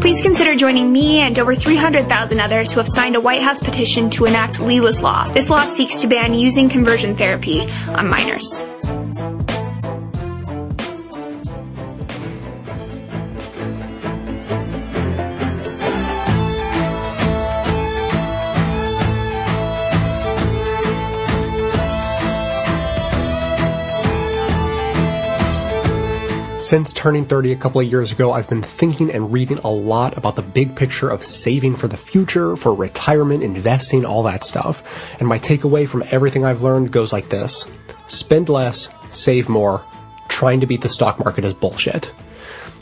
Please 0.00 0.20
consider 0.20 0.54
joining 0.54 0.92
me 0.92 1.20
and 1.20 1.38
over 1.38 1.54
300,000 1.54 2.40
others 2.40 2.72
who 2.72 2.80
have 2.80 2.88
signed 2.88 3.16
a 3.16 3.20
White 3.20 3.42
House 3.42 3.60
petition 3.60 4.10
to 4.10 4.24
enact 4.24 4.58
Leelah's 4.58 5.02
Law. 5.02 5.26
This 5.32 5.48
law 5.48 5.64
seeks 5.64 6.00
to 6.00 6.06
ban 6.06 6.34
using 6.34 6.68
conversion 6.68 7.16
therapy 7.16 7.62
on 7.88 8.08
minors. 8.08 8.64
Since 26.72 26.94
turning 26.94 27.26
30 27.26 27.52
a 27.52 27.56
couple 27.56 27.82
of 27.82 27.86
years 27.86 28.12
ago, 28.12 28.32
I've 28.32 28.48
been 28.48 28.62
thinking 28.62 29.10
and 29.10 29.30
reading 29.30 29.58
a 29.58 29.70
lot 29.70 30.16
about 30.16 30.36
the 30.36 30.42
big 30.42 30.74
picture 30.74 31.10
of 31.10 31.22
saving 31.22 31.76
for 31.76 31.86
the 31.86 31.98
future, 31.98 32.56
for 32.56 32.72
retirement, 32.72 33.42
investing, 33.42 34.06
all 34.06 34.22
that 34.22 34.42
stuff. 34.42 34.82
And 35.20 35.28
my 35.28 35.38
takeaway 35.38 35.86
from 35.86 36.02
everything 36.12 36.46
I've 36.46 36.62
learned 36.62 36.90
goes 36.90 37.12
like 37.12 37.28
this. 37.28 37.66
Spend 38.06 38.48
less, 38.48 38.88
save 39.10 39.50
more. 39.50 39.84
Trying 40.28 40.60
to 40.60 40.66
beat 40.66 40.80
the 40.80 40.88
stock 40.88 41.18
market 41.22 41.44
is 41.44 41.52
bullshit. 41.52 42.10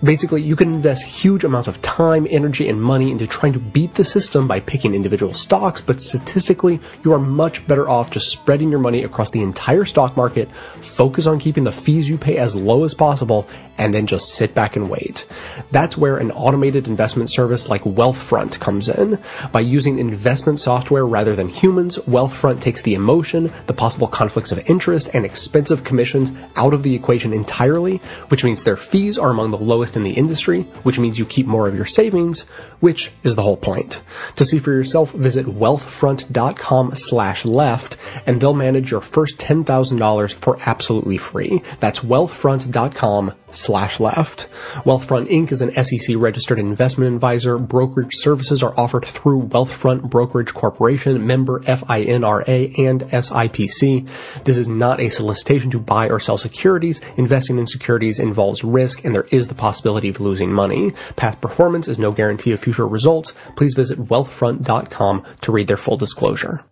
Basically, 0.03 0.41
you 0.41 0.57
can 0.57 0.73
invest 0.73 1.03
huge 1.03 1.45
amounts 1.45 1.69
of 1.69 1.83
time, 1.83 2.27
energy, 2.31 2.69
and 2.71 2.81
money 2.81 3.11
into 3.11 3.27
trying 3.27 3.53
to 3.53 3.59
beat 3.59 3.95
the 3.95 4.05
system 4.05 4.49
by 4.49 4.61
picking 4.61 4.95
individual 4.95 5.35
stocks, 5.35 5.83
but 5.83 6.01
statistically, 6.01 6.81
you 7.05 7.13
are 7.13 7.19
much 7.19 7.67
better 7.67 7.87
off 7.87 8.11
just 8.11 8.31
spreading 8.31 8.71
your 8.71 8.81
money 8.81 9.05
across 9.05 9.31
the 9.31 9.43
entire 9.43 9.85
stock 9.85 10.17
market, 10.17 10.51
focus 10.81 11.27
on 11.27 11.39
keeping 11.39 11.65
the 11.65 11.73
fees 11.73 12.09
you 12.09 12.17
pay 12.17 12.39
as 12.39 12.55
low 12.55 12.85
as 12.85 12.95
possible, 12.95 13.47
and 13.77 13.95
then 13.95 14.07
just 14.07 14.33
sit 14.33 14.55
back 14.55 14.75
and 14.75 14.89
wait. 14.89 15.27
That's 15.71 15.99
where 15.99 16.17
an 16.17 16.31
automated 16.33 16.87
investment 16.87 17.31
service 17.31 17.69
like 17.69 17.83
Wealthfront 17.83 18.59
comes 18.59 18.89
in. 18.89 19.19
By 19.53 19.61
using 19.61 19.99
investment 19.99 20.61
software 20.61 21.07
rather 21.07 21.37
than 21.37 21.49
humans, 21.49 21.99
Wealthfront 21.99 22.63
takes 22.63 22.81
the 22.81 22.95
emotion, 22.95 23.53
the 23.67 23.75
possible 23.75 24.09
conflicts 24.09 24.53
of 24.53 24.71
interest, 24.71 25.11
and 25.13 25.27
expensive 25.27 25.85
commissions 25.85 26.33
out 26.57 26.73
of 26.73 26.83
the 26.83 26.95
equation 26.95 27.35
entirely, 27.35 27.99
which 28.29 28.45
means 28.45 28.65
their 28.65 28.79
fees 28.79 29.19
are 29.19 29.31
among 29.31 29.51
the 29.51 29.59
lowest 29.59 29.90
in 29.97 30.03
the 30.03 30.13
industry, 30.13 30.63
which 30.83 30.99
means 30.99 31.19
you 31.19 31.27
keep 31.27 31.47
more 31.47 31.69
of 31.69 31.75
your 31.75 31.87
savings, 31.87 32.43
which 32.81 33.13
is 33.23 33.37
the 33.37 33.43
whole 33.43 33.57
point. 33.57 34.01
To 34.37 34.45
see 34.45 34.59
for 34.59 34.73
yourself, 34.73 35.13
visit 35.13 35.47
wealthfront.com 35.47 36.93
slash 36.95 37.45
left 37.45 37.97
and 38.27 38.41
they'll 38.41 38.55
manage 38.55 38.91
your 38.91 39.01
first 39.01 39.39
$10,000 39.39 40.35
for 40.35 40.59
absolutely 40.67 41.19
free. 41.19 41.63
That's 41.81 42.01
wealthfront.com 42.01 43.35
slash 43.53 44.01
left. 44.01 44.49
Wealthfront 44.85 45.29
Inc. 45.29 45.53
is 45.53 45.63
an 45.63 45.73
SEC 45.73 46.17
registered 46.17 46.59
investment 46.59 47.15
advisor. 47.15 47.59
Brokerage 47.59 48.15
services 48.15 48.63
are 48.63 48.75
offered 48.77 49.05
through 49.05 49.43
Wealthfront 49.43 50.11
Brokerage 50.11 50.55
Corporation, 50.55 51.27
member 51.27 51.61
FINRA 51.61 52.79
and 52.79 53.03
SIPC. 53.03 54.09
This 54.45 54.59
is 54.59 54.69
not 54.69 55.01
a 55.01 55.11
solicitation 55.11 55.71
to 55.71 55.81
buy 55.81 56.09
or 56.09 56.21
sell 56.21 56.39
securities. 56.39 57.01
Investing 57.17 57.59
in 57.59 57.67
securities 57.67 58.19
involves 58.19 58.65
risk 58.65 59.05
and 59.05 59.15
there 59.15 59.27
is 59.31 59.49
the 59.49 59.55
possibility 59.55 60.09
of 60.09 60.21
losing 60.21 60.53
money. 60.53 60.93
Past 61.17 61.41
performance 61.41 61.89
is 61.89 61.99
no 61.99 62.13
guarantee 62.13 62.53
of 62.53 62.61
future 62.61 62.87
results. 62.87 63.35
Please 63.57 63.75
visit 63.75 64.07
wealthfront.com 64.07 65.25
to 65.41 65.53
read 65.53 65.69
their 65.69 65.77
full 65.77 65.97
disclosure. 65.97 66.65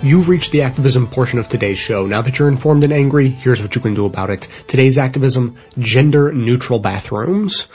You've 0.00 0.28
reached 0.28 0.52
the 0.52 0.62
activism 0.62 1.08
portion 1.08 1.40
of 1.40 1.48
today's 1.48 1.78
show. 1.78 2.06
Now 2.06 2.22
that 2.22 2.38
you're 2.38 2.46
informed 2.46 2.84
and 2.84 2.92
angry, 2.92 3.28
here's 3.28 3.60
what 3.60 3.74
you 3.74 3.80
can 3.80 3.94
do 3.94 4.06
about 4.06 4.30
it. 4.30 4.46
Today's 4.68 4.96
activism, 4.96 5.56
gender 5.80 6.32
neutral 6.32 6.78
bathrooms. 6.78 7.66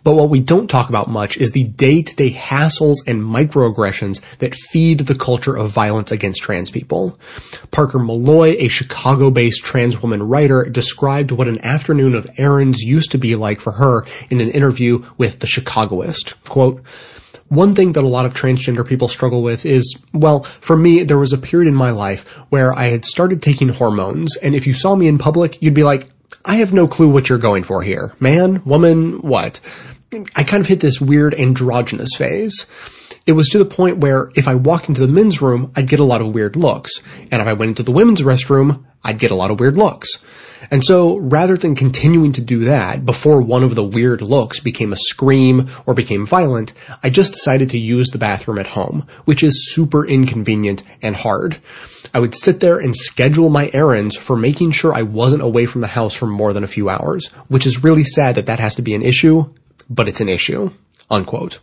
But 0.05 0.15
what 0.15 0.31
we 0.31 0.39
don't 0.39 0.69
talk 0.69 0.89
about 0.89 1.11
much 1.11 1.37
is 1.37 1.51
the 1.51 1.65
day-to-day 1.65 2.31
hassles 2.31 2.99
and 3.09 3.23
microaggressions 3.23 4.21
that 4.39 4.55
feed 4.55 5.01
the 5.01 5.17
culture 5.17 5.57
of 5.57 5.73
violence 5.73 6.13
against 6.13 6.44
trans 6.45 6.71
people. 6.71 7.19
Parker 7.71 7.99
Molloy, 7.99 8.55
a 8.59 8.69
Chicago-based 8.69 9.65
trans 9.65 10.03
woman 10.03 10.23
writer, 10.23 10.69
described 10.69 11.31
what 11.31 11.49
an 11.49 11.65
afternoon 11.65 12.15
of 12.15 12.29
errands 12.37 12.83
used 12.83 13.11
to 13.13 13.19
be 13.19 13.35
like 13.35 13.61
for 13.61 13.73
her 13.73 14.05
in 14.29 14.43
an 14.43 14.51
interview 14.51 15.03
with 15.17 15.39
The 15.39 15.47
Chicagoist. 15.47 16.35
Quote, 16.45 16.83
one 17.49 17.75
thing 17.75 17.93
that 17.93 18.05
a 18.05 18.09
lot 18.09 18.27
of 18.27 18.35
transgender 18.35 18.87
people 18.87 19.09
struggle 19.09 19.43
with 19.43 19.65
is, 19.65 19.97
well, 20.13 20.43
for 20.43 20.77
me, 20.77 21.03
there 21.05 21.19
was 21.19 21.33
a 21.33 21.39
period 21.39 21.69
in 21.69 21.75
my 21.75 21.91
life 21.91 22.29
where 22.51 22.75
I 22.75 22.85
had 22.87 23.07
started 23.07 23.41
taking 23.41 23.69
hormones, 23.69 24.37
and 24.37 24.55
if 24.55 24.67
you 24.67 24.75
saw 24.75 24.95
me 24.95 25.09
in 25.09 25.17
public, 25.17 25.63
you'd 25.63 25.73
be 25.73 25.83
like, 25.83 26.11
I 26.45 26.57
have 26.57 26.75
no 26.75 26.87
clue 26.87 27.09
what 27.09 27.31
you're 27.31 27.39
going 27.39 27.63
for 27.63 27.83
here. 27.83 28.15
Man, 28.21 28.63
woman, 28.67 29.21
what? 29.23 29.61
I 30.37 30.45
kind 30.45 30.61
of 30.61 30.67
hit 30.67 30.81
this 30.81 31.01
weird 31.01 31.35
androgynous 31.35 32.15
phase. 32.17 32.67
It 33.27 33.33
was 33.33 33.49
to 33.51 33.59
the 33.59 33.65
point 33.65 33.99
where 33.99 34.31
if 34.35 34.47
I 34.47 34.55
walked 34.55 34.89
into 34.89 35.01
the 35.01 35.13
men's 35.13 35.41
room, 35.41 35.73
I'd 35.75 35.89
get 35.89 36.01
a 36.01 36.05
lot 36.05 36.21
of 36.21 36.35
weird 36.35 36.57
looks. 36.57 36.93
And 37.31 37.41
if 37.41 37.49
I 37.49 37.55
went 37.55 37.71
into 37.71 37.83
the 37.83 37.93
women's 37.93 38.21
restroom, 38.21 38.85
I'd 39.03 39.19
get 39.19 39.31
a 39.31 39.35
lot 39.35 39.51
of 39.51 39.61
weird 39.61 39.79
looks. 39.79 40.23
And 40.71 40.85
so 40.85 41.17
rather 41.17 41.57
than 41.57 41.75
continuing 41.75 42.33
to 42.33 42.41
do 42.41 42.65
that 42.65 43.05
before 43.05 43.41
one 43.41 43.63
of 43.63 43.75
the 43.75 43.85
weird 43.85 44.23
looks 44.23 44.61
became 44.61 44.93
a 44.93 44.97
scream 44.97 45.71
or 45.87 45.95
became 45.95 46.27
violent, 46.27 46.73
I 47.03 47.11
just 47.11 47.33
decided 47.33 47.71
to 47.71 47.79
use 47.79 48.11
the 48.11 48.19
bathroom 48.19 48.59
at 48.59 48.69
home, 48.69 49.07
which 49.25 49.43
is 49.43 49.73
super 49.73 50.07
inconvenient 50.07 50.83
and 51.03 51.17
hard. 51.17 51.61
I 52.13 52.21
would 52.21 52.35
sit 52.35 52.61
there 52.61 52.79
and 52.79 52.95
schedule 52.95 53.51
my 53.51 53.71
errands 53.73 54.17
for 54.17 54.37
making 54.37 54.73
sure 54.73 54.95
I 54.95 55.03
wasn't 55.03 55.43
away 55.43 55.67
from 55.67 55.81
the 55.81 55.87
house 55.87 56.15
for 56.15 56.27
more 56.27 56.53
than 56.53 56.65
a 56.65 56.69
few 56.69 56.89
hours, 56.89 57.29
which 57.49 57.67
is 57.67 57.85
really 57.85 58.05
sad 58.05 58.37
that 58.37 58.47
that 58.47 58.61
has 58.61 58.75
to 58.77 58.83
be 58.83 58.95
an 58.95 59.03
issue, 59.03 59.53
but 59.91 60.09
it's 60.09 60.21
an 60.21 60.29
issue. 60.29 60.71
Unquote. 61.11 61.59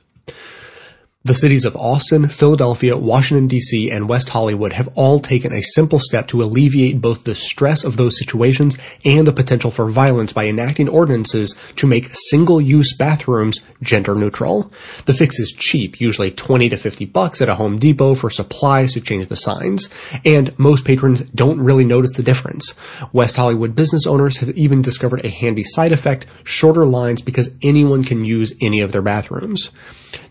The 1.24 1.36
cities 1.36 1.66
of 1.66 1.76
Austin, 1.76 2.28
Philadelphia, 2.30 2.98
Washington 2.98 3.48
DC, 3.48 3.92
and 3.92 4.10
West 4.10 4.30
Hollywood 4.30 4.74
have 4.74 4.90
all 4.96 5.20
taken 5.20 5.54
a 5.54 5.62
simple 5.62 6.00
step 6.00 6.28
to 6.30 6.42
alleviate 6.42 7.00
both 7.00 7.26
the 7.26 7.36
stress 7.36 7.84
of 7.84 7.96
those 7.96 8.18
situations 8.18 8.76
and 9.06 9.28
the 9.28 9.32
potential 9.32 9.70
for 9.70 9.88
violence 9.88 10.34
by 10.34 10.48
enacting 10.48 10.90
ordinances 10.90 11.56
to 11.76 11.86
make 11.86 12.10
single-use 12.12 12.98
bathrooms 12.98 13.62
gender 13.84 14.16
neutral. 14.16 14.72
The 15.06 15.14
fix 15.14 15.40
is 15.40 15.52
cheap, 15.56 16.02
usually 16.02 16.32
20 16.32 16.70
to 16.70 16.78
50 16.78 17.06
bucks 17.06 17.40
at 17.40 17.50
a 17.50 17.56
Home 17.56 17.78
Depot 17.78 18.16
for 18.16 18.32
supplies 18.32 18.94
to 18.94 19.00
change 19.00 19.28
the 19.28 19.38
signs, 19.38 19.90
and 20.26 20.58
most 20.58 20.86
patrons 20.86 21.22
don't 21.22 21.62
really 21.62 21.86
notice 21.86 22.14
the 22.14 22.24
difference. 22.24 22.74
West 23.14 23.36
Hollywood 23.36 23.76
business 23.76 24.08
owners 24.08 24.38
have 24.38 24.58
even 24.58 24.82
discovered 24.82 25.24
a 25.24 25.30
handy 25.30 25.64
side 25.66 25.92
effect, 25.92 26.26
shorter 26.44 26.84
lines 26.84 27.22
because 27.22 27.56
anyone 27.62 28.04
can 28.04 28.26
use 28.26 28.56
any 28.60 28.82
of 28.82 28.92
their 28.92 29.04
bathrooms. 29.04 29.70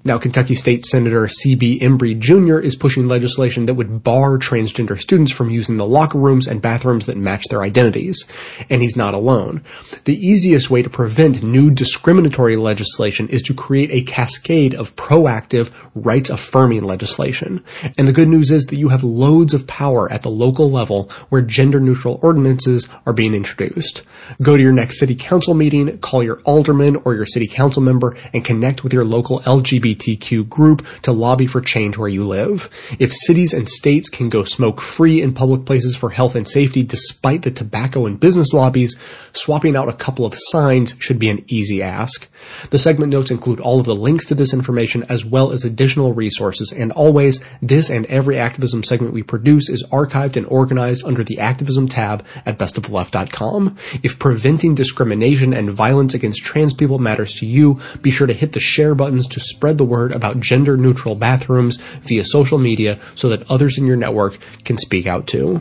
Now, 0.02 0.18
Kentucky 0.18 0.54
State 0.54 0.86
Senator 0.86 1.28
C.B. 1.28 1.80
Embry 1.80 2.18
Jr. 2.18 2.58
is 2.58 2.74
pushing 2.74 3.06
legislation 3.06 3.66
that 3.66 3.74
would 3.74 4.02
bar 4.02 4.38
transgender 4.38 4.98
students 4.98 5.32
from 5.32 5.50
using 5.50 5.76
the 5.76 5.86
locker 5.86 6.18
rooms 6.18 6.46
and 6.46 6.62
bathrooms 6.62 7.06
that 7.06 7.16
match 7.16 7.44
their 7.50 7.62
identities. 7.62 8.24
And 8.70 8.82
he's 8.82 8.96
not 8.96 9.14
alone. 9.14 9.62
The 10.04 10.16
easiest 10.16 10.70
way 10.70 10.82
to 10.82 10.90
prevent 10.90 11.42
new 11.42 11.70
discriminatory 11.70 12.56
legislation 12.56 13.28
is 13.28 13.42
to 13.42 13.54
create 13.54 13.90
a 13.90 14.02
cascade 14.02 14.74
of 14.74 14.96
proactive, 14.96 15.70
rights 15.94 16.30
affirming 16.30 16.84
legislation. 16.84 17.62
And 17.98 18.08
the 18.08 18.12
good 18.12 18.28
news 18.28 18.50
is 18.50 18.66
that 18.66 18.76
you 18.76 18.88
have 18.88 19.04
loads 19.04 19.54
of 19.54 19.66
power 19.66 20.10
at 20.10 20.22
the 20.22 20.30
local 20.30 20.70
level 20.70 21.10
where 21.28 21.42
gender 21.42 21.80
neutral 21.80 22.18
ordinances 22.22 22.88
are 23.06 23.12
being 23.12 23.34
introduced. 23.34 24.02
Go 24.42 24.56
to 24.56 24.62
your 24.62 24.72
next 24.72 24.98
city 24.98 25.14
council 25.14 25.54
meeting, 25.54 25.98
call 25.98 26.22
your 26.22 26.40
alderman 26.40 26.96
or 27.04 27.14
your 27.14 27.26
city 27.26 27.46
council 27.46 27.82
member, 27.82 28.16
and 28.32 28.44
connect 28.44 28.82
with 28.82 28.92
your 28.92 29.04
local 29.04 29.42
LGBTQ 29.70 30.48
group 30.48 30.86
to 31.02 31.12
lobby 31.12 31.46
for 31.46 31.60
change 31.60 31.96
where 31.96 32.08
you 32.08 32.24
live. 32.24 32.68
If 32.98 33.12
cities 33.14 33.52
and 33.52 33.68
states 33.68 34.08
can 34.08 34.28
go 34.28 34.44
smoke 34.44 34.80
free 34.80 35.22
in 35.22 35.34
public 35.34 35.64
places 35.64 35.96
for 35.96 36.10
health 36.10 36.34
and 36.34 36.46
safety 36.46 36.82
despite 36.82 37.42
the 37.42 37.50
tobacco 37.50 38.06
and 38.06 38.18
business 38.18 38.52
lobbies, 38.52 38.96
swapping 39.32 39.76
out 39.76 39.88
a 39.88 39.92
couple 39.92 40.24
of 40.24 40.34
signs 40.36 40.94
should 40.98 41.18
be 41.18 41.28
an 41.28 41.44
easy 41.46 41.82
ask. 41.82 42.28
The 42.70 42.78
segment 42.78 43.12
notes 43.12 43.30
include 43.30 43.60
all 43.60 43.80
of 43.80 43.86
the 43.86 43.94
links 43.94 44.24
to 44.26 44.34
this 44.34 44.52
information 44.52 45.04
as 45.08 45.24
well 45.24 45.52
as 45.52 45.64
additional 45.64 46.12
resources, 46.12 46.72
and 46.72 46.92
always, 46.92 47.40
this 47.60 47.90
and 47.90 48.06
every 48.06 48.38
activism 48.38 48.82
segment 48.82 49.14
we 49.14 49.22
produce 49.22 49.68
is 49.68 49.86
archived 49.92 50.36
and 50.36 50.46
organized 50.46 51.04
under 51.04 51.22
the 51.22 51.38
activism 51.38 51.88
tab 51.88 52.24
at 52.46 52.58
bestoftheleft.com. 52.58 53.76
If 54.02 54.18
preventing 54.18 54.74
discrimination 54.74 55.52
and 55.52 55.70
violence 55.70 56.14
against 56.14 56.44
trans 56.44 56.74
people 56.74 56.98
matters 56.98 57.34
to 57.34 57.46
you, 57.46 57.80
be 58.00 58.10
sure 58.10 58.26
to 58.26 58.32
hit 58.32 58.52
the 58.52 58.60
share 58.60 58.94
buttons 58.94 59.26
to 59.28 59.40
spread 59.60 59.76
the 59.76 59.84
word 59.84 60.10
about 60.12 60.40
gender 60.40 60.78
neutral 60.78 61.14
bathrooms 61.14 61.76
via 62.08 62.24
social 62.24 62.56
media 62.56 62.98
so 63.14 63.28
that 63.28 63.44
others 63.50 63.76
in 63.76 63.84
your 63.84 63.94
network 63.94 64.38
can 64.64 64.78
speak 64.78 65.06
out 65.06 65.26
too. 65.26 65.60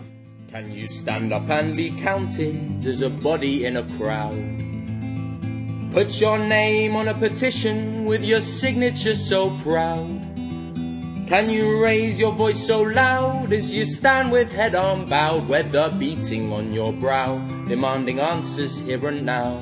Can 0.51 0.71
you 0.71 0.87
stand 0.87 1.33
up 1.33 1.49
and 1.49 1.75
be 1.75 1.91
counted 1.91 2.85
as 2.85 3.01
a 3.01 3.09
body 3.09 3.65
in 3.65 3.75
a 3.75 3.83
crowd? 3.97 4.39
Put 5.91 6.21
your 6.21 6.39
name 6.39 6.95
on 6.95 7.09
a 7.09 7.13
petition 7.13 8.05
with 8.05 8.23
your 8.23 8.39
signature 8.39 9.15
so 9.15 9.51
proud. 9.67 10.07
Can 11.27 11.49
you 11.49 11.83
raise 11.83 12.21
your 12.21 12.31
voice 12.31 12.65
so 12.65 12.83
loud 12.83 13.51
as 13.51 13.75
you 13.75 13.83
stand 13.83 14.31
with 14.31 14.49
head 14.49 14.75
unbowed, 14.75 15.49
weather 15.49 15.91
beating 15.99 16.53
on 16.53 16.71
your 16.71 16.93
brow, 16.93 17.37
demanding 17.67 18.21
answers 18.21 18.79
here 18.79 19.05
and 19.09 19.25
now? 19.25 19.59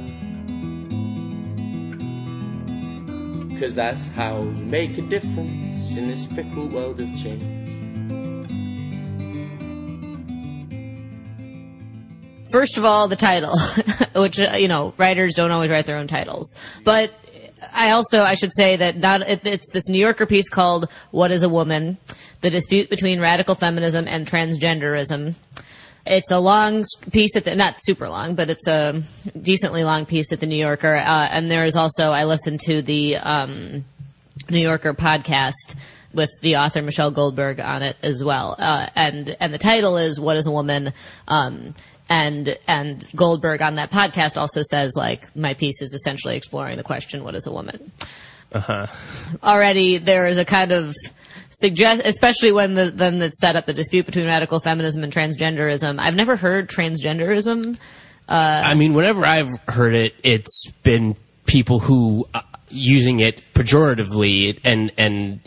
Cause 3.60 3.74
that's 3.74 4.05
how 4.05 4.43
you 4.43 4.66
make 4.66 4.99
a 4.99 5.01
difference 5.01 5.97
in 5.97 6.08
this 6.08 6.28
fickle 6.28 6.68
world 6.68 6.99
of 6.99 7.08
change. 7.18 7.58
First 12.51 12.78
of 12.78 12.86
all, 12.86 13.08
the 13.08 13.16
title, 13.16 13.58
which 14.16 14.39
uh, 14.39 14.51
you 14.58 14.68
know, 14.68 14.93
writers 14.97 15.34
don't 15.34 15.51
always 15.51 15.72
write 15.72 15.88
their 15.88 15.97
own 15.97 16.08
titles, 16.08 16.55
but 16.84 17.12
I 17.74 17.91
also 17.91 18.22
I 18.22 18.36
should 18.36 18.53
say 18.53 18.76
that 18.76 18.97
not 18.97 19.22
it, 19.22 19.45
it's 19.45 19.70
this 19.72 19.89
New 19.89 19.99
Yorker 19.99 20.26
piece 20.26 20.49
called 20.49 20.89
"What 21.12 21.32
Is 21.32 21.43
a 21.43 21.49
Woman: 21.49 21.97
The 22.41 22.49
Dispute 22.49 22.89
Between 22.89 23.20
Radical 23.20 23.55
Feminism 23.55 24.08
and 24.08 24.28
Transgenderism." 24.28 25.36
It's 26.10 26.32
a 26.32 26.39
long 26.39 26.86
piece 27.12 27.36
at 27.36 27.43
the 27.43 27.55
not 27.55 27.76
super 27.80 28.08
long, 28.10 28.36
but 28.36 28.49
it's 28.49 28.68
a 28.68 29.03
decently 29.39 29.84
long 29.84 30.05
piece 30.05 30.32
at 30.32 30.39
the 30.39 30.45
New 30.45 30.55
Yorker. 30.55 30.95
Uh, 30.95 31.28
and 31.30 31.51
there 31.51 31.66
is 31.66 31.76
also 31.76 32.12
I 32.12 32.26
listened 32.26 32.62
to 32.62 32.82
the 32.82 33.18
um, 33.18 33.86
New 34.49 34.60
Yorker 34.62 34.93
podcast 34.93 35.76
with 36.14 36.30
the 36.41 36.58
author 36.58 36.82
Michelle 36.82 37.12
Goldberg 37.12 37.60
on 37.60 37.84
it 37.84 37.97
as 38.01 38.24
well. 38.24 38.55
Uh, 38.58 38.88
and 38.95 39.36
and 39.39 39.53
the 39.53 39.58
title 39.58 39.97
is 39.97 40.20
"What 40.20 40.38
Is 40.38 40.47
a 40.47 40.51
Woman." 40.51 40.93
Um, 41.28 41.76
and 42.10 42.58
and 42.68 43.05
Goldberg 43.16 43.62
on 43.62 43.76
that 43.76 43.91
podcast 43.91 44.38
also 44.38 44.62
says 44.62 44.93
like 44.95 45.36
my 45.36 45.53
piece 45.53 45.82
is 45.82 45.93
essentially 45.93 46.36
exploring 46.36 46.78
the 46.78 46.84
question 46.84 47.24
what 47.24 47.36
is 47.36 47.47
a 47.47 47.51
woman. 47.51 47.91
Uh 48.51 48.60
huh. 48.60 48.88
Already 49.43 49.97
there 49.97 50.28
is 50.28 50.38
a 50.38 50.45
kind 50.45 50.72
of 50.72 50.95
suggest, 51.58 52.01
especially 52.05 52.51
when 52.51 52.76
the 52.76 52.91
then 52.91 53.22
it's 53.22 53.39
set 53.39 53.55
up 53.55 53.66
the 53.66 53.74
dispute 53.74 54.05
between 54.05 54.26
radical 54.26 54.60
feminism 54.60 55.03
and 55.03 55.12
transgenderism. 55.14 55.99
I've 55.99 56.16
never 56.16 56.36
heard 56.36 56.70
transgenderism. 56.70 57.78
Uh, 58.30 58.62
I 58.66 58.74
mean, 58.74 58.93
whenever 58.93 59.26
I've 59.26 59.49
heard 59.68 59.95
it, 59.95 60.14
it's 60.24 60.70
been 60.84 61.16
people 61.45 61.80
who 61.80 62.28
uh, 62.34 62.41
using 62.70 63.20
it 63.20 63.41
pejoratively 63.53 64.60
and 64.64 64.91
and 64.97 65.39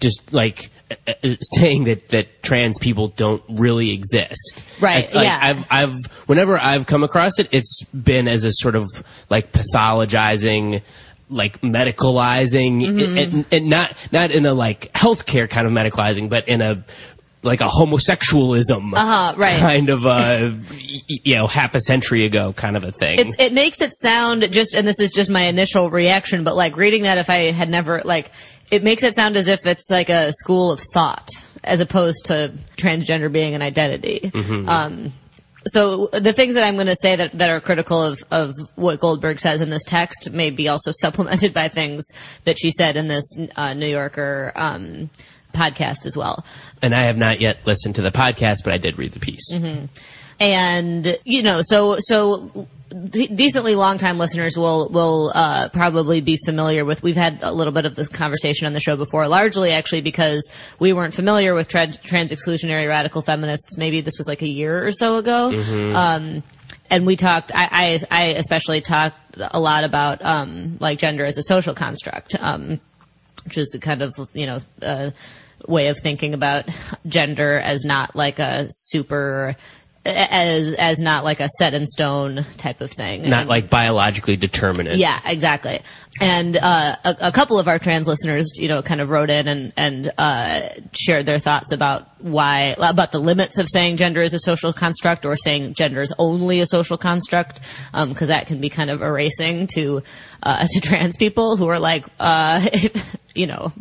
just 0.00 0.32
like 0.32 0.70
uh, 0.90 1.12
uh, 1.24 1.36
saying 1.40 1.84
that 1.84 2.08
that 2.08 2.42
trans 2.42 2.78
people 2.78 3.08
don't 3.08 3.42
really 3.48 3.92
exist. 3.92 4.64
Right, 4.80 5.12
like, 5.14 5.24
yeah. 5.24 5.38
I've 5.40 5.66
I've 5.70 6.06
whenever 6.26 6.58
I've 6.58 6.86
come 6.86 7.02
across 7.02 7.38
it, 7.38 7.48
it's 7.52 7.84
been 7.84 8.28
as 8.28 8.44
a 8.44 8.50
sort 8.52 8.74
of 8.74 8.88
like 9.30 9.52
pathologizing. 9.52 10.82
Like 11.32 11.60
medicalizing, 11.62 12.82
Mhm. 12.82 13.22
and, 13.22 13.44
and 13.50 13.70
not 13.70 13.96
not 14.12 14.30
in 14.30 14.46
a 14.46 14.54
like 14.54 14.92
healthcare 14.92 15.48
kind 15.48 15.66
of 15.66 15.72
medicalizing, 15.72 16.28
but 16.28 16.46
in 16.48 16.60
a 16.60 16.84
like 17.44 17.60
a 17.60 17.66
homosexualism 17.66 18.92
Uh-huh, 18.94 19.34
right. 19.36 19.56
kind 19.58 19.88
of 19.88 20.04
a 20.06 20.56
you 21.08 21.34
know 21.36 21.46
half 21.46 21.74
a 21.74 21.80
century 21.80 22.24
ago 22.24 22.52
kind 22.52 22.76
of 22.76 22.84
a 22.84 22.92
thing. 22.92 23.18
It, 23.18 23.40
it 23.40 23.52
makes 23.52 23.80
it 23.80 23.90
sound 23.96 24.46
just, 24.52 24.74
and 24.76 24.86
this 24.86 25.00
is 25.00 25.10
just 25.10 25.28
my 25.30 25.42
initial 25.44 25.90
reaction, 25.90 26.44
but 26.44 26.54
like 26.54 26.76
reading 26.76 27.02
that, 27.02 27.18
if 27.18 27.28
I 27.28 27.50
had 27.50 27.68
never 27.68 28.00
like, 28.04 28.30
it 28.70 28.84
makes 28.84 29.02
it 29.02 29.16
sound 29.16 29.36
as 29.36 29.48
if 29.48 29.66
it's 29.66 29.90
like 29.90 30.08
a 30.08 30.32
school 30.34 30.70
of 30.70 30.80
thought, 30.94 31.28
as 31.64 31.80
opposed 31.80 32.26
to 32.26 32.52
transgender 32.76 33.30
being 33.32 33.54
an 33.54 33.62
identity. 33.62 34.30
Mhm. 34.32 34.68
Um, 34.68 35.12
so 35.66 36.08
the 36.12 36.32
things 36.32 36.54
that 36.54 36.64
I'm 36.64 36.74
going 36.74 36.86
to 36.86 36.96
say 36.96 37.16
that, 37.16 37.32
that 37.32 37.50
are 37.50 37.60
critical 37.60 38.02
of, 38.02 38.18
of 38.30 38.54
what 38.74 39.00
Goldberg 39.00 39.40
says 39.40 39.60
in 39.60 39.70
this 39.70 39.84
text 39.84 40.30
may 40.30 40.50
be 40.50 40.68
also 40.68 40.90
supplemented 41.00 41.54
by 41.54 41.68
things 41.68 42.06
that 42.44 42.58
she 42.58 42.70
said 42.70 42.96
in 42.96 43.08
this 43.08 43.24
uh, 43.56 43.74
New 43.74 43.86
Yorker 43.88 44.52
um, 44.56 45.10
podcast 45.52 46.06
as 46.06 46.16
well. 46.16 46.44
And 46.80 46.94
I 46.94 47.04
have 47.04 47.16
not 47.16 47.40
yet 47.40 47.66
listened 47.66 47.94
to 47.96 48.02
the 48.02 48.10
podcast, 48.10 48.58
but 48.64 48.72
I 48.72 48.78
did 48.78 48.98
read 48.98 49.12
the 49.12 49.20
piece. 49.20 49.54
hmm 49.54 49.86
And 50.40 51.18
you 51.24 51.42
know, 51.42 51.60
so 51.62 51.96
so 52.00 52.66
de- 52.92 53.74
long 53.74 53.98
time 53.98 54.18
listeners 54.18 54.56
will 54.56 54.88
will 54.88 55.32
uh, 55.34 55.68
probably 55.70 56.20
be 56.20 56.38
familiar 56.44 56.84
with. 56.84 57.02
We've 57.02 57.16
had 57.16 57.42
a 57.42 57.52
little 57.52 57.72
bit 57.72 57.84
of 57.86 57.94
this 57.94 58.08
conversation 58.08 58.66
on 58.66 58.72
the 58.72 58.80
show 58.80 58.96
before, 58.96 59.26
largely 59.28 59.72
actually 59.72 60.00
because 60.02 60.48
we 60.78 60.92
weren't 60.92 61.14
familiar 61.14 61.54
with 61.54 61.68
tra- 61.68 61.92
trans 61.92 62.30
exclusionary 62.32 62.88
radical 62.88 63.22
feminists. 63.22 63.76
Maybe 63.76 64.00
this 64.00 64.14
was 64.18 64.28
like 64.28 64.42
a 64.42 64.48
year 64.48 64.86
or 64.86 64.92
so 64.92 65.16
ago. 65.16 65.50
Mhm. 65.52 65.94
Um, 65.94 66.42
and 66.90 67.06
we 67.06 67.16
talked. 67.16 67.52
I, 67.54 68.00
I, 68.10 68.20
I 68.22 68.22
especially 68.34 68.82
talked 68.82 69.16
a 69.38 69.58
lot 69.58 69.84
about 69.84 70.22
um, 70.24 70.76
like 70.78 70.98
gender 70.98 71.24
as 71.24 71.38
a 71.38 71.42
social 71.42 71.74
construct, 71.74 72.36
um, 72.40 72.80
which 73.44 73.56
is 73.56 73.74
a 73.74 73.78
kind 73.80 74.02
of 74.02 74.12
you 74.34 74.46
know 74.46 74.60
a 74.82 75.12
way 75.66 75.88
of 75.88 75.98
thinking 76.02 76.34
about 76.34 76.68
gender 77.06 77.56
as 77.58 77.84
not 77.84 78.14
like 78.14 78.38
a 78.38 78.66
super 78.70 79.56
as 80.04 80.74
as 80.74 80.98
not 80.98 81.22
like 81.22 81.38
a 81.40 81.48
set 81.58 81.74
in 81.74 81.86
stone 81.86 82.44
type 82.56 82.80
of 82.80 82.90
thing. 82.90 83.28
Not 83.28 83.40
And- 83.42 83.48
like 83.48 83.70
biologically 83.70 84.36
determinate. 84.36 84.98
yeah, 84.98 85.20
exactly. 85.24 85.80
And 86.20 86.56
uh, 86.56 86.96
a, 87.04 87.16
a 87.20 87.32
couple 87.32 87.58
of 87.58 87.68
our 87.68 87.78
trans 87.78 88.06
listeners, 88.06 88.50
you 88.56 88.68
know, 88.68 88.82
kind 88.82 89.00
of 89.00 89.08
wrote 89.10 89.30
in 89.30 89.46
and 89.48 89.72
and 89.76 90.10
uh, 90.18 90.68
shared 90.92 91.24
their 91.26 91.38
thoughts 91.38 91.72
about 91.72 92.08
why 92.20 92.74
about 92.78 93.12
the 93.12 93.18
limits 93.20 93.58
of 93.58 93.68
saying 93.68 93.96
gender 93.96 94.22
is 94.22 94.34
a 94.34 94.38
social 94.40 94.72
construct 94.72 95.24
or 95.24 95.36
saying 95.36 95.74
gender 95.74 96.02
is 96.02 96.12
only 96.18 96.60
a 96.60 96.66
social 96.66 96.98
construct, 96.98 97.60
because 98.08 98.28
that 98.28 98.46
can 98.48 98.60
be 98.60 98.68
kind 98.68 98.90
of 98.90 99.02
erasing 99.02 99.68
to 99.74 100.02
uh, 100.42 100.66
to 100.70 100.80
trans 100.80 101.16
people 101.16 101.56
who 101.56 101.68
are 101.68 101.78
like, 101.78 102.06
uh, 102.20 102.66
you 103.34 103.46
know, 103.46 103.72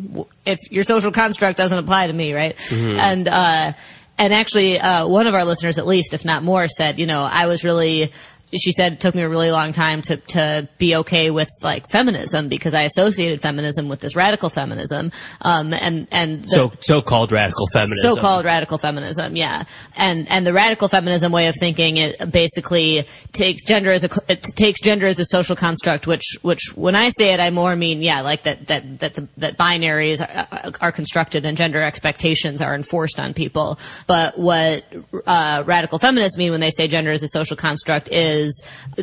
if 0.45 0.59
your 0.71 0.83
social 0.83 1.11
construct 1.11 1.57
doesn't 1.57 1.77
apply 1.79 2.07
to 2.07 2.13
me, 2.13 2.33
right? 2.33 2.55
Mhm. 2.69 2.97
And 2.99 3.27
uh, 3.27 3.73
and 4.17 4.33
actually, 4.33 4.79
uh, 4.79 5.07
one 5.07 5.27
of 5.27 5.33
our 5.33 5.45
listeners, 5.45 5.77
at 5.77 5.87
least, 5.87 6.13
if 6.13 6.23
not 6.23 6.43
more, 6.43 6.67
said, 6.67 6.99
you 6.99 7.05
know, 7.05 7.23
I 7.23 7.47
was 7.47 7.63
really. 7.63 8.11
She 8.57 8.71
said 8.71 8.93
it 8.93 8.99
took 8.99 9.15
me 9.15 9.21
a 9.21 9.29
really 9.29 9.51
long 9.51 9.71
time 9.71 10.01
to, 10.03 10.17
to 10.17 10.67
be 10.77 10.95
okay 10.97 11.31
with 11.31 11.49
like 11.61 11.89
feminism 11.89 12.49
because 12.49 12.73
I 12.73 12.81
associated 12.81 13.41
feminism 13.41 13.87
with 13.87 13.99
this 14.01 14.15
radical 14.15 14.49
feminism, 14.49 15.11
um, 15.41 15.73
and 15.73 16.07
and 16.11 16.43
the, 16.43 16.47
So 16.47 16.71
so-called 16.81 17.31
radical 17.31 17.67
feminism. 17.73 18.15
so-called 18.15 18.45
radical 18.45 18.77
feminism, 18.77 19.35
yeah, 19.35 19.63
and 19.95 20.29
and 20.29 20.45
the 20.45 20.53
radical 20.53 20.89
feminism 20.89 21.31
way 21.31 21.47
of 21.47 21.55
thinking 21.59 21.97
it 21.97 22.31
basically 22.31 23.05
takes 23.31 23.63
gender 23.63 23.91
as 23.91 24.03
a 24.03 24.09
it 24.27 24.43
takes 24.43 24.81
gender 24.81 25.07
as 25.07 25.19
a 25.19 25.25
social 25.25 25.55
construct, 25.55 26.07
which 26.07 26.37
which 26.41 26.61
when 26.75 26.95
I 26.95 27.09
say 27.09 27.33
it, 27.33 27.39
I 27.39 27.51
more 27.51 27.75
mean 27.75 28.01
yeah, 28.01 28.21
like 28.21 28.43
that 28.43 28.67
that 28.67 28.99
that 28.99 29.13
the, 29.13 29.27
that 29.37 29.57
binaries 29.57 30.21
are, 30.21 30.73
are 30.81 30.91
constructed 30.91 31.45
and 31.45 31.55
gender 31.55 31.81
expectations 31.81 32.61
are 32.61 32.75
enforced 32.75 33.19
on 33.19 33.33
people. 33.33 33.79
But 34.07 34.37
what 34.37 34.83
uh, 35.25 35.63
radical 35.65 35.99
feminists 35.99 36.37
mean 36.37 36.51
when 36.51 36.59
they 36.59 36.71
say 36.71 36.87
gender 36.87 37.11
is 37.11 37.23
a 37.23 37.29
social 37.29 37.55
construct 37.55 38.09
is 38.09 38.40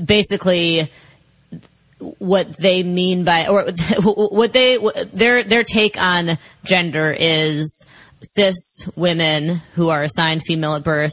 basically 0.05 0.91
what 2.19 2.57
they 2.59 2.83
mean 2.83 3.25
by 3.25 3.47
or 3.49 3.67
what 4.03 4.53
they 4.53 4.79
their 5.13 5.43
their 5.45 5.65
take 5.65 6.01
on 6.01 6.39
gender 6.65 7.15
is 7.19 7.85
cis 8.23 8.89
women 8.97 9.57
who 9.75 9.89
are 9.89 10.03
assigned 10.03 10.43
female 10.43 10.75
at 10.75 10.83
birth 10.83 11.13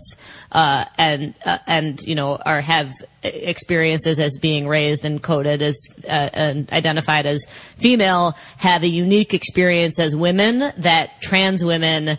uh, 0.51 0.85
and 0.97 1.33
uh, 1.45 1.57
and 1.67 2.01
you 2.01 2.15
know 2.15 2.35
are 2.37 2.61
have 2.61 2.91
experiences 3.23 4.19
as 4.19 4.37
being 4.39 4.67
raised 4.67 5.05
and 5.05 5.21
coded 5.21 5.61
as 5.61 5.75
uh, 6.05 6.29
and 6.33 6.71
identified 6.71 7.25
as 7.25 7.45
female 7.77 8.35
have 8.57 8.83
a 8.83 8.87
unique 8.87 9.33
experience 9.33 9.99
as 9.99 10.15
women 10.15 10.71
that 10.77 11.21
trans 11.21 11.63
women 11.63 12.17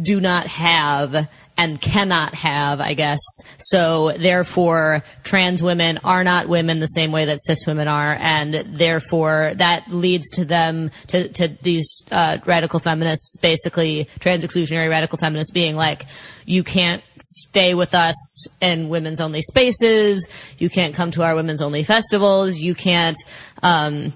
do 0.00 0.20
not 0.20 0.46
have 0.46 1.28
and 1.56 1.80
cannot 1.80 2.34
have, 2.34 2.80
I 2.80 2.94
guess. 2.94 3.20
So 3.58 4.12
therefore, 4.18 5.04
trans 5.22 5.62
women 5.62 5.98
are 6.02 6.24
not 6.24 6.48
women 6.48 6.80
the 6.80 6.86
same 6.86 7.12
way 7.12 7.26
that 7.26 7.40
cis 7.42 7.66
women 7.66 7.86
are, 7.86 8.16
and 8.20 8.54
therefore 8.76 9.52
that 9.56 9.88
leads 9.88 10.28
to 10.32 10.44
them 10.44 10.90
to 11.08 11.28
to 11.28 11.56
these 11.62 11.88
uh, 12.10 12.38
radical 12.44 12.80
feminists, 12.80 13.36
basically 13.36 14.08
trans 14.18 14.44
exclusionary 14.44 14.90
radical 14.90 15.18
feminists, 15.18 15.52
being 15.52 15.76
like, 15.76 16.06
you 16.44 16.64
can't 16.64 17.02
stay 17.20 17.74
with 17.74 17.94
us 17.94 18.46
in 18.60 18.88
women's 18.88 19.20
only 19.20 19.42
spaces, 19.42 20.28
you 20.58 20.68
can't 20.68 20.94
come 20.94 21.10
to 21.12 21.22
our 21.22 21.34
women's 21.34 21.62
only 21.62 21.84
festivals, 21.84 22.58
you 22.58 22.74
can't. 22.74 23.16
Um, 23.62 24.12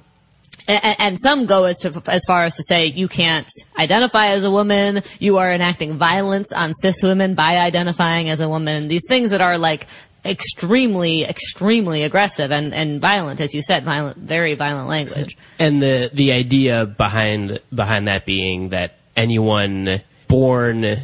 and, 0.68 0.96
and 0.98 1.20
some 1.20 1.46
go 1.46 1.64
as 1.64 1.78
to, 1.78 2.02
as 2.06 2.22
far 2.26 2.44
as 2.44 2.54
to 2.56 2.62
say 2.62 2.86
you 2.86 3.08
can't 3.08 3.50
identify 3.78 4.28
as 4.28 4.44
a 4.44 4.50
woman. 4.50 5.02
You 5.18 5.38
are 5.38 5.50
enacting 5.52 5.96
violence 5.96 6.52
on 6.52 6.74
cis 6.74 7.02
women 7.02 7.34
by 7.34 7.56
identifying 7.56 8.28
as 8.28 8.40
a 8.40 8.48
woman. 8.48 8.88
These 8.88 9.04
things 9.08 9.30
that 9.30 9.40
are 9.40 9.58
like 9.58 9.86
extremely, 10.24 11.24
extremely 11.24 12.02
aggressive 12.02 12.52
and, 12.52 12.74
and 12.74 13.00
violent, 13.00 13.40
as 13.40 13.54
you 13.54 13.62
said, 13.62 13.84
violent, 13.84 14.18
very 14.18 14.54
violent 14.54 14.88
language. 14.88 15.36
And 15.58 15.80
the 15.82 16.10
the 16.12 16.32
idea 16.32 16.86
behind 16.86 17.60
behind 17.74 18.08
that 18.08 18.26
being 18.26 18.68
that 18.70 18.98
anyone 19.16 20.02
born, 20.28 20.98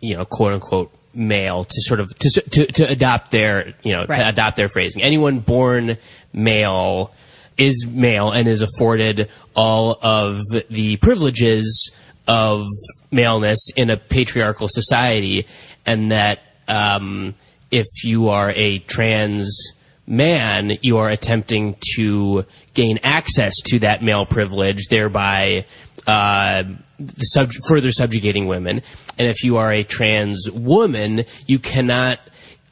you 0.00 0.16
know, 0.16 0.24
quote 0.24 0.54
unquote 0.54 0.90
male 1.12 1.64
to 1.64 1.80
sort 1.82 2.00
of 2.00 2.16
to 2.18 2.28
to, 2.50 2.66
to 2.66 2.82
adopt 2.90 3.30
their 3.30 3.74
you 3.84 3.92
know 3.92 4.04
Right. 4.08 4.18
to 4.18 4.28
adopt 4.28 4.56
their 4.56 4.68
phrasing. 4.68 5.02
Anyone 5.02 5.40
born 5.40 5.96
male 6.32 7.12
is 7.56 7.86
male 7.86 8.30
and 8.30 8.48
is 8.48 8.62
afforded 8.62 9.28
all 9.54 9.98
of 10.02 10.40
the 10.70 10.96
privileges 10.96 11.92
of 12.26 12.66
maleness 13.10 13.60
in 13.76 13.90
a 13.90 13.96
patriarchal 13.96 14.68
society, 14.68 15.46
and 15.86 16.10
that 16.10 16.40
um, 16.68 17.34
if 17.70 17.86
you 18.02 18.28
are 18.28 18.50
a 18.56 18.78
trans 18.80 19.72
man, 20.06 20.76
you 20.82 20.98
are 20.98 21.08
attempting 21.08 21.76
to 21.96 22.44
gain 22.74 22.98
access 23.02 23.54
to 23.66 23.78
that 23.78 24.02
male 24.02 24.26
privilege, 24.26 24.88
thereby 24.88 25.64
uh, 26.06 26.64
sub- 27.18 27.52
further 27.68 27.92
subjugating 27.92 28.46
women. 28.46 28.82
And 29.18 29.28
if 29.28 29.44
you 29.44 29.56
are 29.56 29.72
a 29.72 29.84
trans 29.84 30.50
woman, 30.50 31.24
you 31.46 31.58
cannot 31.58 32.20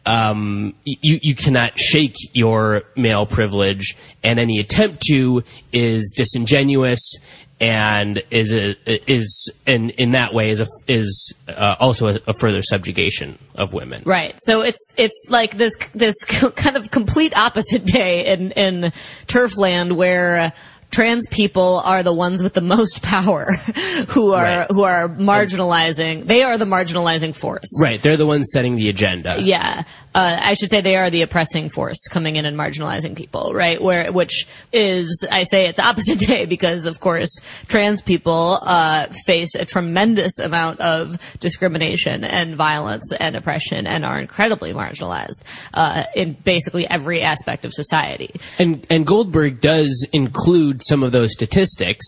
um, 0.05 0.75
you 0.85 1.19
you 1.23 1.35
cannot 1.35 1.79
shake 1.79 2.17
your 2.33 2.83
male 2.97 3.27
privilege, 3.27 3.97
and 4.23 4.39
any 4.39 4.59
attempt 4.59 5.03
to 5.09 5.45
is 5.73 6.13
disingenuous 6.17 7.17
and 7.63 8.25
is 8.33 8.53
a, 8.53 8.75
is 9.11 9.49
in 9.67 9.91
in 9.91 10.11
that 10.11 10.35
way 10.35 10.51
is 10.51 10.61
a, 10.61 10.67
is 10.89 11.33
uh, 11.47 11.77
also 11.79 12.09
a, 12.09 12.19
a 12.27 12.35
further 12.41 12.61
subjugation 12.61 13.39
of 13.55 13.73
women. 13.73 14.03
Right. 14.05 14.35
So 14.41 14.63
it's 14.63 14.93
it's 14.97 15.15
like 15.29 15.57
this 15.59 15.73
this 15.95 16.17
kind 16.25 16.77
of 16.77 16.91
complete 16.91 17.37
opposite 17.37 17.85
day 17.85 18.27
in 18.27 18.51
in 18.53 18.93
Turfland 19.29 19.93
where 19.93 20.53
trans 20.93 21.27
people 21.31 21.81
are 21.85 22.03
the 22.05 22.13
ones 22.13 22.43
with 22.43 22.53
the 22.55 22.61
most 22.61 23.03
power 23.03 23.51
who 24.11 24.33
are 24.35 24.43
Right. 24.45 24.67
who 24.71 24.83
are 24.85 25.09
marginalizing. 25.09 26.27
They 26.27 26.43
are 26.43 26.59
the 26.59 26.65
marginalizing 26.65 27.35
force. 27.35 27.69
Right, 27.81 28.01
they're 28.01 28.17
the 28.17 28.27
ones 28.27 28.49
setting 28.53 28.77
the 28.77 28.89
agenda. 28.89 29.37
Yeah, 29.43 29.83
uh, 30.15 30.39
I 30.43 30.55
should 30.55 30.71
say 30.71 30.81
they 30.81 30.97
are 30.97 31.11
the 31.11 31.23
oppressing 31.23 31.71
force 31.71 32.07
coming 32.09 32.37
in 32.37 32.45
and 32.45 32.57
marginalizing 32.57 33.17
people, 33.17 33.53
right? 33.55 33.81
Where 33.81 34.13
which 34.13 34.47
is 34.73 35.27
I 35.31 35.45
say 35.45 35.67
it's 35.67 35.79
opposite 35.79 36.19
day 36.27 36.45
because 36.45 36.87
of 36.87 37.01
course 37.01 37.31
trans 37.69 38.03
people 38.03 38.59
uh, 38.63 39.07
face 39.27 39.55
a 39.55 39.65
tremendous 39.65 40.39
amount 40.39 40.81
of 40.81 41.19
discrimination 41.41 42.25
and 42.25 42.57
violence 42.57 43.11
and 43.19 43.37
oppression 43.37 43.87
and 43.87 44.05
are 44.05 44.21
incredibly 44.21 44.73
marginalized 44.73 45.43
uh, 45.75 46.05
in 46.15 46.35
basically 46.45 46.89
every 46.89 47.23
aspect 47.23 47.65
of 47.65 47.73
society. 47.73 48.35
And 48.59 48.87
and 48.91 49.07
Goldberg 49.07 49.61
does 49.61 50.07
include 50.13 50.83
some 50.85 51.03
of 51.03 51.13
those 51.13 51.33
statistics, 51.33 52.05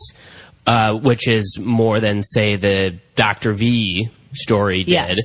uh, 0.67 0.95
which 0.95 1.27
is 1.27 1.59
more 1.59 2.01
than 2.01 2.23
say 2.23 2.57
the 2.57 2.99
Dr. 3.17 3.55
V 3.55 4.11
story 4.35 4.85
did. 4.85 4.93
Yes. 4.93 5.19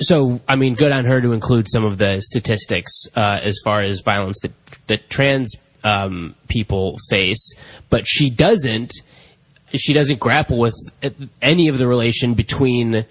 So 0.00 0.40
I 0.48 0.56
mean, 0.56 0.74
good 0.74 0.92
on 0.92 1.04
her 1.04 1.20
to 1.20 1.32
include 1.32 1.68
some 1.68 1.84
of 1.84 1.98
the 1.98 2.20
statistics 2.20 2.92
uh, 3.16 3.40
as 3.42 3.58
far 3.64 3.80
as 3.80 4.00
violence 4.00 4.40
that 4.42 4.52
that 4.86 5.10
trans 5.10 5.54
um, 5.82 6.34
people 6.48 6.96
face, 7.10 7.54
but 7.90 8.06
she 8.06 8.30
doesn't. 8.30 8.92
She 9.74 9.92
doesn't 9.92 10.20
grapple 10.20 10.58
with 10.58 10.74
any 11.42 11.66
of 11.66 11.78
the 11.78 11.88
relation 11.88 12.34
between 12.34 13.04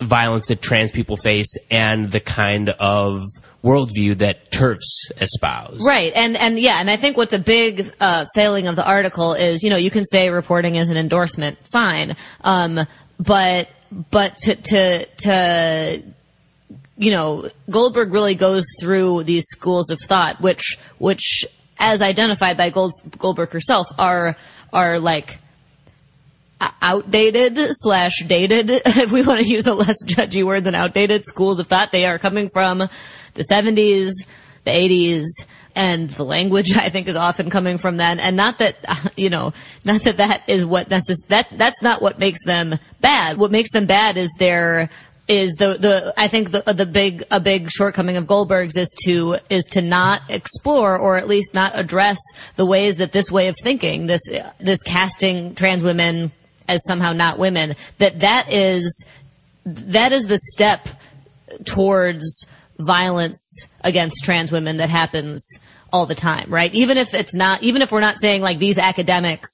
violence 0.00 0.46
that 0.46 0.60
trans 0.60 0.90
people 0.90 1.16
face 1.16 1.56
and 1.70 2.10
the 2.10 2.20
kind 2.20 2.70
of 2.70 3.22
worldview 3.62 4.18
that 4.18 4.50
TERFs 4.50 5.10
espouse. 5.20 5.80
Right, 5.84 6.12
and 6.14 6.36
and 6.36 6.58
yeah, 6.58 6.80
and 6.80 6.90
I 6.90 6.96
think 6.96 7.16
what's 7.16 7.32
a 7.32 7.38
big 7.38 7.92
uh, 8.00 8.26
failing 8.34 8.66
of 8.66 8.76
the 8.76 8.86
article 8.86 9.34
is, 9.34 9.62
you 9.62 9.70
know, 9.70 9.76
you 9.76 9.90
can 9.90 10.04
say 10.04 10.30
reporting 10.30 10.76
is 10.76 10.88
an 10.88 10.96
endorsement, 10.96 11.58
fine, 11.70 12.16
um, 12.42 12.80
but 13.18 13.68
but 14.10 14.36
to 14.38 14.54
to 14.56 15.06
to 15.06 16.02
you 16.98 17.12
know, 17.12 17.48
Goldberg 17.70 18.12
really 18.12 18.34
goes 18.34 18.64
through 18.80 19.22
these 19.22 19.46
schools 19.46 19.90
of 19.90 19.98
thought, 20.08 20.40
which, 20.40 20.76
which, 20.98 21.46
as 21.78 22.02
identified 22.02 22.56
by 22.56 22.70
Gold, 22.70 22.92
Goldberg 23.16 23.50
herself, 23.50 23.86
are 23.98 24.36
are 24.72 24.98
like 24.98 25.38
uh, 26.60 26.70
outdated 26.82 27.56
slash 27.70 28.24
dated. 28.26 28.70
If 28.84 29.12
we 29.12 29.22
want 29.22 29.40
to 29.40 29.48
use 29.48 29.66
a 29.66 29.74
less 29.74 29.96
judgy 30.04 30.44
word 30.44 30.64
than 30.64 30.74
outdated, 30.74 31.24
schools 31.24 31.60
of 31.60 31.68
thought. 31.68 31.92
They 31.92 32.04
are 32.04 32.18
coming 32.18 32.50
from 32.50 32.88
the 33.34 33.42
seventies, 33.44 34.26
the 34.64 34.74
eighties, 34.74 35.46
and 35.76 36.10
the 36.10 36.24
language 36.24 36.72
I 36.76 36.88
think 36.88 37.06
is 37.06 37.16
often 37.16 37.48
coming 37.48 37.78
from 37.78 37.96
then. 37.96 38.18
And 38.18 38.36
not 38.36 38.58
that 38.58 39.12
you 39.16 39.30
know, 39.30 39.52
not 39.84 40.02
that 40.02 40.16
that 40.16 40.48
is 40.48 40.64
what 40.64 40.88
necess- 40.88 41.28
that 41.28 41.46
that's 41.52 41.80
not 41.80 42.02
what 42.02 42.18
makes 42.18 42.42
them 42.44 42.78
bad. 43.00 43.38
What 43.38 43.52
makes 43.52 43.70
them 43.70 43.86
bad 43.86 44.16
is 44.16 44.30
their 44.38 44.90
is 45.28 45.56
the 45.56 45.74
the 45.74 46.14
I 46.16 46.26
think 46.26 46.50
the 46.50 46.62
the 46.72 46.86
big 46.86 47.22
a 47.30 47.38
big 47.38 47.70
shortcoming 47.70 48.16
of 48.16 48.26
Goldberg's 48.26 48.76
is 48.76 48.94
to 49.04 49.36
is 49.50 49.64
to 49.72 49.82
not 49.82 50.22
explore 50.30 50.96
or 50.98 51.18
at 51.18 51.28
least 51.28 51.52
not 51.52 51.72
address 51.74 52.18
the 52.56 52.64
ways 52.64 52.96
that 52.96 53.12
this 53.12 53.30
way 53.30 53.48
of 53.48 53.56
thinking 53.62 54.06
this 54.06 54.22
this 54.58 54.82
casting 54.82 55.54
trans 55.54 55.84
women 55.84 56.32
as 56.66 56.82
somehow 56.86 57.12
not 57.12 57.38
women 57.38 57.76
that 57.98 58.20
that 58.20 58.50
is 58.52 59.04
that 59.66 60.12
is 60.12 60.24
the 60.24 60.38
step 60.38 60.88
towards 61.66 62.46
violence 62.78 63.66
against 63.82 64.24
trans 64.24 64.50
women 64.50 64.78
that 64.78 64.88
happens 64.88 65.46
all 65.92 66.06
the 66.06 66.14
time 66.14 66.46
right? 66.48 66.74
Even 66.74 66.96
if 66.96 67.12
it's 67.12 67.34
not 67.34 67.62
even 67.62 67.82
if 67.82 67.92
we're 67.92 68.00
not 68.00 68.18
saying 68.18 68.40
like 68.40 68.58
these 68.58 68.78
academics 68.78 69.50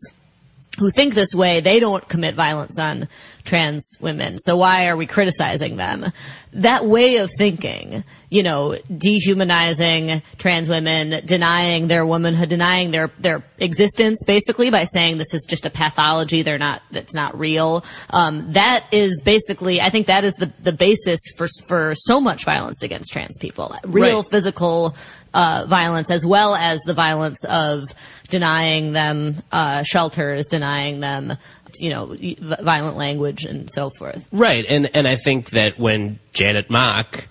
who 0.79 0.91
think 0.91 1.15
this 1.15 1.35
way, 1.35 1.61
they 1.61 1.79
don't 1.79 2.09
commit 2.09 2.35
violence 2.35 2.79
on 2.79 3.09
trans 3.45 3.97
women. 4.01 4.39
So 4.39 4.57
why 4.57 4.87
are 4.87 4.97
we 4.97 5.07
criticizing 5.07 5.77
them? 5.77 6.13
That 6.53 6.87
way 6.87 7.17
of 7.17 7.31
thinking, 7.37 8.05
you 8.31 8.43
know, 8.43 8.77
dehumanizing 8.97 10.23
trans 10.39 10.69
women, 10.69 11.25
denying 11.27 11.89
their 11.89 12.07
womanhood, 12.07 12.49
denying 12.49 12.91
their, 12.91 13.11
their 13.19 13.45
existence 13.59 14.23
basically 14.27 14.71
by 14.71 14.85
saying 14.85 15.19
this 15.19 15.35
is 15.35 15.45
just 15.49 15.67
a 15.67 15.71
pathology, 15.71 16.43
they're 16.43 16.59
not, 16.59 16.83
that's 16.91 17.15
not 17.15 17.39
real. 17.39 17.85
Um, 18.11 18.53
that 18.53 18.87
is 18.93 19.23
basically, 19.25 19.81
I 19.81 19.91
think 19.91 20.07
that 20.07 20.25
is 20.25 20.33
the, 20.35 20.53
the 20.63 20.73
basis 20.73 21.21
for, 21.37 21.47
for 21.67 21.93
so 21.95 22.21
much 22.21 22.45
violence 22.45 22.83
against 22.83 23.13
trans 23.13 23.37
people. 23.39 23.77
Real 23.85 24.23
Right. 24.23 24.31
physical, 24.31 24.97
uh, 25.35 25.67
violence 25.69 26.11
as 26.11 26.25
well 26.25 26.55
as 26.55 26.81
the 26.87 26.95
violence 26.95 27.45
of 27.45 27.85
denying 28.29 28.93
them, 28.93 29.43
uh, 29.53 29.83
shelters, 29.83 30.47
denying 30.47 31.01
them, 31.01 31.37
you 31.79 31.91
know, 31.91 32.17
violent 32.63 32.97
language 32.97 33.45
and 33.45 33.69
so 33.71 33.91
forth. 33.99 34.27
Right, 34.33 34.65
and 34.67 34.89
and 34.95 35.07
I 35.07 35.17
think 35.17 35.51
that 35.51 35.79
when 35.79 36.21
Janet 36.33 36.71
Mock 36.71 37.29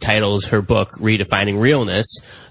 titles 0.00 0.46
her 0.46 0.60
book 0.60 0.90
"Redefining 0.98 1.60
Realness," 1.60 2.06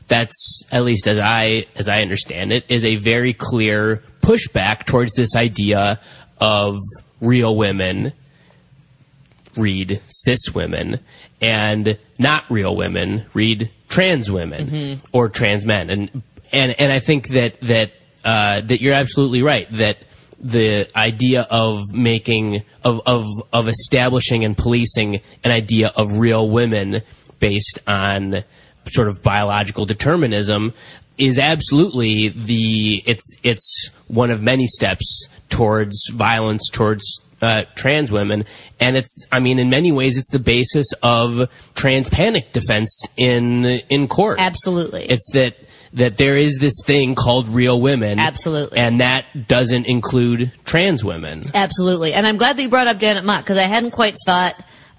that's 0.08 0.64
at 0.72 0.84
least 0.84 1.08
as 1.08 1.20
I 1.20 1.66
as 1.76 1.90
I 1.90 2.02
understand 2.02 2.54
it, 2.54 2.64
is 2.70 2.86
a 2.86 2.96
very 2.96 3.34
clear 3.34 4.02
pushback 4.22 4.86
towards 4.86 5.12
this 5.14 5.36
idea 5.36 6.00
of 6.40 6.80
real 7.22 7.56
women 7.56 8.14
read 9.58 10.02
cis 10.10 10.54
women 10.54 11.00
and 11.42 11.98
not 12.18 12.44
real 12.50 12.76
women 12.76 13.26
read 13.34 13.70
trans 13.88 14.32
women 14.32 15.00
or 15.12 15.30
trans 15.30 15.66
men. 15.66 15.90
And 15.90 16.22
and 16.52 16.80
and 16.80 16.92
I 16.92 17.00
think 17.00 17.30
that 17.30 17.60
that 17.62 17.92
uh, 18.24 18.62
that 18.62 18.82
you're 18.82 18.94
absolutely 18.94 19.42
right 19.42 19.72
that 19.74 19.98
the 20.40 20.88
idea 20.96 21.48
of 21.50 21.92
making 21.92 22.64
of 22.84 23.02
of 23.06 23.26
of 23.54 23.68
establishing 23.68 24.44
and 24.44 24.58
policing 24.58 25.22
an 25.44 25.52
idea 25.52 25.92
of 25.96 26.18
real 26.18 26.50
women 26.50 27.02
based 27.40 27.80
on 27.88 28.44
sort 28.88 29.08
of 29.08 29.22
biological 29.24 29.86
determinism 29.86 30.74
is 31.18 31.40
absolutely 31.40 32.30
the 32.30 33.02
it's 33.06 33.36
it's 33.44 33.90
one 34.08 34.30
of 34.30 34.42
many 34.42 34.68
steps 34.68 35.28
towards 35.50 36.10
violence 36.14 36.70
towards 36.72 37.22
uh, 37.42 37.64
trans 37.76 38.12
women, 38.12 38.46
and 38.80 38.96
it's 38.98 39.26
I 39.32 39.40
mean 39.40 39.60
in 39.60 39.70
many 39.70 39.92
ways 39.92 40.18
it's 40.18 40.32
the 40.32 40.40
basis 40.40 40.88
of 41.04 41.50
trans 41.76 42.10
panic 42.10 42.54
defense 42.54 43.06
in 43.18 43.66
in 43.66 44.08
court. 44.08 44.40
Absolutely, 44.40 45.06
it's 45.06 45.30
that 45.34 45.56
that 45.96 46.18
there 46.18 46.38
is 46.38 46.58
this 46.60 46.74
thing 46.86 47.16
called 47.16 47.48
real 47.48 47.80
women. 47.80 48.20
Absolutely. 48.20 48.78
and 48.78 49.00
that 49.00 49.48
doesn't 49.48 49.86
include 49.86 50.52
trans 50.66 51.04
women. 51.04 51.44
Absolutely. 51.54 52.14
And 52.14 52.28
I'm 52.28 52.38
glad 52.38 52.58
that 52.58 52.62
you 52.62 52.70
brought 52.70 52.88
up 52.88 53.00
Janet 53.00 53.24
Mock 53.24 53.44
because 53.44 53.58
I 53.58 53.64
hadn't 53.64 53.92
quite 53.92 54.16
thought 54.26 54.56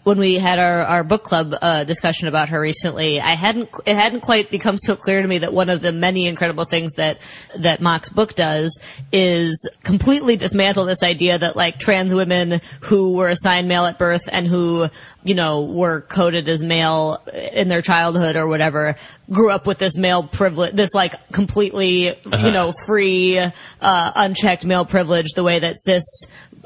when 0.07 0.21
we 0.21 0.37
had 0.37 0.61
our, 0.61 0.83
our 0.83 1.03
book 1.03 1.25
club 1.25 1.53
uh, 1.61 1.83
discussion 1.83 2.29
about 2.29 2.51
her 2.51 2.61
recently, 2.61 3.21
I 3.21 3.35
hadn't 3.35 3.71
it 3.85 3.97
hadn't 3.97 4.21
quite 4.21 4.53
become 4.53 4.79
so 4.79 4.95
clear 4.95 5.21
to 5.21 5.27
me 5.27 5.39
that 5.39 5.53
one 5.53 5.69
of 5.69 5.83
the 5.83 5.91
many 5.91 6.29
incredible 6.29 6.65
things 6.65 6.93
that 6.93 7.21
that 7.59 7.81
Mock's 7.81 8.09
book 8.09 8.37
does 8.37 8.81
is 9.11 9.69
completely 9.83 10.37
dismantle 10.37 10.85
this 10.85 11.03
idea 11.03 11.39
that 11.39 11.57
like 11.57 11.81
trans 11.81 12.15
women 12.15 12.61
who 12.83 13.15
were 13.15 13.29
assigned 13.31 13.67
male 13.67 13.85
at 13.85 13.99
birth 13.99 14.23
and 14.31 14.47
who 14.47 14.89
you 15.25 15.35
know 15.35 15.63
were 15.63 16.03
coded 16.03 16.49
as 16.49 16.63
male 16.63 17.21
in 17.53 17.67
their 17.67 17.83
childhood 17.83 18.37
or 18.37 18.47
whatever 18.47 18.95
grew 19.29 19.51
up 19.51 19.67
with 19.67 19.79
this 19.79 19.97
male 19.99 20.23
privilege, 20.23 20.73
this 20.73 20.95
like 20.95 21.15
completely 21.33 22.11
Uh-huh. 22.11 22.47
you 22.47 22.53
know 22.53 22.73
free, 22.87 23.41
uh, 23.41 24.13
unchecked 24.15 24.65
male 24.65 24.85
privilege, 24.85 25.33
the 25.35 25.43
way 25.43 25.59
that 25.59 25.75
cis 25.83 26.05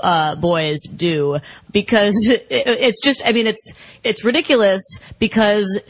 uh, 0.03 0.35
boys 0.37 0.79
do, 0.83 1.39
because 1.71 2.15
it, 2.29 2.47
it's 2.51 3.01
just, 3.03 3.23
I 3.25 3.33
mean, 3.33 3.47
it's 3.47 3.73
it's 4.05 4.25
ridiculous 4.25 4.83
because. 5.19 5.81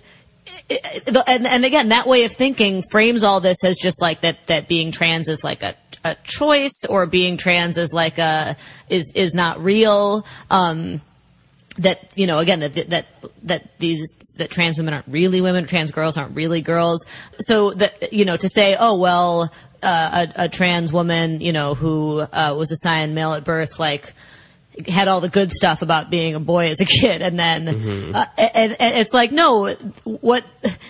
and, 1.26 1.46
and 1.46 1.64
again, 1.64 1.88
that 1.88 2.06
way 2.06 2.24
of 2.24 2.34
thinking 2.34 2.82
frames 2.90 3.22
all 3.22 3.40
this 3.40 3.64
as 3.64 3.76
just 3.76 4.00
like 4.02 4.20
that, 4.22 4.46
that 4.46 4.68
being 4.68 4.90
trans 4.90 5.28
is 5.28 5.44
like 5.44 5.62
a, 5.62 5.74
a 6.04 6.16
choice 6.24 6.84
or 6.88 7.06
being 7.06 7.36
trans 7.36 7.76
is 7.76 7.92
like 7.92 8.18
a, 8.18 8.56
is, 8.88 9.12
is 9.14 9.34
not 9.34 9.62
real. 9.62 10.24
Um, 10.50 11.00
that 11.78 12.10
you 12.14 12.26
know 12.26 12.38
again 12.38 12.60
that 12.60 12.74
that 12.90 13.06
that 13.44 13.78
these 13.78 14.06
that 14.36 14.50
trans 14.50 14.76
women 14.78 14.94
aren't 14.94 15.08
really 15.08 15.40
women, 15.40 15.66
trans 15.66 15.90
girls 15.90 16.16
aren't 16.16 16.36
really 16.36 16.60
girls. 16.60 17.04
So 17.38 17.72
that 17.72 18.12
you 18.12 18.24
know 18.24 18.36
to 18.36 18.48
say, 18.48 18.76
oh 18.78 18.96
well, 18.96 19.52
uh, 19.82 20.26
a, 20.36 20.44
a 20.44 20.48
trans 20.48 20.92
woman 20.92 21.40
you 21.40 21.52
know 21.52 21.74
who 21.74 22.20
uh, 22.20 22.54
was 22.56 22.70
assigned 22.70 23.14
male 23.14 23.32
at 23.34 23.44
birth, 23.44 23.78
like 23.78 24.12
had 24.88 25.08
all 25.08 25.20
the 25.20 25.28
good 25.28 25.50
stuff 25.52 25.82
about 25.82 26.10
being 26.10 26.34
a 26.34 26.40
boy 26.40 26.68
as 26.70 26.80
a 26.80 26.84
kid, 26.84 27.22
and 27.22 27.38
then 27.38 27.68
uh, 28.14 28.24
and, 28.38 28.76
and 28.80 28.98
it's 28.98 29.12
like 29.12 29.32
no, 29.32 29.70
what 30.04 30.44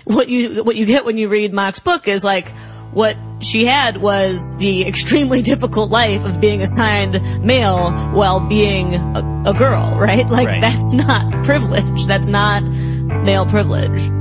what 0.05 0.29
you 0.29 0.63
what 0.65 0.77
you 0.77 0.87
get 0.87 1.05
when 1.05 1.19
you 1.19 1.29
read 1.29 1.53
Mock's 1.53 1.79
book 1.81 2.07
is 2.09 2.23
like 2.23 2.51
what 2.93 3.17
she 3.41 3.65
had 3.65 3.99
was 3.99 4.41
the 4.59 4.85
extremely 4.87 5.43
difficult 5.53 5.91
life 5.91 6.25
of 6.25 6.41
being 6.41 6.61
assigned 6.61 7.13
male 7.45 7.93
while 8.13 8.41
being 8.41 8.95
a, 8.97 9.43
a 9.47 9.55
girl, 9.55 9.97
right? 9.97 10.29
Like 10.29 10.49
Right. 10.49 10.61
that's 10.61 10.93
not 10.93 11.45
privilege. 11.45 12.07
That's 12.07 12.27
not 12.27 12.65
male 12.65 13.47
privilege. 13.47 14.20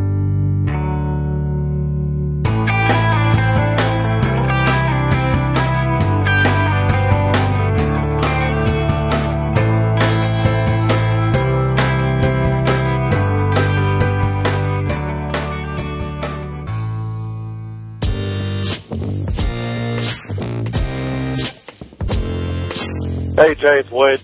Hey, 23.40 23.56
Jay, 23.56 23.80
it's 23.80 23.90
Wade. 23.90 24.22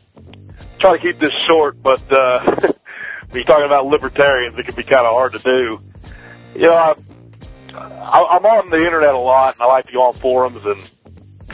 Try 0.82 0.98
to 0.98 1.02
keep 1.02 1.20
this 1.20 1.34
short, 1.48 1.82
but 1.82 2.04
uh, 2.12 2.44
when 2.60 2.74
you're 3.34 3.44
talking 3.46 3.66
about 3.66 3.86
libertarians, 3.86 4.60
it 4.60 4.66
can 4.66 4.76
be 4.76 4.84
kind 4.84 5.06
of 5.08 5.14
hard 5.14 5.32
to 5.32 5.40
do. 5.40 5.80
You 6.54 6.68
know, 6.68 6.74
I, 6.74 6.96
I, 7.78 8.28
I'm 8.36 8.46
on 8.46 8.70
the 8.72 8.76
internet 8.86 9.14
a 9.14 9.18
lot, 9.18 9.54
and 9.56 9.62
I 9.62 9.68
like 9.68 9.86
to 9.88 9.94
go 9.94 10.04
on 10.04 10.16
forums 10.16 10.62
and, 10.66 10.92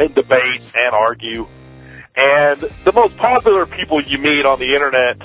and 0.01 0.15
debate 0.15 0.71
and 0.75 0.95
argue. 0.95 1.45
And 2.15 2.61
the 2.83 2.93
most 2.93 3.15
popular 3.17 3.67
people 3.67 4.01
you 4.01 4.17
meet 4.17 4.43
on 4.43 4.57
the 4.57 4.73
internet 4.73 5.21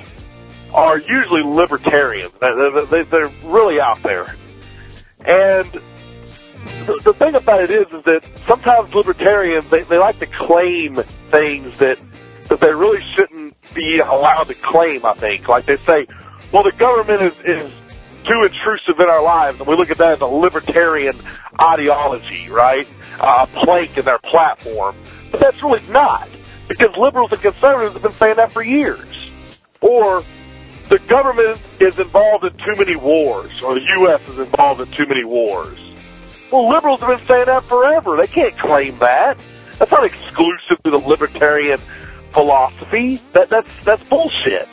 are 0.75 0.99
usually 0.99 1.43
libertarians. 1.43 2.33
They- 2.39 2.85
they- 2.91 3.03
They're 3.05 3.33
really 3.45 3.81
out 3.81 4.03
there. 4.03 4.37
And 5.21 5.73
the, 6.85 7.01
the 7.03 7.15
thing 7.15 7.35
about 7.35 7.63
it 7.63 7.71
is, 7.71 7.87
is 7.95 8.05
that 8.05 8.21
sometimes 8.47 8.93
libertarians 8.95 9.71
they, 9.71 9.85
they 9.85 9.97
like 9.97 10.19
to 10.19 10.27
claim 10.27 10.97
things 11.31 11.79
that 11.79 11.99
that 12.49 12.61
they 12.61 12.73
really 12.73 13.03
shouldn't 13.03 13.55
be 13.75 13.99
allowed 13.99 14.45
to 14.45 14.55
claim. 14.55 15.05
I 15.05 15.15
think, 15.15 15.49
like 15.49 15.67
they 15.67 15.77
say, 15.79 16.07
well, 16.53 16.63
the 16.63 16.73
government 16.73 17.23
is 17.23 17.35
is 17.45 17.73
too 18.25 18.43
intrusive 18.43 18.99
in 18.99 19.09
our 19.09 19.23
lives, 19.23 19.59
and 19.61 19.69
we 19.69 19.77
look 19.77 19.91
at 19.91 19.99
that 19.99 20.15
as 20.15 20.21
a 20.21 20.27
libertarian 20.27 21.17
ideology, 21.63 22.49
right? 22.49 22.87
Uh, 23.21 23.47
a 23.49 23.65
plank 23.65 23.97
in 23.97 24.05
their 24.05 24.19
platform, 24.19 24.97
but 25.31 25.41
that's 25.41 25.63
really 25.63 25.83
not 25.89 26.29
because 26.69 26.91
liberals 26.99 27.31
and 27.33 27.41
conservatives 27.41 27.93
have 27.95 28.03
been 28.03 28.13
saying 28.13 28.37
that 28.37 28.53
for 28.53 28.63
years. 28.63 29.31
or 29.81 30.25
the 30.89 30.99
government 31.01 31.61
is 31.81 31.99
involved 31.99 32.45
in 32.45 32.53
too 32.59 32.75
many 32.79 32.97
wars, 32.97 33.61
or 33.63 33.75
the 33.75 33.85
U.S. 33.99 34.21
is 34.29 34.39
involved 34.39 34.81
in 34.81 34.91
too 34.93 35.07
many 35.07 35.25
wars. 35.25 35.79
Well, 36.53 36.69
liberals 36.69 37.01
have 37.01 37.19
been 37.19 37.27
saying 37.27 37.47
that 37.47 37.65
forever. 37.65 38.17
They 38.17 38.29
can't 38.29 38.57
claim 38.59 38.97
that. 39.01 39.37
That's 39.79 39.91
not 39.91 40.05
exclusive 40.05 40.79
to 40.85 40.91
the 40.91 40.99
libertarian 40.99 41.81
philosophy. 42.33 43.21
That 43.33 43.51
that's 43.51 43.69
that's 43.85 44.03
bullshit. 44.09 44.69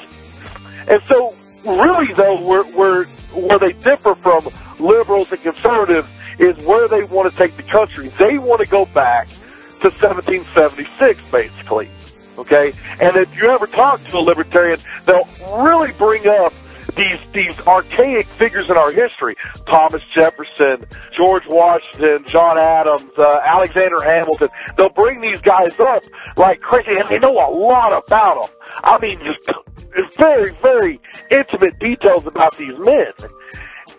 And 0.88 1.02
so, 1.08 1.36
really, 1.66 2.14
though, 2.14 2.42
where 2.42 2.64
where 2.64 3.06
where 3.34 3.60
they 3.60 3.74
differ 3.74 4.16
from 4.16 4.50
liberals 4.80 5.32
and 5.32 5.42
conservatives 5.42 6.08
is 6.40 6.58
where 6.66 6.88
they 6.88 7.04
want 7.04 7.32
to 7.32 7.38
take 7.38 7.56
the 7.58 7.64
country. 7.64 8.10
They 8.20 8.38
want 8.38 8.62
to 8.62 8.68
go 8.68 8.86
back 8.86 9.28
to 9.82 9.90
1776, 9.90 11.22
basically. 11.32 11.90
Okay, 12.38 12.74
and 13.00 13.16
if 13.16 13.36
you 13.40 13.50
ever 13.50 13.68
talk 13.68 14.04
to 14.06 14.18
a 14.18 14.20
libertarian, 14.20 14.80
they'll 15.06 15.28
really 15.64 15.92
bring 15.94 16.28
up 16.28 16.54
these 16.96 17.20
these 17.34 17.60
archaic 17.68 18.28
figures 18.38 18.66
in 18.70 18.78
our 18.78 18.92
history: 18.92 19.36
Thomas 19.70 20.02
Jefferson, 20.16 20.86
George 21.18 21.44
Washington, 21.48 22.26
John 22.28 22.58
Adams, 22.58 23.12
uh, 23.18 23.40
Alexander 23.46 24.02
Hamilton. 24.02 24.50
They'll 24.78 24.90
bring 24.90 25.22
these 25.22 25.42
guys 25.42 25.76
up 25.80 26.04
like 26.38 26.62
crazy, 26.62 26.92
and 26.98 27.08
they 27.10 27.20
know 27.20 27.34
a 27.34 27.50
lot 27.50 27.92
about 28.06 28.42
them. 28.42 28.52
I 28.84 29.00
mean, 29.00 29.20
just 29.20 30.18
very 30.18 30.52
very 30.62 31.00
intimate 31.32 31.80
details 31.80 32.26
about 32.26 32.58
these 32.58 32.78
men. 32.80 33.14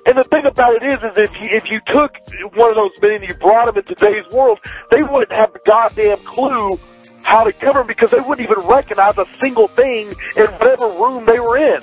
And 0.06 0.18
the 0.18 0.24
thing 0.24 0.44
about 0.44 0.74
it 0.76 0.92
is, 0.92 0.98
is 0.98 1.16
if 1.16 1.32
you, 1.32 1.48
if 1.52 1.64
you 1.70 1.80
took 1.88 2.12
one 2.54 2.70
of 2.70 2.76
those 2.76 3.00
men 3.00 3.22
and 3.22 3.28
you 3.28 3.34
brought 3.36 3.66
them 3.66 3.76
in 3.78 3.84
today's 3.84 4.24
world, 4.32 4.60
they 4.90 5.02
wouldn't 5.02 5.32
have 5.32 5.52
the 5.52 5.60
goddamn 5.66 6.18
clue 6.24 6.78
how 7.22 7.42
to 7.42 7.52
govern 7.52 7.86
because 7.86 8.10
they 8.10 8.20
wouldn't 8.20 8.46
even 8.46 8.66
recognize 8.66 9.16
a 9.16 9.24
single 9.42 9.68
thing 9.68 10.08
in 10.36 10.46
whatever 10.60 10.88
room 10.88 11.24
they 11.26 11.40
were 11.40 11.56
in. 11.56 11.80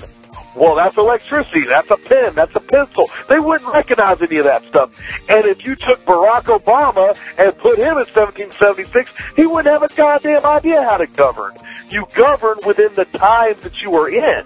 Well, 0.56 0.76
that's 0.76 0.98
electricity. 0.98 1.64
That's 1.68 1.90
a 1.90 1.98
pen. 1.98 2.36
That's 2.36 2.54
a 2.56 2.60
pencil. 2.60 3.10
They 3.30 3.40
wouldn't 3.40 3.72
recognize 3.72 4.18
any 4.22 4.38
of 4.38 4.44
that 4.46 4.64
stuff. 4.66 4.92
And 5.30 5.46
if 5.46 5.66
you 5.66 5.76
took 5.76 6.04
Barack 6.06 6.44
Obama 6.44 7.18
and 7.38 7.58
put 7.58 7.78
him 7.78 7.98
in 7.98 8.06
1776, 8.12 9.12
he 9.38 9.46
wouldn't 9.46 9.72
have 9.72 9.84
a 9.84 9.94
goddamn 9.96 10.46
idea 10.46 10.84
how 10.84 10.98
to 10.98 11.08
govern. 11.08 11.56
You 11.90 12.06
govern 12.16 12.58
within 12.66 12.94
the 12.96 13.06
times 13.06 13.64
that 13.64 13.74
you 13.82 13.96
are 13.96 14.10
in. 14.10 14.46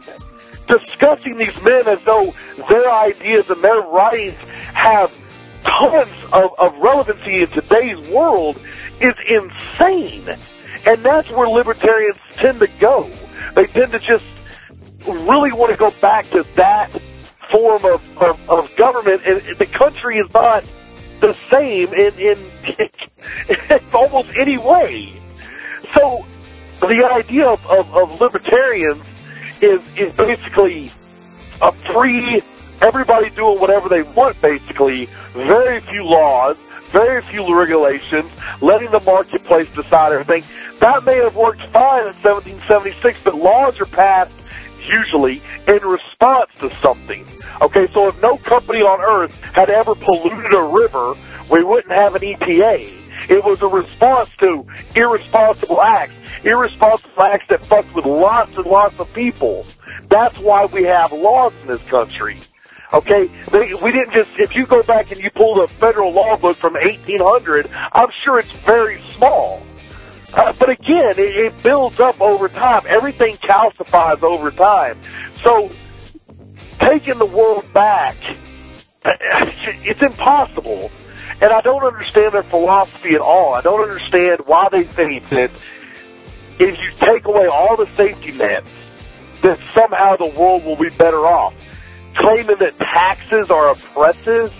Discussing 0.67 1.37
these 1.37 1.59
men 1.63 1.87
as 1.87 1.99
though 2.05 2.33
their 2.69 2.91
ideas 2.91 3.49
and 3.49 3.63
their 3.63 3.81
writings 3.81 4.37
have 4.73 5.11
tons 5.63 6.11
of, 6.31 6.51
of 6.59 6.75
relevancy 6.77 7.41
in 7.41 7.47
today's 7.49 7.97
world 8.09 8.59
is 8.99 9.15
insane. 9.27 10.35
And 10.85 11.03
that's 11.03 11.29
where 11.31 11.47
libertarians 11.49 12.17
tend 12.33 12.59
to 12.59 12.67
go. 12.79 13.09
They 13.55 13.65
tend 13.65 13.91
to 13.93 13.99
just 13.99 14.23
really 15.13 15.51
want 15.51 15.71
to 15.71 15.77
go 15.77 15.91
back 16.01 16.29
to 16.31 16.45
that 16.55 16.89
form 17.51 17.85
of, 17.85 18.17
of, 18.17 18.49
of 18.49 18.75
government, 18.75 19.21
and 19.25 19.41
the 19.57 19.65
country 19.65 20.17
is 20.17 20.33
not 20.33 20.63
the 21.21 21.33
same 21.49 21.93
in, 21.93 22.13
in, 22.19 22.37
in 23.69 23.79
almost 23.93 24.29
any 24.37 24.57
way. 24.57 25.21
So 25.93 26.25
the 26.81 27.09
idea 27.11 27.47
of, 27.47 27.65
of, 27.67 27.95
of 27.95 28.21
libertarians 28.21 29.03
is, 29.61 29.79
is 29.97 30.13
basically 30.13 30.91
a 31.61 31.71
free, 31.93 32.41
everybody 32.81 33.29
doing 33.29 33.59
whatever 33.59 33.89
they 33.89 34.01
want, 34.01 34.39
basically, 34.41 35.07
very 35.33 35.81
few 35.81 36.03
laws, 36.03 36.57
very 36.91 37.21
few 37.23 37.57
regulations, 37.57 38.29
letting 38.61 38.91
the 38.91 38.99
marketplace 39.01 39.67
decide 39.75 40.11
everything. 40.11 40.43
That 40.79 41.03
may 41.05 41.17
have 41.17 41.35
worked 41.35 41.61
fine 41.71 42.07
in 42.07 42.13
1776, 42.21 43.21
but 43.23 43.35
laws 43.35 43.79
are 43.79 43.85
passed 43.85 44.33
usually 44.87 45.41
in 45.67 45.79
response 45.83 46.51
to 46.59 46.69
something. 46.81 47.25
Okay, 47.61 47.87
so 47.93 48.07
if 48.07 48.21
no 48.21 48.37
company 48.37 48.81
on 48.81 49.01
earth 49.01 49.31
had 49.53 49.69
ever 49.69 49.95
polluted 49.95 50.53
a 50.53 50.63
river, 50.63 51.13
we 51.49 51.63
wouldn't 51.63 51.93
have 51.93 52.15
an 52.15 52.21
EPA. 52.21 53.05
It 53.29 53.43
was 53.43 53.61
a 53.61 53.67
response 53.67 54.29
to 54.39 54.65
irresponsible 54.93 55.81
acts, 55.81 56.13
irresponsible 56.43 57.23
acts 57.23 57.45
that 57.49 57.65
fucked 57.67 57.95
with 57.95 58.05
lots 58.05 58.55
and 58.55 58.65
lots 58.65 58.99
of 58.99 59.11
people. 59.13 59.65
That's 60.09 60.37
why 60.39 60.65
we 60.65 60.83
have 60.83 61.11
laws 61.11 61.53
in 61.61 61.67
this 61.67 61.81
country. 61.89 62.45
Okay, 62.93 63.27
they, 63.51 63.73
we 63.83 63.91
didn't 63.91 64.13
just. 64.13 64.29
If 64.37 64.55
you 64.55 64.65
go 64.67 64.83
back 64.83 65.11
and 65.11 65.19
you 65.19 65.29
pull 65.31 65.55
the 65.55 65.67
federal 65.79 66.13
law 66.13 66.37
book 66.37 66.57
from 66.57 66.73
1800, 66.73 67.67
I'm 67.91 68.09
sure 68.23 68.39
it's 68.39 68.51
very 68.65 69.01
small. 69.15 69.61
Uh, 70.35 70.53
but 70.59 70.69
again, 70.69 71.13
it, 71.17 71.45
it 71.45 71.63
builds 71.63 71.99
up 71.99 72.19
over 72.19 72.49
time. 72.49 72.83
Everything 72.87 73.37
calcifies 73.37 74.21
over 74.21 74.51
time. 74.51 74.99
So 75.43 75.71
taking 76.79 77.17
the 77.17 77.25
world 77.25 77.71
back, 77.73 78.17
it's 79.05 80.01
impossible. 80.01 80.91
And 81.41 81.51
I 81.51 81.61
don't 81.61 81.83
understand 81.83 82.33
their 82.33 82.43
philosophy 82.43 83.15
at 83.15 83.21
all. 83.21 83.53
I 83.53 83.61
don't 83.61 83.81
understand 83.81 84.41
why 84.45 84.67
they 84.71 84.83
think 84.83 85.27
that 85.29 85.51
if 86.59 86.77
you 86.79 86.91
take 86.99 87.25
away 87.25 87.47
all 87.47 87.77
the 87.77 87.87
safety 87.95 88.31
nets, 88.33 88.67
that 89.41 89.59
somehow 89.73 90.15
the 90.17 90.27
world 90.37 90.65
will 90.65 90.77
be 90.77 90.89
better 90.89 91.25
off. 91.25 91.53
Claiming 92.15 92.57
that 92.59 92.77
taxes 92.79 93.49
are 93.49 93.71
oppressive, 93.71 94.53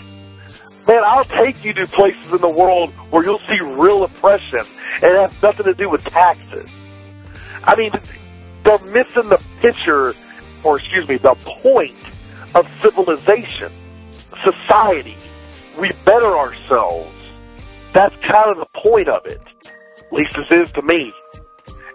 man, 0.88 1.04
I'll 1.04 1.26
take 1.26 1.64
you 1.64 1.74
to 1.74 1.88
places 1.88 2.32
in 2.32 2.42
the 2.42 2.50
world 2.50 2.92
where 3.10 3.24
you'll 3.24 3.40
see 3.48 3.60
real 3.62 4.04
oppression, 4.04 4.66
and 4.96 5.04
it 5.04 5.32
has 5.32 5.42
nothing 5.42 5.66
to 5.66 5.74
do 5.74 5.90
with 5.90 6.04
taxes. 6.04 6.70
I 7.64 7.76
mean, 7.76 7.92
they're 8.64 8.80
missing 8.80 9.30
the 9.30 9.42
picture, 9.62 10.14
or 10.64 10.78
excuse 10.78 11.08
me, 11.08 11.18
the 11.18 11.36
point 11.36 11.96
of 12.54 12.68
civilization, 12.82 13.72
society. 14.44 15.18
We 15.80 15.92
better 16.06 16.38
ourselves. 16.38 17.12
That's 17.94 18.16
kind 18.18 18.50
of 18.50 18.58
the 18.58 18.80
point 18.80 19.10
of 19.10 19.26
it. 19.26 19.42
At 19.66 20.14
least 20.14 20.36
this 20.36 20.68
is 20.68 20.72
to 20.74 20.82
me. 20.82 21.14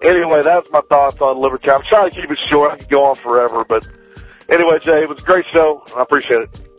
Anyway, 0.03 0.41
that's 0.43 0.69
my 0.71 0.81
thoughts 0.89 1.21
on 1.21 1.41
liberty. 1.41 1.71
I'm 1.71 1.83
trying 1.83 2.11
to 2.11 2.17
keep 2.17 2.31
it 2.31 2.39
short. 2.49 2.73
I 2.73 2.77
could 2.79 2.89
go 2.89 3.05
on 3.05 3.17
forever, 3.17 3.65
but 3.69 3.87
anyway, 4.49 4.79
Jay, 4.83 5.03
it 5.03 5.09
was 5.09 5.21
a 5.21 5.25
great 5.25 5.45
show. 5.53 5.85
I 5.95 6.03
appreciate 6.03 6.43
it. 6.43 6.70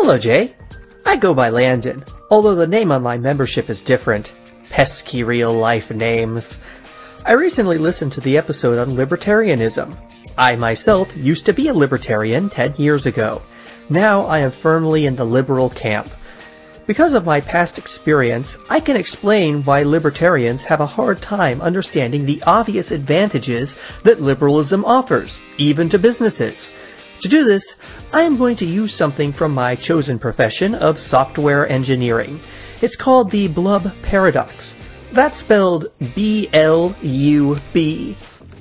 Hello, 0.00 0.16
Jay. 0.16 0.54
I 1.04 1.16
go 1.16 1.34
by 1.34 1.50
Landon, 1.50 2.04
although 2.30 2.54
the 2.54 2.68
name 2.68 2.92
on 2.92 3.02
my 3.02 3.18
membership 3.18 3.68
is 3.68 3.82
different. 3.82 4.32
Pesky 4.70 5.24
real 5.24 5.52
life 5.52 5.90
names. 5.90 6.60
I 7.26 7.32
recently 7.32 7.78
listened 7.78 8.12
to 8.12 8.20
the 8.20 8.38
episode 8.38 8.78
on 8.78 8.96
libertarianism. 8.96 9.98
I 10.38 10.54
myself 10.54 11.14
used 11.16 11.46
to 11.46 11.52
be 11.52 11.66
a 11.66 11.74
libertarian 11.74 12.48
10 12.48 12.76
years 12.76 13.06
ago. 13.06 13.42
Now 13.90 14.22
I 14.22 14.38
am 14.38 14.52
firmly 14.52 15.04
in 15.04 15.16
the 15.16 15.26
liberal 15.26 15.68
camp. 15.68 16.08
Because 16.86 17.12
of 17.12 17.26
my 17.26 17.40
past 17.40 17.76
experience, 17.76 18.56
I 18.70 18.78
can 18.78 18.96
explain 18.96 19.64
why 19.64 19.82
libertarians 19.82 20.62
have 20.64 20.80
a 20.80 20.86
hard 20.86 21.20
time 21.20 21.60
understanding 21.60 22.24
the 22.24 22.42
obvious 22.46 22.92
advantages 22.92 23.74
that 24.04 24.22
liberalism 24.22 24.84
offers, 24.84 25.42
even 25.58 25.88
to 25.88 25.98
businesses. 25.98 26.70
To 27.20 27.28
do 27.28 27.44
this, 27.44 27.76
I 28.12 28.22
am 28.22 28.36
going 28.36 28.54
to 28.56 28.64
use 28.64 28.94
something 28.94 29.32
from 29.32 29.52
my 29.52 29.74
chosen 29.74 30.20
profession 30.20 30.76
of 30.76 31.00
software 31.00 31.68
engineering. 31.68 32.40
It's 32.80 32.94
called 32.94 33.32
the 33.32 33.48
Blub 33.48 33.92
Paradox. 34.02 34.76
That's 35.10 35.38
spelled 35.38 35.90
B-L-U-B. 36.14 36.56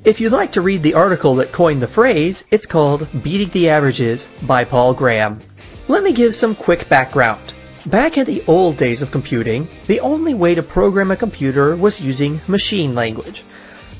If 0.05 0.19
you'd 0.19 0.31
like 0.31 0.51
to 0.53 0.61
read 0.61 0.81
the 0.81 0.95
article 0.95 1.35
that 1.35 1.51
coined 1.51 1.83
the 1.83 1.87
phrase, 1.87 2.45
it's 2.49 2.65
called 2.65 3.07
Beating 3.21 3.49
the 3.49 3.69
Averages 3.69 4.27
by 4.43 4.63
Paul 4.63 4.95
Graham. 4.95 5.39
Let 5.87 6.01
me 6.01 6.11
give 6.11 6.33
some 6.33 6.55
quick 6.55 6.89
background. 6.89 7.53
Back 7.85 8.17
in 8.17 8.25
the 8.25 8.43
old 8.47 8.77
days 8.77 9.03
of 9.03 9.11
computing, 9.11 9.67
the 9.85 9.99
only 9.99 10.33
way 10.33 10.55
to 10.55 10.63
program 10.63 11.11
a 11.11 11.15
computer 11.15 11.75
was 11.75 12.01
using 12.01 12.41
machine 12.47 12.95
language. 12.95 13.43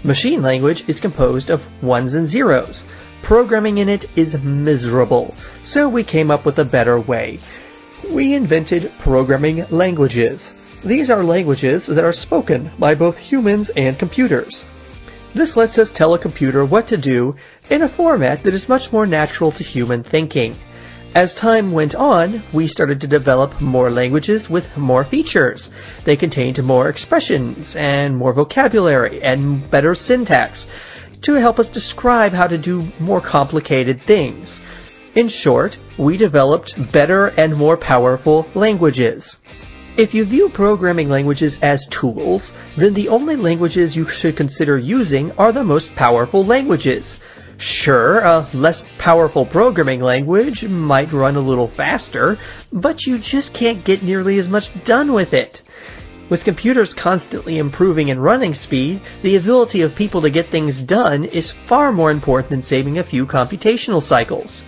Machine 0.03 0.41
language 0.41 0.83
is 0.87 0.99
composed 0.99 1.51
of 1.51 1.67
ones 1.83 2.15
and 2.15 2.27
zeros. 2.27 2.85
Programming 3.27 3.79
in 3.79 3.89
it 3.89 4.05
is 4.17 4.41
miserable, 4.41 5.35
so 5.65 5.89
we 5.89 6.01
came 6.01 6.31
up 6.31 6.45
with 6.45 6.59
a 6.59 6.63
better 6.63 6.97
way. 6.97 7.39
We 8.09 8.33
invented 8.33 8.93
programming 8.99 9.65
languages. 9.69 10.53
These 10.81 11.09
are 11.09 11.25
languages 11.25 11.87
that 11.87 12.05
are 12.05 12.13
spoken 12.13 12.71
by 12.79 12.95
both 12.95 13.17
humans 13.17 13.69
and 13.71 13.99
computers. 13.99 14.63
This 15.33 15.57
lets 15.57 15.77
us 15.77 15.91
tell 15.91 16.13
a 16.13 16.19
computer 16.19 16.63
what 16.63 16.87
to 16.87 16.95
do 16.95 17.35
in 17.69 17.81
a 17.81 17.89
format 17.89 18.43
that 18.43 18.53
is 18.53 18.69
much 18.69 18.93
more 18.93 19.05
natural 19.05 19.51
to 19.51 19.61
human 19.61 20.03
thinking. 20.03 20.55
As 21.13 21.33
time 21.33 21.71
went 21.71 21.95
on, 21.95 22.43
we 22.53 22.65
started 22.65 23.01
to 23.01 23.07
develop 23.07 23.59
more 23.59 23.89
languages 23.89 24.49
with 24.49 24.77
more 24.77 25.03
features. 25.03 25.69
They 26.05 26.15
contained 26.15 26.63
more 26.63 26.87
expressions 26.87 27.75
and 27.75 28.15
more 28.15 28.31
vocabulary 28.31 29.21
and 29.21 29.69
better 29.69 29.95
syntax 29.95 30.65
to 31.21 31.33
help 31.33 31.59
us 31.59 31.69
describe 31.69 32.33
how 32.33 32.47
to 32.47 32.57
do 32.57 32.87
more 32.99 33.21
complicated 33.21 34.01
things. 34.01 34.59
In 35.15 35.29
short, 35.29 35.77
we 35.97 36.17
developed 36.17 36.91
better 36.91 37.27
and 37.37 37.55
more 37.55 37.77
powerful 37.77 38.47
languages. 38.53 39.37
If 39.97 40.13
you 40.13 40.25
view 40.25 40.49
programming 40.49 41.09
languages 41.09 41.57
as 41.63 41.87
tools, 41.87 42.53
then 42.75 42.93
the 42.93 43.09
only 43.09 43.35
languages 43.35 43.95
you 43.95 44.07
should 44.07 44.37
consider 44.37 44.77
using 44.77 45.31
are 45.39 45.51
the 45.51 45.63
most 45.63 45.95
powerful 45.95 46.45
languages. 46.45 47.19
Sure, 47.57 48.19
a 48.19 48.47
less 48.53 48.85
powerful 48.99 49.43
programming 49.43 50.01
language 50.01 50.67
might 50.67 51.11
run 51.11 51.35
a 51.35 51.39
little 51.39 51.67
faster, 51.67 52.37
but 52.71 53.07
you 53.07 53.17
just 53.17 53.55
can't 53.55 53.83
get 53.83 54.03
nearly 54.03 54.37
as 54.37 54.47
much 54.47 54.71
done 54.83 55.11
with 55.13 55.33
it. 55.33 55.63
With 56.29 56.43
computers 56.43 56.93
constantly 56.93 57.57
improving 57.57 58.09
in 58.09 58.19
running 58.19 58.53
speed, 58.53 58.99
the 59.21 59.37
ability 59.37 59.81
of 59.81 59.95
people 59.95 60.21
to 60.21 60.29
get 60.29 60.47
things 60.47 60.81
done 60.81 61.23
is 61.23 61.51
far 61.51 61.93
more 61.93 62.11
important 62.11 62.49
than 62.49 62.61
saving 62.61 62.97
a 62.97 63.03
few 63.03 63.25
computational 63.25 64.01
cycles. 64.01 64.63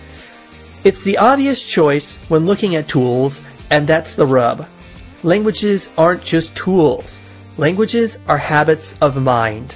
It's 0.84 1.02
the 1.02 1.18
obvious 1.18 1.62
choice 1.62 2.16
when 2.28 2.46
looking 2.46 2.76
at 2.76 2.88
tools, 2.88 3.42
and 3.68 3.86
that's 3.86 4.14
the 4.14 4.24
rub. 4.24 4.66
Languages 5.22 5.90
aren't 5.98 6.24
just 6.24 6.56
tools. 6.56 7.20
Languages 7.58 8.18
are 8.26 8.38
habits 8.38 8.96
of 9.02 9.22
mind. 9.22 9.74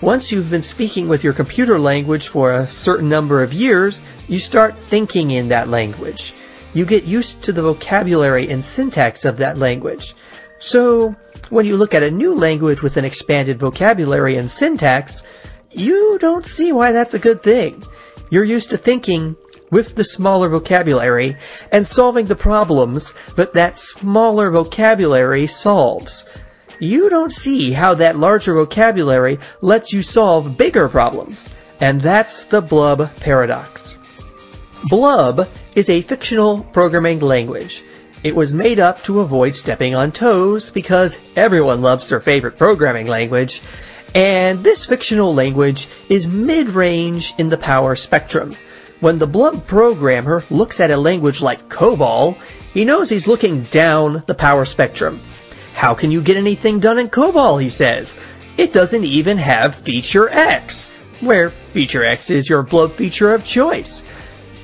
Once 0.00 0.32
you've 0.32 0.50
been 0.50 0.62
speaking 0.62 1.08
with 1.08 1.22
your 1.22 1.34
computer 1.34 1.78
language 1.78 2.28
for 2.28 2.54
a 2.54 2.70
certain 2.70 3.10
number 3.10 3.42
of 3.42 3.52
years, 3.52 4.00
you 4.28 4.38
start 4.38 4.78
thinking 4.78 5.32
in 5.32 5.48
that 5.48 5.68
language. 5.68 6.32
You 6.72 6.86
get 6.86 7.04
used 7.04 7.42
to 7.42 7.52
the 7.52 7.62
vocabulary 7.62 8.48
and 8.48 8.64
syntax 8.64 9.26
of 9.26 9.36
that 9.38 9.58
language. 9.58 10.14
So, 10.58 11.14
when 11.50 11.66
you 11.66 11.76
look 11.76 11.94
at 11.94 12.02
a 12.02 12.10
new 12.10 12.34
language 12.34 12.82
with 12.82 12.96
an 12.96 13.04
expanded 13.04 13.58
vocabulary 13.58 14.36
and 14.36 14.50
syntax, 14.50 15.22
you 15.70 16.18
don't 16.20 16.46
see 16.46 16.72
why 16.72 16.92
that's 16.92 17.14
a 17.14 17.18
good 17.18 17.42
thing. 17.42 17.82
You're 18.30 18.44
used 18.44 18.70
to 18.70 18.78
thinking 18.78 19.36
with 19.70 19.94
the 19.94 20.04
smaller 20.04 20.48
vocabulary 20.48 21.36
and 21.72 21.86
solving 21.86 22.26
the 22.26 22.36
problems 22.36 23.12
that 23.36 23.52
that 23.54 23.78
smaller 23.78 24.50
vocabulary 24.50 25.46
solves. 25.46 26.26
You 26.80 27.10
don't 27.10 27.32
see 27.32 27.72
how 27.72 27.94
that 27.94 28.16
larger 28.16 28.54
vocabulary 28.54 29.38
lets 29.60 29.92
you 29.92 30.02
solve 30.02 30.56
bigger 30.56 30.88
problems. 30.88 31.48
And 31.80 32.00
that's 32.00 32.44
the 32.44 32.60
Blub 32.60 33.14
paradox. 33.16 33.96
Blub 34.88 35.48
is 35.74 35.88
a 35.88 36.02
fictional 36.02 36.62
programming 36.64 37.20
language. 37.20 37.82
It 38.24 38.34
was 38.34 38.52
made 38.52 38.80
up 38.80 39.02
to 39.04 39.20
avoid 39.20 39.54
stepping 39.54 39.94
on 39.94 40.10
toes 40.10 40.70
because 40.70 41.20
everyone 41.36 41.82
loves 41.82 42.08
their 42.08 42.20
favorite 42.20 42.58
programming 42.58 43.06
language. 43.06 43.62
And 44.14 44.64
this 44.64 44.86
fictional 44.86 45.34
language 45.34 45.86
is 46.08 46.26
mid-range 46.26 47.34
in 47.38 47.48
the 47.48 47.58
power 47.58 47.94
spectrum. 47.94 48.54
When 49.00 49.18
the 49.18 49.28
Blub 49.28 49.66
programmer 49.68 50.42
looks 50.50 50.80
at 50.80 50.90
a 50.90 50.96
language 50.96 51.40
like 51.40 51.68
COBOL, 51.68 52.36
he 52.74 52.84
knows 52.84 53.08
he's 53.08 53.28
looking 53.28 53.62
down 53.64 54.24
the 54.26 54.34
power 54.34 54.64
spectrum. 54.64 55.20
How 55.74 55.94
can 55.94 56.10
you 56.10 56.20
get 56.20 56.36
anything 56.36 56.80
done 56.80 56.98
in 56.98 57.08
COBOL, 57.08 57.62
he 57.62 57.68
says. 57.68 58.18
It 58.56 58.72
doesn't 58.72 59.04
even 59.04 59.38
have 59.38 59.76
feature 59.76 60.28
X, 60.30 60.88
where 61.20 61.50
feature 61.72 62.04
X 62.04 62.30
is 62.30 62.48
your 62.48 62.64
Blub 62.64 62.94
feature 62.94 63.32
of 63.32 63.44
choice. 63.44 64.02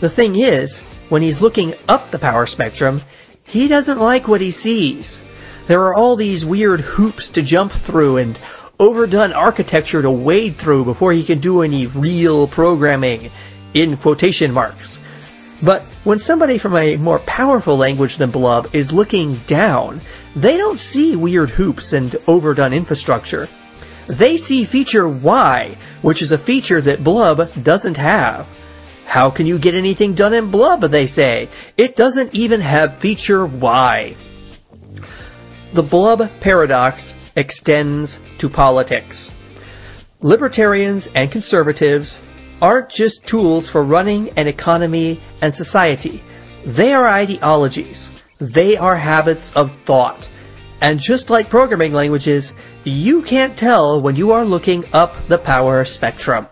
The 0.00 0.10
thing 0.10 0.34
is, 0.34 0.80
when 1.10 1.22
he's 1.22 1.40
looking 1.40 1.74
up 1.86 2.10
the 2.10 2.18
power 2.18 2.46
spectrum, 2.46 3.00
he 3.44 3.68
doesn't 3.68 4.00
like 4.00 4.26
what 4.26 4.40
he 4.40 4.50
sees. 4.50 5.22
There 5.66 5.84
are 5.84 5.94
all 5.94 6.16
these 6.16 6.44
weird 6.44 6.80
hoops 6.80 7.30
to 7.30 7.42
jump 7.42 7.72
through 7.72 8.16
and 8.16 8.38
overdone 8.80 9.32
architecture 9.32 10.02
to 10.02 10.10
wade 10.10 10.56
through 10.56 10.84
before 10.84 11.12
he 11.12 11.22
can 11.22 11.38
do 11.38 11.62
any 11.62 11.86
real 11.86 12.48
programming 12.48 13.30
in 13.72 13.96
quotation 13.96 14.52
marks. 14.52 14.98
But 15.62 15.84
when 16.04 16.18
somebody 16.18 16.58
from 16.58 16.76
a 16.76 16.96
more 16.96 17.20
powerful 17.20 17.76
language 17.76 18.16
than 18.16 18.30
Blub 18.30 18.68
is 18.74 18.92
looking 18.92 19.36
down, 19.46 20.00
they 20.34 20.56
don't 20.56 20.78
see 20.78 21.16
weird 21.16 21.50
hoops 21.50 21.92
and 21.92 22.14
overdone 22.26 22.72
infrastructure. 22.72 23.48
They 24.06 24.36
see 24.36 24.64
feature 24.64 25.08
Y, 25.08 25.78
which 26.02 26.20
is 26.20 26.32
a 26.32 26.38
feature 26.38 26.80
that 26.82 27.04
Blub 27.04 27.50
doesn't 27.62 27.96
have. 27.96 28.48
How 29.06 29.30
can 29.30 29.46
you 29.46 29.58
get 29.58 29.74
anything 29.74 30.14
done 30.14 30.34
in 30.34 30.50
Blub, 30.50 30.80
they 30.82 31.06
say? 31.06 31.48
It 31.76 31.96
doesn't 31.96 32.34
even 32.34 32.60
have 32.60 32.98
feature 32.98 33.46
Y. 33.46 34.16
The 35.72 35.82
Blub 35.82 36.30
paradox 36.40 37.14
extends 37.36 38.20
to 38.38 38.48
politics. 38.48 39.32
Libertarians 40.20 41.08
and 41.14 41.30
conservatives 41.30 42.20
aren't 42.62 42.88
just 42.88 43.26
tools 43.26 43.68
for 43.68 43.82
running 43.84 44.30
an 44.38 44.46
economy 44.46 45.20
and 45.42 45.54
society. 45.54 46.22
They 46.64 46.94
are 46.94 47.06
ideologies. 47.06 48.10
They 48.38 48.76
are 48.76 48.96
habits 48.96 49.54
of 49.54 49.76
thought. 49.84 50.28
And 50.80 50.98
just 50.98 51.30
like 51.30 51.50
programming 51.50 51.92
languages, 51.92 52.54
you 52.84 53.22
can't 53.22 53.56
tell 53.56 54.00
when 54.00 54.16
you 54.16 54.32
are 54.32 54.44
looking 54.44 54.84
up 54.92 55.14
the 55.28 55.38
power 55.38 55.84
spectrum. 55.84 56.46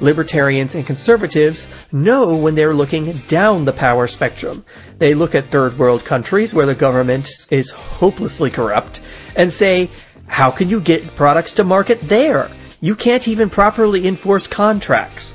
Libertarians 0.00 0.74
and 0.74 0.86
conservatives 0.86 1.68
know 1.92 2.36
when 2.36 2.54
they're 2.54 2.74
looking 2.74 3.12
down 3.28 3.64
the 3.64 3.72
power 3.72 4.06
spectrum. 4.06 4.64
They 4.98 5.14
look 5.14 5.34
at 5.34 5.50
third 5.50 5.78
world 5.78 6.04
countries 6.04 6.54
where 6.54 6.66
the 6.66 6.74
government 6.74 7.30
is 7.50 7.70
hopelessly 7.70 8.50
corrupt 8.50 9.00
and 9.36 9.52
say, 9.52 9.90
how 10.26 10.50
can 10.50 10.68
you 10.68 10.80
get 10.80 11.14
products 11.16 11.52
to 11.54 11.64
market 11.64 12.00
there? 12.00 12.50
You 12.80 12.94
can't 12.94 13.26
even 13.26 13.48
properly 13.48 14.06
enforce 14.06 14.46
contracts. 14.46 15.34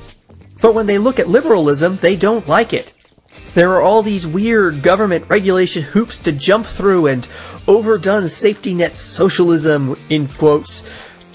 But 0.61 0.75
when 0.75 0.85
they 0.85 0.99
look 0.99 1.19
at 1.19 1.27
liberalism, 1.27 1.97
they 1.97 2.15
don't 2.15 2.47
like 2.47 2.73
it. 2.73 2.93
There 3.53 3.71
are 3.71 3.81
all 3.81 4.03
these 4.03 4.27
weird 4.27 4.81
government 4.81 5.25
regulation 5.27 5.83
hoops 5.83 6.19
to 6.19 6.31
jump 6.31 6.65
through 6.65 7.07
and 7.07 7.27
overdone 7.67 8.27
safety 8.27 8.73
net 8.73 8.95
socialism, 8.95 9.97
in 10.09 10.27
quotes, 10.27 10.83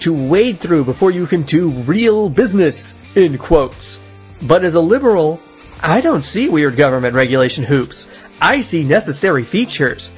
to 0.01 0.15
wade 0.15 0.59
through 0.59 0.85
before 0.85 1.11
you 1.11 1.27
can 1.27 1.43
do 1.43 1.71
real 1.71 2.31
business, 2.31 2.97
in 3.17 3.39
quotes. 3.39 4.01
But 4.43 4.63
as 4.63 4.75
a 4.75 4.81
liberal, 4.81 5.41
I 5.83 6.01
don't 6.01 6.25
see 6.25 6.49
weird 6.49 6.77
government 6.77 7.15
regulation 7.15 7.65
hoops. 7.65 8.09
I 8.41 8.61
see 8.61 8.85
necessary 8.85 9.43
features. 9.43 10.13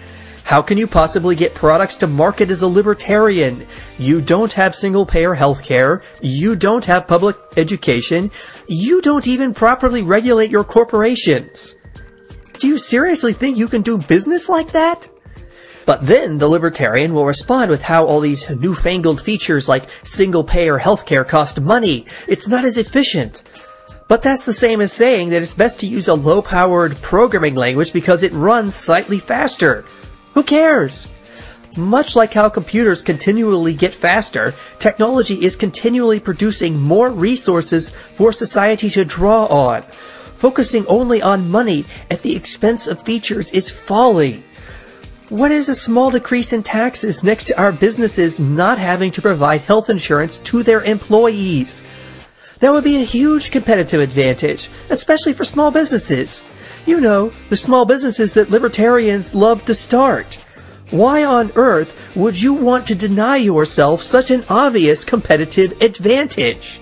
How 0.44 0.62
can 0.62 0.78
you 0.78 0.86
possibly 0.86 1.36
get 1.36 1.54
products 1.54 1.96
to 1.96 2.06
market 2.06 2.50
as 2.50 2.62
a 2.62 2.68
libertarian? 2.68 3.66
You 3.98 4.20
don't 4.20 4.52
have 4.54 4.74
single 4.74 5.04
payer 5.04 5.36
healthcare. 5.36 6.02
You 6.22 6.56
don't 6.56 6.84
have 6.86 7.06
public 7.06 7.36
education. 7.56 8.30
You 8.66 9.02
don't 9.02 9.26
even 9.26 9.52
properly 9.52 10.02
regulate 10.02 10.50
your 10.50 10.64
corporations. 10.64 11.74
Do 12.54 12.66
you 12.66 12.78
seriously 12.78 13.34
think 13.34 13.58
you 13.58 13.68
can 13.68 13.82
do 13.82 13.98
business 13.98 14.48
like 14.48 14.72
that? 14.72 15.06
But 15.88 16.04
then 16.04 16.36
the 16.36 16.48
libertarian 16.48 17.14
will 17.14 17.24
respond 17.24 17.70
with 17.70 17.80
how 17.80 18.04
all 18.04 18.20
these 18.20 18.50
newfangled 18.50 19.22
features 19.22 19.70
like 19.70 19.88
single 20.02 20.44
payer 20.44 20.78
healthcare 20.78 21.26
cost 21.26 21.62
money. 21.62 22.04
It's 22.26 22.46
not 22.46 22.66
as 22.66 22.76
efficient. 22.76 23.42
But 24.06 24.22
that's 24.22 24.44
the 24.44 24.52
same 24.52 24.82
as 24.82 24.92
saying 24.92 25.30
that 25.30 25.40
it's 25.40 25.54
best 25.54 25.80
to 25.80 25.86
use 25.86 26.06
a 26.06 26.12
low 26.12 26.42
powered 26.42 27.00
programming 27.00 27.54
language 27.54 27.94
because 27.94 28.22
it 28.22 28.34
runs 28.34 28.74
slightly 28.74 29.18
faster. 29.18 29.86
Who 30.34 30.42
cares? 30.42 31.08
Much 31.74 32.14
like 32.14 32.34
how 32.34 32.50
computers 32.50 33.00
continually 33.00 33.72
get 33.72 33.94
faster, 33.94 34.54
technology 34.78 35.42
is 35.42 35.56
continually 35.56 36.20
producing 36.20 36.78
more 36.78 37.10
resources 37.10 37.92
for 38.12 38.30
society 38.30 38.90
to 38.90 39.06
draw 39.06 39.46
on. 39.46 39.84
Focusing 40.36 40.86
only 40.86 41.22
on 41.22 41.50
money 41.50 41.86
at 42.10 42.20
the 42.20 42.36
expense 42.36 42.88
of 42.88 43.02
features 43.04 43.50
is 43.52 43.70
folly. 43.70 44.44
What 45.28 45.52
is 45.52 45.68
a 45.68 45.74
small 45.74 46.10
decrease 46.10 46.54
in 46.54 46.62
taxes 46.62 47.22
next 47.22 47.44
to 47.46 47.60
our 47.60 47.70
businesses 47.70 48.40
not 48.40 48.78
having 48.78 49.10
to 49.10 49.20
provide 49.20 49.60
health 49.60 49.90
insurance 49.90 50.38
to 50.38 50.62
their 50.62 50.82
employees? 50.82 51.84
That 52.60 52.72
would 52.72 52.82
be 52.82 52.96
a 52.96 53.04
huge 53.04 53.50
competitive 53.50 54.00
advantage, 54.00 54.70
especially 54.88 55.34
for 55.34 55.44
small 55.44 55.70
businesses. 55.70 56.44
You 56.86 56.98
know, 57.02 57.30
the 57.50 57.58
small 57.58 57.84
businesses 57.84 58.32
that 58.34 58.48
libertarians 58.48 59.34
love 59.34 59.66
to 59.66 59.74
start. 59.74 60.36
Why 60.92 61.24
on 61.24 61.52
earth 61.56 62.16
would 62.16 62.40
you 62.40 62.54
want 62.54 62.86
to 62.86 62.94
deny 62.94 63.36
yourself 63.36 64.02
such 64.02 64.30
an 64.30 64.44
obvious 64.48 65.04
competitive 65.04 65.78
advantage? 65.82 66.80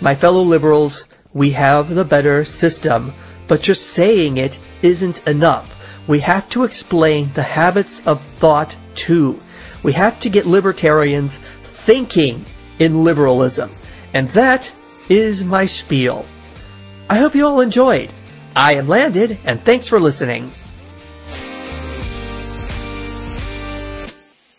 My 0.00 0.14
fellow 0.14 0.40
liberals, 0.40 1.04
we 1.34 1.50
have 1.50 1.94
the 1.94 2.06
better 2.06 2.42
system, 2.46 3.12
but 3.46 3.60
just 3.60 3.88
saying 3.88 4.38
it 4.38 4.58
isn't 4.80 5.28
enough. 5.28 5.76
We 6.06 6.20
have 6.20 6.48
to 6.50 6.64
explain 6.64 7.32
the 7.34 7.42
habits 7.42 8.06
of 8.06 8.24
thought 8.24 8.76
too. 8.94 9.40
We 9.82 9.92
have 9.92 10.20
to 10.20 10.28
get 10.28 10.46
libertarians 10.46 11.38
thinking 11.38 12.44
in 12.78 13.04
liberalism. 13.04 13.70
And 14.12 14.28
that 14.30 14.72
is 15.08 15.44
my 15.44 15.66
spiel. 15.66 16.26
I 17.08 17.18
hope 17.18 17.34
you 17.34 17.46
all 17.46 17.60
enjoyed. 17.60 18.12
I 18.54 18.74
am 18.74 18.88
Landon, 18.88 19.38
and 19.44 19.60
thanks 19.60 19.88
for 19.88 20.00
listening. 20.00 20.52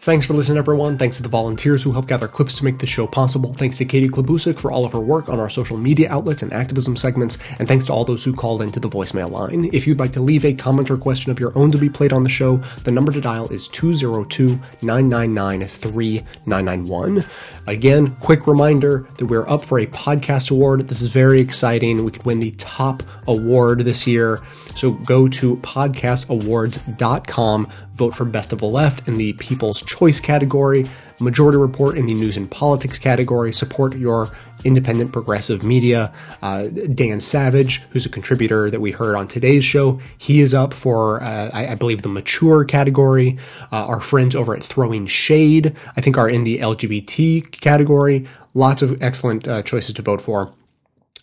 Thanks 0.01 0.25
for 0.25 0.33
listening, 0.33 0.57
everyone. 0.57 0.97
Thanks 0.97 1.17
to 1.17 1.23
the 1.23 1.29
volunteers 1.29 1.83
who 1.83 1.91
help 1.91 2.07
gather 2.07 2.27
clips 2.27 2.55
to 2.55 2.65
make 2.65 2.79
this 2.79 2.89
show 2.89 3.05
possible. 3.05 3.53
Thanks 3.53 3.77
to 3.77 3.85
Katie 3.85 4.09
Klabusik 4.09 4.57
for 4.57 4.71
all 4.71 4.83
of 4.83 4.93
her 4.93 4.99
work 4.99 5.29
on 5.29 5.39
our 5.39 5.47
social 5.47 5.77
media 5.77 6.11
outlets 6.11 6.41
and 6.41 6.51
activism 6.51 6.95
segments. 6.95 7.37
And 7.59 7.67
thanks 7.67 7.85
to 7.85 7.93
all 7.93 8.03
those 8.03 8.23
who 8.23 8.33
called 8.33 8.63
into 8.63 8.79
the 8.79 8.89
voicemail 8.89 9.29
line. 9.29 9.69
If 9.71 9.85
you'd 9.85 9.99
like 9.99 10.11
to 10.13 10.19
leave 10.19 10.43
a 10.43 10.55
comment 10.55 10.89
or 10.89 10.97
question 10.97 11.31
of 11.31 11.39
your 11.39 11.55
own 11.55 11.71
to 11.71 11.77
be 11.77 11.87
played 11.87 12.13
on 12.13 12.23
the 12.23 12.29
show, 12.29 12.57
the 12.83 12.91
number 12.91 13.11
to 13.11 13.21
dial 13.21 13.47
is 13.49 13.67
202 13.67 14.59
999 14.81 15.67
3991. 15.67 17.23
Again, 17.67 18.15
quick 18.15 18.47
reminder 18.47 19.07
that 19.19 19.27
we're 19.27 19.47
up 19.47 19.63
for 19.63 19.77
a 19.77 19.85
podcast 19.85 20.49
award. 20.49 20.87
This 20.87 21.03
is 21.03 21.09
very 21.09 21.39
exciting. 21.39 22.03
We 22.03 22.09
could 22.09 22.25
win 22.25 22.39
the 22.39 22.55
top 22.57 23.03
award 23.27 23.81
this 23.81 24.07
year. 24.07 24.41
So 24.75 24.93
go 24.93 25.27
to 25.27 25.57
podcastawards.com, 25.57 27.67
vote 27.93 28.15
for 28.15 28.25
Best 28.25 28.53
of 28.53 28.59
the 28.59 28.67
Left 28.67 29.07
in 29.07 29.17
the 29.17 29.33
People's 29.33 29.81
Choice 29.81 30.19
category, 30.19 30.85
Majority 31.19 31.57
Report 31.57 31.97
in 31.97 32.05
the 32.05 32.13
News 32.13 32.37
and 32.37 32.49
Politics 32.49 32.97
category, 32.97 33.53
support 33.53 33.95
your 33.95 34.29
independent 34.63 35.11
progressive 35.11 35.63
media. 35.63 36.13
Uh, 36.41 36.67
Dan 36.67 37.19
Savage, 37.19 37.81
who's 37.89 38.05
a 38.05 38.09
contributor 38.09 38.69
that 38.69 38.79
we 38.79 38.91
heard 38.91 39.15
on 39.15 39.27
today's 39.27 39.65
show, 39.65 39.99
he 40.17 40.41
is 40.41 40.53
up 40.53 40.73
for, 40.73 41.21
uh, 41.21 41.49
I, 41.53 41.67
I, 41.67 41.75
believe, 41.75 42.01
the 42.01 42.09
mature 42.09 42.63
category. 42.63 43.37
Uh, 43.71 43.85
our 43.87 44.01
friends 44.01 44.35
over 44.35 44.55
at 44.55 44.63
Throwing 44.63 45.07
Shade, 45.07 45.75
I 45.95 46.01
think, 46.01 46.17
are 46.17 46.29
in 46.29 46.43
the 46.43 46.59
LGBT 46.59 47.59
category. 47.61 48.25
Lots 48.53 48.81
of 48.81 49.01
excellent 49.01 49.47
uh, 49.47 49.63
choices 49.63 49.95
to 49.95 50.01
vote 50.01 50.21
for. 50.21 50.53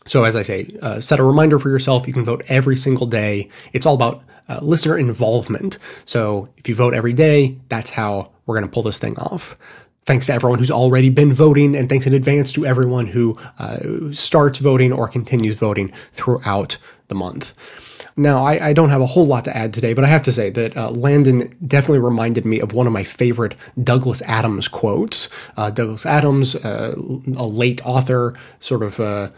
So, 0.07 0.25
as 0.25 0.37
I 0.37 0.43
say, 0.43 0.75
uh, 0.81 1.01
set 1.01 1.21
a 1.21 1.25
reminder 1.25 1.59
for 1.59 1.69
yourself. 1.69 2.07
You 2.07 2.15
can 2.15 2.25
vote 2.25 2.43
every 2.49 2.77
single 2.77 3.07
day. 3.07 3.51
It's 3.75 3.85
all 3.85 3.95
about 3.95 4.23
uh, 4.49 4.61
listener 4.63 4.99
involvement. 4.99 5.79
So, 6.05 6.49
if 6.57 6.69
you 6.69 6.75
vote 6.75 6.95
every 6.95 7.13
day, 7.13 7.59
that's 7.69 7.91
how 7.91 8.33
we're 8.47 8.57
going 8.57 8.69
to 8.69 8.73
pull 8.73 8.83
this 8.83 8.99
thing 8.99 9.17
off. 9.19 9.57
Thanks 10.05 10.27
to 10.27 10.33
everyone 10.33 10.59
who's 10.59 10.71
already 10.71 11.11
been 11.11 11.33
voting, 11.33 11.77
and 11.77 11.89
thanks 11.89 12.07
in 12.07 12.15
advance 12.15 12.53
to 12.53 12.65
everyone 12.65 13.07
who 13.07 13.39
uh, 13.59 13.79
starts 14.13 14.59
voting 14.59 14.93
or 14.93 15.07
continues 15.07 15.57
voting 15.57 15.93
throughout 16.13 16.79
the 17.09 17.15
month. 17.15 17.55
Now, 18.19 18.43
I, 18.43 18.69
I, 18.69 18.73
don't 18.73 18.89
have 18.91 19.01
a 19.01 19.07
whole 19.07 19.25
lot 19.25 19.45
to 19.45 19.57
add 19.57 19.73
today, 19.73 19.95
but 19.95 20.03
I 20.03 20.09
have 20.09 20.25
to 20.25 20.33
say 20.33 20.51
that 20.51 20.77
uh, 20.77 20.91
Landon 20.91 21.55
definitely 21.65 22.01
reminded 22.01 22.45
me 22.45 22.61
of 22.61 22.73
one 22.73 22.89
of 22.89 22.93
my 22.93 23.05
favorite 23.05 23.55
Douglas 23.83 24.23
Adams 24.23 24.67
quotes. 24.67 25.29
Uh, 25.57 25.71
Douglas 25.71 26.05
Adams, 26.05 26.57
uh, 26.57 26.95
a 26.97 27.47
late 27.47 27.81
author, 27.87 28.35
sort 28.59 28.83
of 28.83 28.99
uh, 28.99 29.29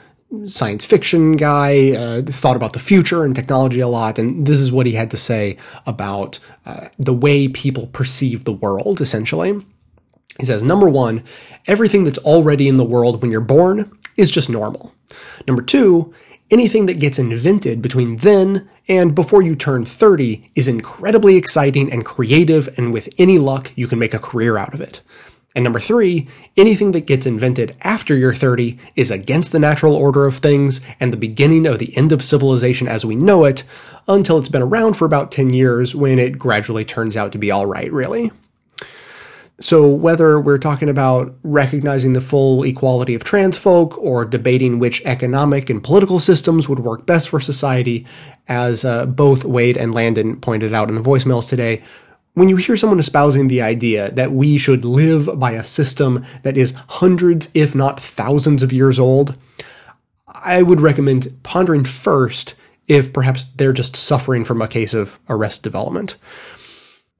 science 0.46 0.84
fiction 0.84 1.36
guy, 1.36 1.92
uh, 1.92 2.22
thought 2.22 2.56
about 2.56 2.72
the 2.72 2.78
future 2.78 3.24
and 3.24 3.34
technology 3.34 3.80
a 3.80 3.88
lot, 3.88 4.18
and 4.18 4.46
this 4.46 4.60
is 4.60 4.70
what 4.70 4.86
he 4.86 4.92
had 4.92 5.10
to 5.10 5.16
say 5.16 5.56
about 5.86 6.38
uh, 6.66 6.88
the 6.98 7.14
way 7.14 7.48
people 7.48 7.88
perceive 7.88 8.44
the 8.44 8.52
world, 8.52 9.00
essentially. 9.00 9.60
He 10.38 10.46
says, 10.46 10.62
number 10.62 10.88
one, 10.88 11.22
everything 11.66 12.04
that's 12.04 12.18
already 12.18 12.68
in 12.68 12.76
the 12.76 12.84
world 12.84 13.20
when 13.20 13.30
you're 13.30 13.40
born 13.40 13.90
is 14.16 14.30
just 14.30 14.48
normal. 14.48 14.92
Number 15.46 15.62
two, 15.62 16.14
anything 16.50 16.86
that 16.86 17.00
gets 17.00 17.18
invented 17.18 17.82
between 17.82 18.16
then 18.16 18.68
and 18.88 19.14
before 19.14 19.42
you 19.42 19.54
turn 19.54 19.84
30 19.84 20.50
is 20.54 20.68
incredibly 20.68 21.36
exciting 21.36 21.92
and 21.92 22.04
creative, 22.04 22.68
and 22.78 22.92
with 22.92 23.08
any 23.18 23.38
luck, 23.38 23.72
you 23.76 23.86
can 23.86 23.98
make 23.98 24.14
a 24.14 24.18
career 24.18 24.56
out 24.56 24.74
of 24.74 24.80
it. 24.80 25.00
And 25.54 25.64
number 25.64 25.80
three, 25.80 26.28
anything 26.56 26.92
that 26.92 27.06
gets 27.06 27.26
invented 27.26 27.74
after 27.82 28.16
you're 28.16 28.34
30 28.34 28.78
is 28.94 29.10
against 29.10 29.50
the 29.50 29.58
natural 29.58 29.96
order 29.96 30.26
of 30.26 30.36
things 30.38 30.80
and 31.00 31.12
the 31.12 31.16
beginning 31.16 31.66
of 31.66 31.80
the 31.80 31.96
end 31.96 32.12
of 32.12 32.22
civilization 32.22 32.86
as 32.86 33.04
we 33.04 33.16
know 33.16 33.44
it, 33.44 33.64
until 34.06 34.38
it's 34.38 34.48
been 34.48 34.62
around 34.62 34.94
for 34.94 35.04
about 35.04 35.32
10 35.32 35.52
years 35.52 35.94
when 35.94 36.18
it 36.18 36.38
gradually 36.38 36.84
turns 36.84 37.16
out 37.16 37.32
to 37.32 37.38
be 37.38 37.52
alright, 37.52 37.92
really. 37.92 38.30
So, 39.62 39.86
whether 39.88 40.40
we're 40.40 40.56
talking 40.56 40.88
about 40.88 41.34
recognizing 41.42 42.14
the 42.14 42.22
full 42.22 42.62
equality 42.62 43.14
of 43.14 43.24
trans 43.24 43.58
folk 43.58 43.98
or 43.98 44.24
debating 44.24 44.78
which 44.78 45.02
economic 45.04 45.68
and 45.68 45.84
political 45.84 46.18
systems 46.18 46.66
would 46.66 46.78
work 46.78 47.04
best 47.04 47.28
for 47.28 47.40
society, 47.40 48.06
as 48.48 48.86
uh, 48.86 49.04
both 49.04 49.44
Wade 49.44 49.76
and 49.76 49.92
Landon 49.92 50.40
pointed 50.40 50.72
out 50.72 50.88
in 50.88 50.94
the 50.94 51.02
voicemails 51.02 51.46
today, 51.46 51.82
when 52.34 52.48
you 52.48 52.56
hear 52.56 52.76
someone 52.76 53.00
espousing 53.00 53.48
the 53.48 53.62
idea 53.62 54.10
that 54.12 54.32
we 54.32 54.56
should 54.58 54.84
live 54.84 55.38
by 55.38 55.52
a 55.52 55.64
system 55.64 56.24
that 56.42 56.56
is 56.56 56.74
hundreds, 56.88 57.50
if 57.54 57.74
not 57.74 58.00
thousands 58.00 58.62
of 58.62 58.72
years 58.72 58.98
old, 58.98 59.34
I 60.28 60.62
would 60.62 60.80
recommend 60.80 61.42
pondering 61.42 61.84
first 61.84 62.54
if 62.86 63.12
perhaps 63.12 63.44
they're 63.44 63.72
just 63.72 63.96
suffering 63.96 64.44
from 64.44 64.62
a 64.62 64.68
case 64.68 64.94
of 64.94 65.18
arrest 65.28 65.62
development. 65.62 66.16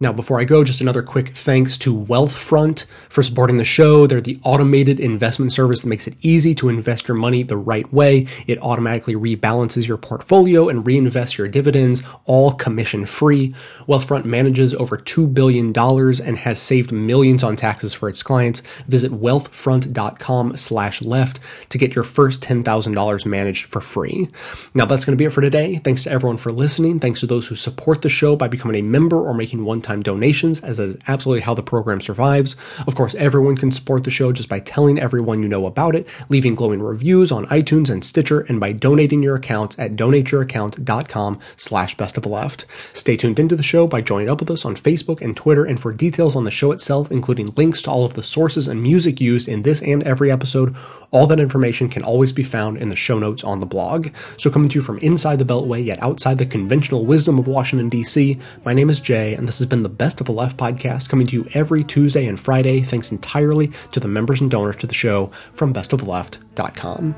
Now, 0.03 0.15
before 0.15 0.41
I 0.41 0.45
go, 0.45 0.65
just 0.65 0.81
another 0.81 1.03
quick 1.03 1.29
thanks 1.29 1.77
to 1.77 1.95
Wealthfront 1.95 2.87
for 3.11 3.23
supporting 3.23 3.59
the 3.59 3.67
show. 3.67 4.07
They're 4.07 4.23
the 4.23 4.41
automated 4.45 4.99
investment 4.99 5.53
service 5.53 5.83
that 5.83 5.89
makes 5.89 6.07
it 6.07 6.17
easy 6.23 6.55
to 6.55 6.71
invest 6.71 7.07
your 7.07 7.19
money 7.19 7.43
the 7.43 7.59
right 7.59 7.93
way. 7.93 8.25
It 8.47 8.59
automatically 8.63 9.15
rebalances 9.15 9.87
your 9.87 9.99
portfolio 9.99 10.71
and 10.71 10.87
reinvests 10.87 11.37
your 11.37 11.49
dividends, 11.49 12.03
all 12.25 12.53
commission 12.53 13.05
free. 13.05 13.51
Wealthfront 13.87 14.25
manages 14.25 14.73
over 14.73 14.97
$2 14.97 15.35
billion 15.35 15.71
and 15.77 16.39
has 16.39 16.59
saved 16.59 16.93
millions 16.93 17.45
on 17.45 17.55
taxes 17.55 17.93
for 17.93 18.09
its 18.09 18.23
clients. 18.23 18.61
Visit 18.89 19.13
wealthfront.com 19.13 20.57
slash 20.57 21.03
left 21.03 21.41
to 21.69 21.77
get 21.77 21.95
your 21.95 22.05
first 22.05 22.41
$10,000 22.43 23.27
managed 23.27 23.67
for 23.67 23.83
free. 23.83 24.31
Now, 24.73 24.87
that's 24.87 25.05
going 25.05 25.13
to 25.13 25.21
be 25.21 25.27
it 25.27 25.33
for 25.35 25.43
today. 25.43 25.77
Thanks 25.77 26.05
to 26.05 26.11
everyone 26.11 26.39
for 26.39 26.53
listening. 26.53 27.01
Thanks 27.01 27.21
to 27.21 27.27
those 27.27 27.49
who 27.49 27.55
support 27.55 28.01
the 28.01 28.09
show 28.09 28.35
by 28.35 28.49
becoming 28.49 28.77
a 28.77 28.83
member 28.83 29.21
or 29.21 29.35
making 29.35 29.67
one 29.67 29.83
time 29.91 30.03
donations, 30.03 30.61
as 30.61 30.77
that 30.77 30.85
is 30.85 30.99
absolutely 31.09 31.43
how 31.43 31.55
the 31.55 31.63
program 31.63 32.01
survives. 32.01 32.55
Of 32.87 32.95
course, 32.95 33.15
everyone 33.17 33.57
can 33.57 33.73
support 33.73 34.05
the 34.05 34.11
show 34.11 34.33
just 34.33 34.49
by 34.49 34.61
telling 34.61 34.99
everyone 34.99 35.43
you 35.43 35.49
know 35.49 35.67
about 35.67 35.97
it, 35.97 36.07
leaving 36.29 36.55
glowing 36.55 36.81
reviews 36.81 37.33
on 37.33 37.47
iTunes 37.47 37.91
and 37.91 38.05
Stitcher, 38.05 38.41
and 38.43 38.61
by 38.61 38.73
donating 38.73 39.23
your 39.23 39.37
accounts 39.37 39.79
at 39.79 39.93
donateyouraccount.com 39.93 41.41
slash 41.57 41.97
best 41.97 42.17
of 42.17 42.23
the 42.23 42.29
left. 42.29 42.67
Stay 42.93 43.17
tuned 43.17 43.39
into 43.39 43.57
the 43.57 43.63
show 43.63 43.87
by 43.87 44.01
joining 44.01 44.31
up 44.31 44.41
with 44.41 44.51
us 44.51 44.65
on 44.65 44.77
Facebook 44.77 45.21
and 45.21 45.37
Twitter, 45.37 45.65
and 45.65 45.81
for 45.81 45.93
details 45.93 46.37
on 46.37 46.45
the 46.45 46.51
show 46.51 46.71
itself, 46.71 47.11
including 47.11 47.53
links 47.57 47.83
to 47.83 47.91
all 47.91 48.05
of 48.05 48.15
the 48.15 48.23
sources 48.23 48.69
and 48.69 48.83
music 48.83 49.21
used 49.21 49.49
in 49.49 49.63
this 49.63 49.83
and 49.83 50.05
every 50.05 50.31
episode, 50.31 50.77
all 51.11 51.27
that 51.27 51.41
information 51.41 51.89
can 51.89 52.05
always 52.05 52.33
be 52.33 52.45
found 52.45 52.79
in 52.79 52.89
the 52.89 52.97
show 52.97 53.19
notes 53.19 53.43
on 53.43 53.59
the 53.59 53.67
blog. 53.67 54.09
So 54.37 54.51
coming 54.51 54.69
to 54.69 54.77
you 54.77 54.81
from 54.81 54.99
inside 54.99 55.41
the 55.41 55.45
Beltway, 55.45 55.85
yet 55.85 56.01
outside 56.01 56.39
the 56.39 56.47
conventional 56.47 57.05
wisdom 57.05 57.39
of 57.39 57.49
Washington, 57.49 57.89
D.C., 57.89 58.39
my 58.65 58.73
name 58.73 58.89
is 58.89 59.01
Jay, 59.01 59.35
and 59.35 59.49
this 59.49 59.59
has 59.59 59.67
been 59.67 59.80
the 59.83 59.89
Best 59.89 60.21
of 60.21 60.27
the 60.27 60.33
Left 60.33 60.57
podcast 60.57 61.09
coming 61.09 61.27
to 61.29 61.37
you 61.37 61.49
every 61.55 61.85
Tuesday 61.85 62.27
and 62.27 62.39
Friday, 62.39 62.81
thanks 62.81 63.13
entirely 63.13 63.69
to 63.93 64.01
the 64.01 64.09
members 64.09 64.41
and 64.41 64.51
donors 64.51 64.77
to 64.77 64.87
the 64.87 64.95
show 64.95 65.27
from 65.53 65.73
bestoftheleft.com. 65.75 67.15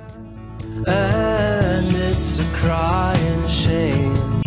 And 0.86 1.96
it's 1.96 2.38
a 2.38 2.44
crying 2.54 3.48
shame 3.48 4.42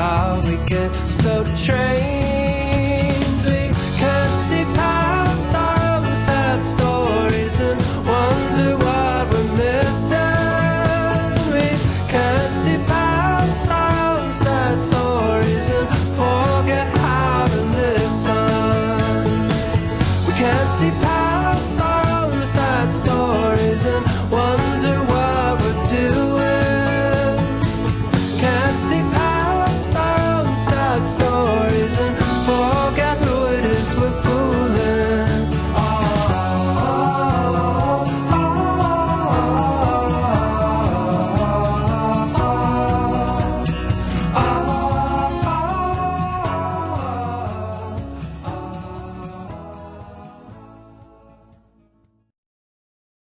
how 0.00 0.40
we 0.44 0.56
get 0.66 0.94
so 0.94 1.44
trained 1.54 2.19